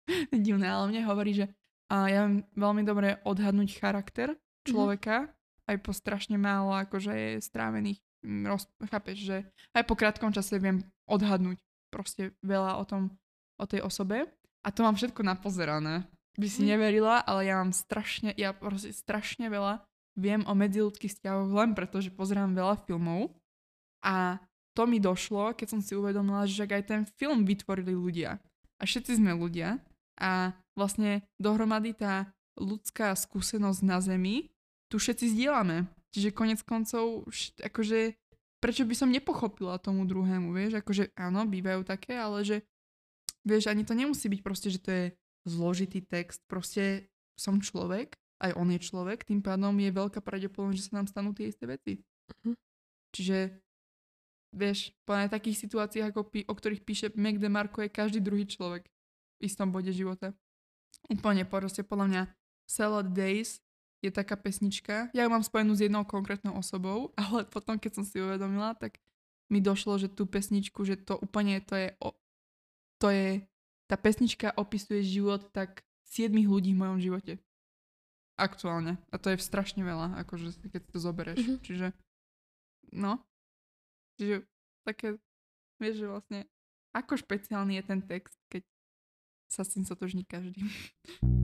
divné, 0.33 0.69
ale 0.69 0.89
mne 0.93 1.01
hovorí, 1.05 1.35
že 1.37 1.45
uh, 1.91 2.07
ja 2.07 2.25
viem 2.25 2.45
veľmi 2.57 2.83
dobre 2.85 3.19
odhadnúť 3.27 3.77
charakter 3.77 4.33
človeka, 4.63 5.31
aj 5.67 5.77
po 5.83 5.91
strašne 5.91 6.39
málo 6.39 6.71
akože 6.73 7.43
strávených, 7.43 7.99
mm, 8.23 8.43
roz, 8.47 8.65
chápeš, 8.87 9.17
že 9.27 9.37
aj 9.75 9.83
po 9.83 9.99
krátkom 9.99 10.31
čase 10.31 10.57
viem 10.57 10.83
odhadnúť 11.07 11.59
proste 11.91 12.35
veľa 12.43 12.79
o 12.79 12.83
tom, 12.87 13.11
o 13.57 13.65
tej 13.65 13.81
osobe 13.81 14.25
a 14.63 14.67
to 14.69 14.85
mám 14.85 14.95
všetko 14.95 15.21
napozerané. 15.21 16.05
By 16.37 16.47
si 16.47 16.63
Mhm. 16.63 16.69
neverila, 16.69 17.15
ale 17.25 17.49
ja 17.49 17.57
mám 17.57 17.73
strašne, 17.73 18.33
ja 18.37 18.53
proste 18.53 18.93
strašne 18.93 19.49
veľa 19.49 19.81
viem 20.17 20.45
o 20.45 20.53
medziludských 20.53 21.13
vzťahoch 21.17 21.49
len 21.53 21.73
preto, 21.77 22.01
že 22.01 22.13
pozerám 22.13 22.53
veľa 22.53 22.77
filmov 22.85 23.33
a 24.01 24.37
to 24.73 24.85
mi 24.85 25.01
došlo, 25.01 25.57
keď 25.57 25.67
som 25.73 25.81
si 25.81 25.97
uvedomila, 25.97 26.45
že 26.45 26.65
aj 26.65 26.83
ten 26.85 27.01
film 27.17 27.41
vytvorili 27.45 27.97
ľudia. 27.97 28.37
A 28.77 28.85
všetci 28.85 29.17
sme 29.17 29.33
ľudia 29.33 29.81
a 30.21 30.53
vlastne 30.77 31.25
dohromady 31.41 31.97
tá 31.97 32.29
ľudská 32.57 33.13
skúsenosť 33.17 33.81
na 33.81 33.97
Zemi 34.01 34.53
tu 34.89 35.01
všetci 35.01 35.33
zdieľame. 35.33 35.89
Čiže 36.13 36.29
konec 36.33 36.61
koncov, 36.61 37.25
akože, 37.61 38.13
prečo 38.61 38.85
by 38.85 38.95
som 38.97 39.09
nepochopila 39.09 39.77
tomu 39.81 40.05
druhému, 40.05 40.53
vieš, 40.53 40.81
akože 40.81 41.13
áno, 41.17 41.45
bývajú 41.45 41.81
také, 41.83 42.17
ale 42.17 42.45
že, 42.45 42.57
vieš, 43.47 43.71
ani 43.71 43.87
to 43.87 43.95
nemusí 43.95 44.27
byť 44.27 44.41
proste, 44.43 44.67
že 44.67 44.83
to 44.83 44.89
je 44.91 45.05
zložitý 45.47 46.03
text, 46.03 46.43
proste 46.51 47.07
som 47.39 47.63
človek, 47.63 48.19
aj 48.43 48.51
on 48.53 48.69
je 48.69 48.79
človek, 48.83 49.23
tým 49.23 49.39
pádom 49.39 49.73
je 49.79 49.89
veľká 49.89 50.19
pravdepodobnosť, 50.21 50.77
že 50.77 50.87
sa 50.91 50.99
nám 50.99 51.07
stanú 51.07 51.31
tie 51.31 51.49
isté 51.49 51.65
veci. 51.65 52.03
Mhm. 52.43 52.53
Čiže, 53.15 53.37
vieš, 54.53 54.91
po 55.07 55.15
takých 55.15 55.57
situáciách, 55.63 56.11
ako 56.11 56.27
pí, 56.27 56.39
o 56.45 56.53
ktorých 56.53 56.83
píše 56.83 57.07
Meg 57.15 57.39
DeMarco, 57.39 57.81
je 57.81 57.89
každý 57.89 58.19
druhý 58.19 58.45
človek 58.45 58.85
v 59.39 59.41
istom 59.41 59.71
bode 59.71 59.89
života. 59.95 60.35
Úplne 61.07 61.47
proste 61.47 61.87
podľa 61.87 62.07
mňa 62.11 62.23
Salad 62.67 63.15
Days 63.15 63.63
je 64.03 64.11
taká 64.13 64.37
pesnička. 64.37 65.09
Ja 65.15 65.25
ju 65.25 65.29
mám 65.31 65.41
spojenú 65.41 65.73
s 65.73 65.81
jednou 65.81 66.03
konkrétnou 66.05 66.53
osobou, 66.59 67.13
ale 67.21 67.47
potom, 67.47 67.79
keď 67.79 68.01
som 68.01 68.05
si 68.05 68.19
uvedomila, 68.21 68.75
tak 68.77 68.99
mi 69.47 69.63
došlo, 69.63 69.95
že 69.95 70.11
tú 70.11 70.27
pesničku, 70.27 70.83
že 70.83 70.99
to 70.99 71.15
úplne 71.23 71.63
to 71.63 71.73
je, 71.79 71.95
o, 72.03 72.11
to 72.97 73.07
je, 73.13 73.41
tá 73.87 73.95
pesnička 73.95 74.53
opisuje 74.57 75.05
život 75.05 75.45
tak 75.53 75.85
siedmých 76.07 76.47
ľudí 76.49 76.71
v 76.73 76.81
mojom 76.81 76.99
živote. 76.99 77.33
Aktuálne. 78.37 79.01
A 79.09 79.17
to 79.17 79.33
je 79.33 79.41
strašne 79.41 79.81
veľa, 79.81 80.21
akože 80.25 80.69
keď 80.69 80.81
to 80.93 80.97
zoberieš. 81.01 81.39
Mhm. 81.41 81.55
Čiže, 81.65 81.87
no. 82.93 83.21
Čiže 84.17 84.45
také, 84.85 85.17
vieš, 85.81 86.05
že 86.05 86.07
vlastne, 86.09 86.39
ako 86.93 87.17
špeciálny 87.17 87.81
je 87.81 87.83
ten 87.85 88.01
text, 88.01 88.37
keď 88.49 88.63
sa 89.47 89.61
s 89.63 89.73
tým 89.73 89.85
sotožní 89.85 90.25
každý. 90.25 90.61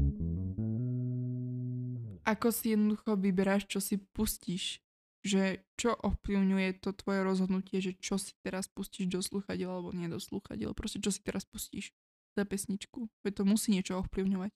Ako 2.24 2.56
si 2.56 2.72
jednoducho 2.72 3.20
vyberáš, 3.20 3.68
čo 3.68 3.84
si 3.84 4.00
pustíš? 4.00 4.80
Že 5.24 5.64
čo 5.80 5.96
ovplyvňuje 5.96 6.84
to 6.84 6.92
tvoje 6.92 7.24
rozhodnutie, 7.24 7.80
že 7.80 7.96
čo 7.96 8.20
si 8.20 8.36
teraz 8.44 8.68
pustíš 8.68 9.08
do 9.08 9.24
sluchadiel 9.24 9.72
alebo 9.72 9.96
nie 9.96 10.12
do 10.12 10.20
sluchadiel? 10.20 10.76
Proste 10.76 11.00
čo 11.00 11.16
si 11.16 11.24
teraz 11.24 11.48
pustíš 11.48 11.96
za 12.36 12.44
pesničku? 12.44 13.08
Veď 13.24 13.40
to 13.40 13.44
musí 13.48 13.72
niečo 13.72 14.04
ovplyvňovať. 14.04 14.52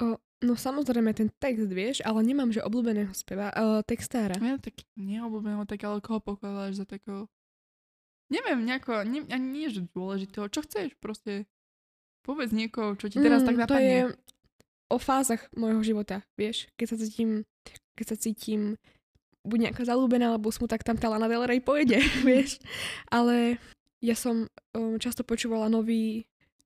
O, 0.00 0.18
no 0.42 0.52
samozrejme 0.56 1.12
ten 1.14 1.28
text, 1.38 1.68
vieš, 1.70 2.00
ale 2.02 2.24
nemám, 2.24 2.50
že 2.50 2.64
obľúbeného 2.64 3.12
speva, 3.14 3.52
uh, 3.52 3.84
textára. 3.84 4.34
Ja 4.40 4.56
tak 4.58 4.80
neobľúbeného, 4.96 5.68
tak 5.68 5.84
ale 5.84 6.00
koho 6.00 6.18
pokladáš 6.18 6.82
za 6.82 6.86
takého... 6.88 7.28
Neviem, 8.32 8.64
nejako, 8.64 9.04
ne, 9.04 9.28
ani 9.28 9.46
nie, 9.46 9.68
že 9.68 9.84
dôležitého. 9.92 10.48
Čo 10.48 10.64
chceš 10.64 10.96
proste? 10.98 11.44
Povedz 12.24 12.56
niekoho, 12.56 12.96
čo 12.96 13.12
ti 13.12 13.20
teraz 13.20 13.44
Mm, 13.44 13.48
tak 13.52 13.54
To 13.54 13.62
napadne. 13.68 13.84
je 13.84 14.02
o 14.88 14.96
fázach 14.96 15.44
môjho 15.52 15.84
života, 15.84 16.24
vieš. 16.34 16.72
Keď 16.80 16.86
sa 16.88 16.96
cítim, 16.96 17.30
keď 17.94 18.06
sa 18.08 18.16
cítim 18.16 18.80
buď 19.44 19.70
nejaká 19.70 19.82
zalúbená 19.84 20.32
alebo 20.34 20.48
smutná, 20.48 20.80
tak 20.80 20.88
tam 20.88 20.96
tá 20.96 21.12
Lana 21.12 21.28
Del 21.28 21.44
Rey 21.44 21.60
pôjde, 21.60 22.00
vieš. 22.28 22.58
Ale 23.12 23.60
ja 24.00 24.16
som 24.16 24.48
um, 24.76 24.96
často 24.96 25.22
počúvala 25.22 25.68
nový, 25.68 26.24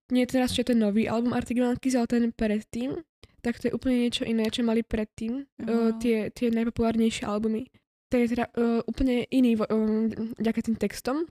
nie 0.08 0.24
teraz, 0.24 0.54
čo 0.54 0.64
je 0.64 0.72
ten 0.74 0.80
nový 0.80 1.10
album 1.10 1.34
Arctic 1.34 1.58
Monkeys, 1.58 1.98
ale 1.98 2.08
ten 2.08 2.30
predtým, 2.32 2.98
tak 3.42 3.60
to 3.60 3.70
je 3.70 3.76
úplne 3.76 4.08
niečo 4.08 4.24
iné, 4.26 4.48
čo 4.50 4.66
mali 4.66 4.82
predtým, 4.82 5.44
uh, 5.44 5.92
Aha. 5.92 5.98
tie, 6.00 6.30
tie 6.34 6.48
najpopulárnejšie 6.54 7.26
albumy. 7.26 7.70
To 8.08 8.16
je 8.16 8.26
teda 8.32 8.48
uh, 8.56 8.80
úplne 8.88 9.28
iný 9.28 9.60
vo- 9.60 9.68
um, 9.68 10.08
ďaká 10.40 10.64
tým 10.64 10.80
textom. 10.80 11.28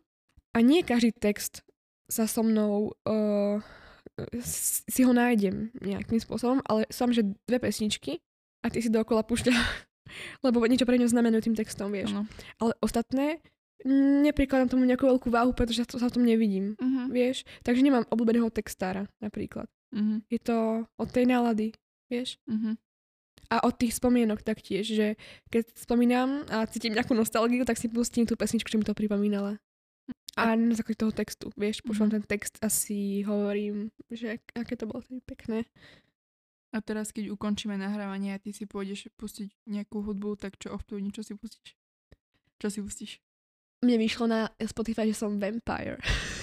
A 0.53 0.61
nie 0.61 0.85
každý 0.85 1.11
text 1.13 1.65
sa 2.07 2.29
so 2.29 2.45
mnou 2.45 2.93
uh, 3.09 3.57
si 4.41 5.01
ho 5.03 5.13
nájdem 5.13 5.69
nejakým 5.83 6.17
spôsobom, 6.17 6.63
ale 6.65 6.87
som, 6.89 7.11
že 7.11 7.27
dve 7.45 7.59
pesničky 7.61 8.23
a 8.65 8.71
ty 8.71 8.81
si 8.81 8.89
dookola 8.89 9.21
púšťa, 9.21 9.53
lebo 10.39 10.63
niečo 10.63 10.83
pre 10.83 10.95
ňu 10.95 11.05
znamenajú 11.05 11.41
tým 11.43 11.55
textom, 11.55 11.89
vieš. 11.89 12.11
Áno. 12.11 12.23
Ale 12.57 12.71
ostatné 12.79 13.39
mm, 13.81 14.23
neprikladám 14.23 14.69
tomu 14.69 14.83
nejakú 14.83 15.05
veľkú 15.05 15.27
váhu, 15.27 15.51
pretože 15.51 15.85
to 15.85 15.95
sa 15.95 16.07
v 16.07 16.15
tom 16.15 16.23
nevidím, 16.23 16.75
Mhm, 16.75 17.09
vieš. 17.09 17.43
Takže 17.61 17.81
nemám 17.81 18.05
obľúbeného 18.07 18.49
textára 18.49 19.05
napríklad. 19.17 19.65
mhm, 19.89 20.27
Je 20.27 20.39
to 20.39 20.57
od 20.93 21.09
tej 21.09 21.25
nálady, 21.25 21.71
vieš. 22.05 22.37
mhm. 22.45 22.75
A 23.47 23.63
od 23.63 23.73
tých 23.73 23.95
spomienok 23.95 24.41
taktiež, 24.41 24.83
že 24.83 25.15
keď 25.47 25.71
spomínam 25.73 26.43
a 26.47 26.67
cítim 26.67 26.91
nejakú 26.91 27.13
nostalgiu, 27.13 27.63
tak 27.63 27.75
si 27.75 27.87
pustím 27.87 28.23
tú 28.23 28.35
pesničku, 28.35 28.67
čo 28.67 28.75
mi 28.75 28.83
to 28.83 28.91
pripomínala. 28.91 29.55
A 30.35 30.51
na 30.53 30.71
základe 30.71 30.99
toho 30.99 31.09
textu, 31.11 31.47
vieš, 31.55 31.79
počúvam 31.79 32.11
ten 32.11 32.21
text 32.21 32.59
a 32.59 32.67
si 32.67 33.23
hovorím, 33.23 33.87
že 34.07 34.35
ak- 34.35 34.53
aké 34.53 34.75
to 34.75 34.85
bolo 34.85 34.99
tedy 35.01 35.17
pekné. 35.21 35.63
A 36.75 36.83
teraz, 36.83 37.15
keď 37.15 37.31
ukončíme 37.31 37.79
nahrávanie 37.79 38.35
a 38.35 38.41
ty 38.43 38.51
si 38.51 38.67
pôjdeš 38.67 39.07
pustiť 39.15 39.51
nejakú 39.65 40.03
hudbu, 40.03 40.35
tak 40.35 40.59
čo 40.59 40.75
ovplyvní, 40.75 41.15
čo 41.15 41.23
si 41.23 41.33
pustíš? 41.33 41.79
Čo 42.59 42.67
si 42.67 42.79
pustíš? 42.83 43.11
Mne 43.85 44.01
vyšlo 44.01 44.25
na 44.27 44.51
Spotify, 44.65 45.07
že 45.07 45.15
som 45.15 45.39
vampire. 45.39 46.01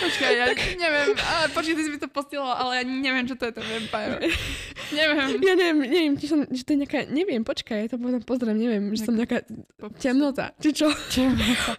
Počkaj, 0.00 0.32
ja 0.32 0.46
neviem, 0.84 1.12
ale 1.12 1.46
počkaj, 1.52 1.74
ty 1.76 1.82
si 1.84 1.90
mi 1.92 2.00
to 2.00 2.08
postila, 2.08 2.56
ale 2.56 2.80
ja 2.80 2.84
neviem, 2.88 3.28
čo 3.28 3.36
to 3.36 3.50
je 3.50 3.52
ten 3.52 3.66
vampire. 3.68 4.16
Neviem. 4.90 5.38
Ja 5.38 5.54
neviem, 5.54 5.86
neviem, 5.86 6.14
či 6.18 6.26
som, 6.26 6.42
že 6.50 6.66
to 6.66 6.74
je 6.74 6.82
nejaká, 6.82 7.06
neviem, 7.06 7.46
počkaj, 7.46 7.94
to 7.94 7.94
potom 7.94 8.18
pozriem, 8.26 8.58
neviem, 8.58 8.90
že 8.90 9.06
som 9.06 9.14
nejaká 9.14 9.46
temnota, 10.02 10.50
či 10.58 10.74
čo. 10.74 10.90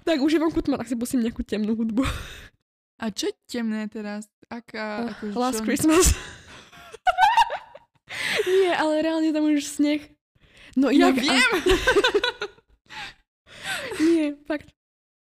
tak 0.08 0.24
už 0.24 0.32
je 0.32 0.40
vonku 0.40 0.64
tma, 0.64 0.80
tak 0.80 0.88
si 0.88 0.96
pustím 0.96 1.28
nejakú 1.28 1.44
temnú 1.44 1.76
hudbu. 1.76 2.08
A 3.04 3.12
čo 3.12 3.28
je 3.28 3.36
temné 3.52 3.92
teraz? 3.92 4.32
Aká... 4.48 5.12
akože 5.12 5.36
Last 5.36 5.60
čo- 5.60 5.68
Christmas. 5.68 6.16
Nie, 8.48 8.72
ale 8.76 9.02
reálne 9.02 9.32
tam 9.32 9.48
už 9.48 9.64
sneh. 9.66 10.04
No 10.76 10.88
Ja 10.88 11.12
inak, 11.12 11.20
viem! 11.20 11.52
nie, 14.08 14.26
fakt. 14.48 14.72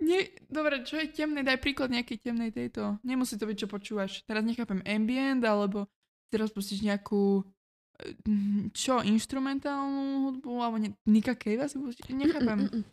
Nie, 0.00 0.32
dobre, 0.48 0.80
čo 0.86 0.96
je 0.96 1.12
temné? 1.12 1.44
Daj 1.44 1.60
príklad 1.60 1.92
nejakej 1.92 2.24
temnej 2.24 2.50
tejto. 2.54 2.96
Nemusí 3.04 3.36
to 3.36 3.44
byť, 3.44 3.56
čo 3.66 3.68
počúvaš. 3.68 4.24
Teraz 4.24 4.46
nechápem 4.48 4.80
ambient, 4.88 5.44
alebo 5.44 5.90
teraz 6.32 6.48
pustíš 6.48 6.80
nejakú 6.80 7.44
eh, 8.00 8.16
čo, 8.72 9.04
instrumentálnu 9.04 10.30
hudbu, 10.30 10.52
alebo 10.56 10.76
ne, 10.80 10.96
Nika 11.04 11.36
Cave 11.36 11.68
si 11.68 11.76
pustíš? 11.76 12.08
Nechápem. 12.16 12.64
Mm, 12.64 12.70
mm, 12.72 12.76
mm. 12.80 12.84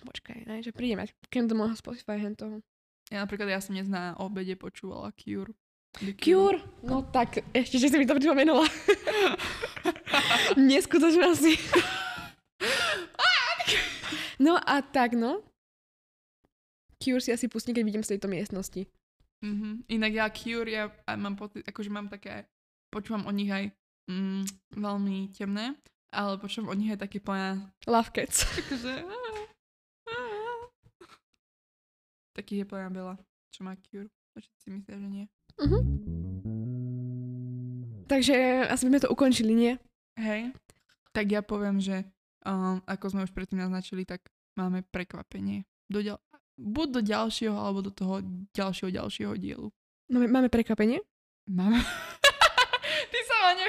Počkaj, 0.00 0.38
ne, 0.48 0.56
že 0.64 0.72
prídem 0.72 1.04
kým 1.28 1.46
do 1.46 1.54
môjho 1.54 1.76
Spotify 1.76 2.18
hen 2.18 2.34
toho. 2.34 2.64
Ja 3.12 3.22
napríklad, 3.22 3.52
ja 3.52 3.60
som 3.62 3.76
dnes 3.76 3.90
na 3.90 4.16
obede 4.18 4.56
počúvala 4.56 5.14
Cure. 5.14 5.54
Cure? 5.98 6.62
No 6.86 7.02
tak, 7.02 7.42
ešte, 7.50 7.76
že 7.76 7.90
si 7.90 7.96
mi 7.98 8.06
to 8.06 8.14
pripomenula. 8.14 8.64
Neskutočne 10.70 11.34
asi. 11.34 11.58
no 14.38 14.54
a 14.56 14.80
tak, 14.80 15.18
no. 15.18 15.42
Cure 17.02 17.20
si 17.20 17.34
asi 17.34 17.50
pustím, 17.50 17.74
keď 17.74 17.84
vidím 17.84 18.04
z 18.04 18.16
tejto 18.16 18.30
miestnosti. 18.30 18.86
Mhm. 19.40 19.88
Inak 19.88 20.12
ja 20.12 20.26
Cure, 20.30 20.68
ja 20.70 20.84
mám 21.16 21.34
pocit, 21.34 21.64
akože 21.64 21.90
mám 21.90 22.12
také, 22.12 22.44
počúvam 22.92 23.24
o 23.24 23.32
nich 23.32 23.48
aj 23.48 23.72
mm, 24.06 24.44
veľmi 24.76 25.32
temné, 25.32 25.80
ale 26.12 26.36
počúvam 26.36 26.70
o 26.70 26.78
nich 26.78 26.92
aj 26.92 27.08
také 27.08 27.18
plná, 27.24 27.72
Love 27.88 28.12
Cats. 28.12 28.44
akože... 28.46 28.94
Takých 32.30 32.62
je 32.62 32.66
plná 32.68 32.88
Bela, 32.94 33.14
čo 33.50 33.66
má 33.66 33.74
Cure. 33.90 34.12
Všetci 34.38 34.58
si 34.62 34.68
myslia, 34.70 34.96
že 34.96 35.08
nie. 35.10 35.26
Mhm. 35.60 35.80
Takže 38.10 38.66
asi 38.66 38.82
by 38.86 38.90
sme 38.90 39.04
to 39.06 39.12
ukončili, 39.14 39.54
nie? 39.54 39.72
Hej. 40.18 40.50
Tak 41.14 41.30
ja 41.30 41.46
poviem, 41.46 41.78
že 41.78 42.02
um, 42.42 42.82
ako 42.82 43.14
sme 43.14 43.22
už 43.22 43.30
predtým 43.30 43.62
naznačili, 43.62 44.02
tak 44.02 44.26
máme 44.58 44.82
prekvapenie. 44.82 45.62
Do 45.86 46.02
ďal- 46.02 46.22
buď 46.58 46.86
do 46.90 47.00
ďalšieho, 47.06 47.54
alebo 47.54 47.86
do 47.86 47.94
toho 47.94 48.18
ďalšieho, 48.50 48.90
ďalšieho 48.90 49.32
dielu. 49.38 49.70
Máme, 50.10 50.26
máme 50.26 50.48
prekvapenie? 50.50 50.98
Máme. 51.46 51.78
Ty 53.14 53.18
sa 53.26 53.36
ma. 53.38 53.66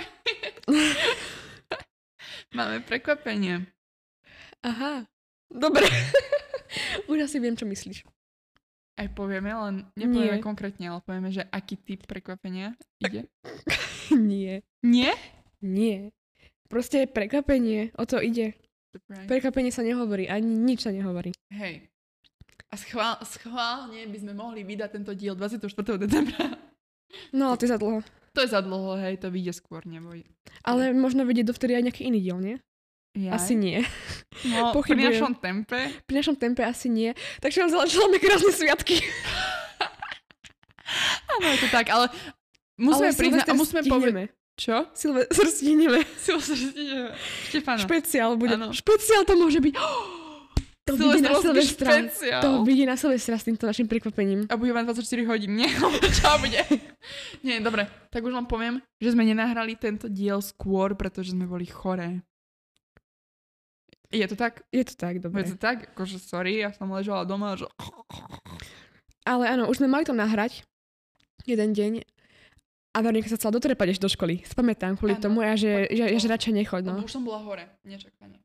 Máme 2.57 2.83
prekvapenie. 2.83 3.63
Aha. 4.65 5.07
Dobre. 5.47 5.87
Už 7.11 7.23
asi 7.23 7.39
viem, 7.39 7.55
čo 7.55 7.63
myslíš. 7.63 8.03
Aj 9.01 9.09
povieme, 9.09 9.49
len 9.49 9.75
nepovieme 9.97 10.37
Nie. 10.37 10.45
konkrétne, 10.45 10.85
ale 10.93 11.01
povieme, 11.01 11.33
že 11.33 11.41
aký 11.49 11.73
typ 11.73 12.05
prekvapenia 12.05 12.77
ide. 13.01 13.25
Nie. 14.13 14.61
Nie? 14.85 15.17
Nie. 15.57 16.13
Proste 16.69 17.09
prekvapenie. 17.09 17.97
O 17.97 18.05
to 18.05 18.21
ide. 18.21 18.53
Surprise. 18.93 19.25
Prekvapenie 19.25 19.73
sa 19.73 19.81
nehovorí. 19.81 20.29
Ani 20.29 20.53
nič 20.53 20.85
sa 20.85 20.93
nehovorí. 20.93 21.33
Hej. 21.49 21.89
A 22.69 22.77
schvál, 22.77 23.17
schválne 23.25 24.05
by 24.05 24.17
sme 24.21 24.33
mohli 24.37 24.61
vydať 24.61 24.89
tento 25.01 25.11
diel 25.17 25.33
24. 25.33 25.65
decembra. 25.97 26.55
No, 27.35 27.57
to 27.59 27.67
je 27.67 27.73
za 27.73 27.81
dlho. 27.81 27.99
To 28.31 28.39
je 28.39 28.47
za 28.47 28.63
dlho, 28.63 28.95
hej, 28.95 29.19
to 29.19 29.27
vyjde 29.27 29.51
skôr, 29.51 29.83
neboj. 29.83 30.23
Ale 30.63 30.95
možno 30.95 31.27
vedieť 31.27 31.51
dovtedy 31.51 31.75
aj 31.75 31.83
nejaký 31.91 32.07
iný 32.07 32.19
diel, 32.23 32.39
nie? 32.39 32.55
Jaj. 33.11 33.33
Asi 33.35 33.53
nie. 33.59 33.83
No, 34.47 34.71
pri 34.71 34.95
pochybujem. 34.95 35.11
našom 35.11 35.33
tempe. 35.35 35.79
Pri 36.07 36.15
našom 36.15 36.35
tempe 36.39 36.63
asi 36.63 36.87
nie. 36.87 37.11
Takže 37.43 37.67
vám 37.67 37.71
zalačila 37.75 38.05
krásne 38.23 38.51
sviatky. 38.55 39.03
Áno, 41.39 41.45
je 41.55 41.59
to 41.63 41.69
tak, 41.71 41.87
ale 41.91 42.11
musíme 42.79 43.11
Ale 43.11 43.19
priznať, 43.19 43.47
a 43.47 43.53
musíme 43.55 43.81
povedať... 43.87 44.31
Čo? 44.59 44.85
Silvester 44.93 45.47
stihneme. 45.47 46.03
Silvester 46.19 46.53
stihneme. 46.59 47.15
Štefana. 47.49 47.81
Špeciál 47.81 48.35
bude. 48.35 48.59
Áno. 48.59 48.75
Špeciál 48.75 49.23
to 49.23 49.33
môže 49.39 49.59
byť. 49.59 49.75
To 50.89 50.97
vyjde 50.97 51.21
na 51.21 51.37
Silvestra. 51.37 51.91
To 52.41 52.49
vyjde 52.65 52.85
na 52.89 52.97
Silvestra 52.97 53.37
s 53.37 53.45
týmto 53.45 53.69
našim 53.69 53.85
prekvapením. 53.85 54.49
A 54.49 54.57
bude 54.57 54.73
mať 54.73 54.89
24 54.97 55.29
hodín, 55.29 55.53
nie? 55.53 55.69
Čo 56.17 56.41
bude? 56.41 56.57
nie, 57.45 57.61
dobre, 57.61 57.85
tak 58.09 58.25
už 58.25 58.33
vám 58.33 58.49
poviem, 58.49 58.81
že 58.97 59.13
sme 59.13 59.21
nenahrali 59.21 59.77
tento 59.77 60.09
diel 60.09 60.41
skôr, 60.41 60.97
pretože 60.97 61.37
sme 61.37 61.45
boli 61.45 61.69
choré. 61.69 62.25
Je 64.11 64.27
to 64.27 64.35
tak? 64.35 64.61
Je 64.71 64.83
to 64.83 64.95
tak, 64.95 65.15
Je 65.17 65.23
dobre. 65.23 65.43
to 65.47 65.55
tak? 65.55 65.95
Akože 65.95 66.19
sorry, 66.19 66.59
ja 66.59 66.75
som 66.75 66.91
ležala 66.91 67.23
doma, 67.23 67.55
že... 67.55 67.63
Ale 69.23 69.47
áno, 69.47 69.71
už 69.71 69.79
sme 69.79 69.87
mali 69.87 70.03
to 70.03 70.11
nahrať 70.11 70.67
jeden 71.47 71.71
deň 71.71 72.03
a 72.91 72.97
Veronika 72.99 73.31
sa 73.31 73.39
chcela 73.39 73.55
dotrepať 73.55 73.95
ešte 73.95 74.03
do 74.03 74.11
školy. 74.11 74.43
Spamätám 74.43 74.99
kvôli 74.99 75.15
Áno. 75.15 75.23
tomu 75.23 75.39
a 75.39 75.55
že, 75.55 75.87
že, 75.87 76.11
že, 76.11 76.19
že 76.19 76.27
radšej 76.27 76.53
nechoď, 76.59 76.81
No. 76.91 76.99
Už 76.99 77.13
som 77.13 77.23
bola 77.23 77.39
hore, 77.39 77.63
nečakanie. 77.87 78.43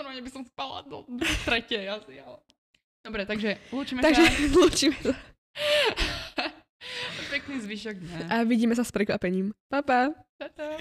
Normálne 0.00 0.24
by 0.24 0.30
som 0.32 0.42
spala 0.48 0.80
do 0.88 1.04
do 1.04 1.24
tretej 1.44 1.84
asi, 1.88 2.16
ale... 2.20 2.40
Dobre, 3.04 3.22
takže 3.28 3.60
lúčime 3.70 4.00
Takže 4.00 4.24
sa. 4.24 4.32
lúčime 4.58 4.96
sa 4.98 5.14
Pekný 7.26 7.60
zvyšok 7.60 7.96
dňa. 8.00 8.18
a 8.32 8.36
vidíme 8.48 8.72
sa 8.72 8.86
s 8.86 8.94
prekvapením. 8.94 9.52
Pa, 9.68 9.82
pa. 9.84 10.14
Ta-ta. 10.40 10.78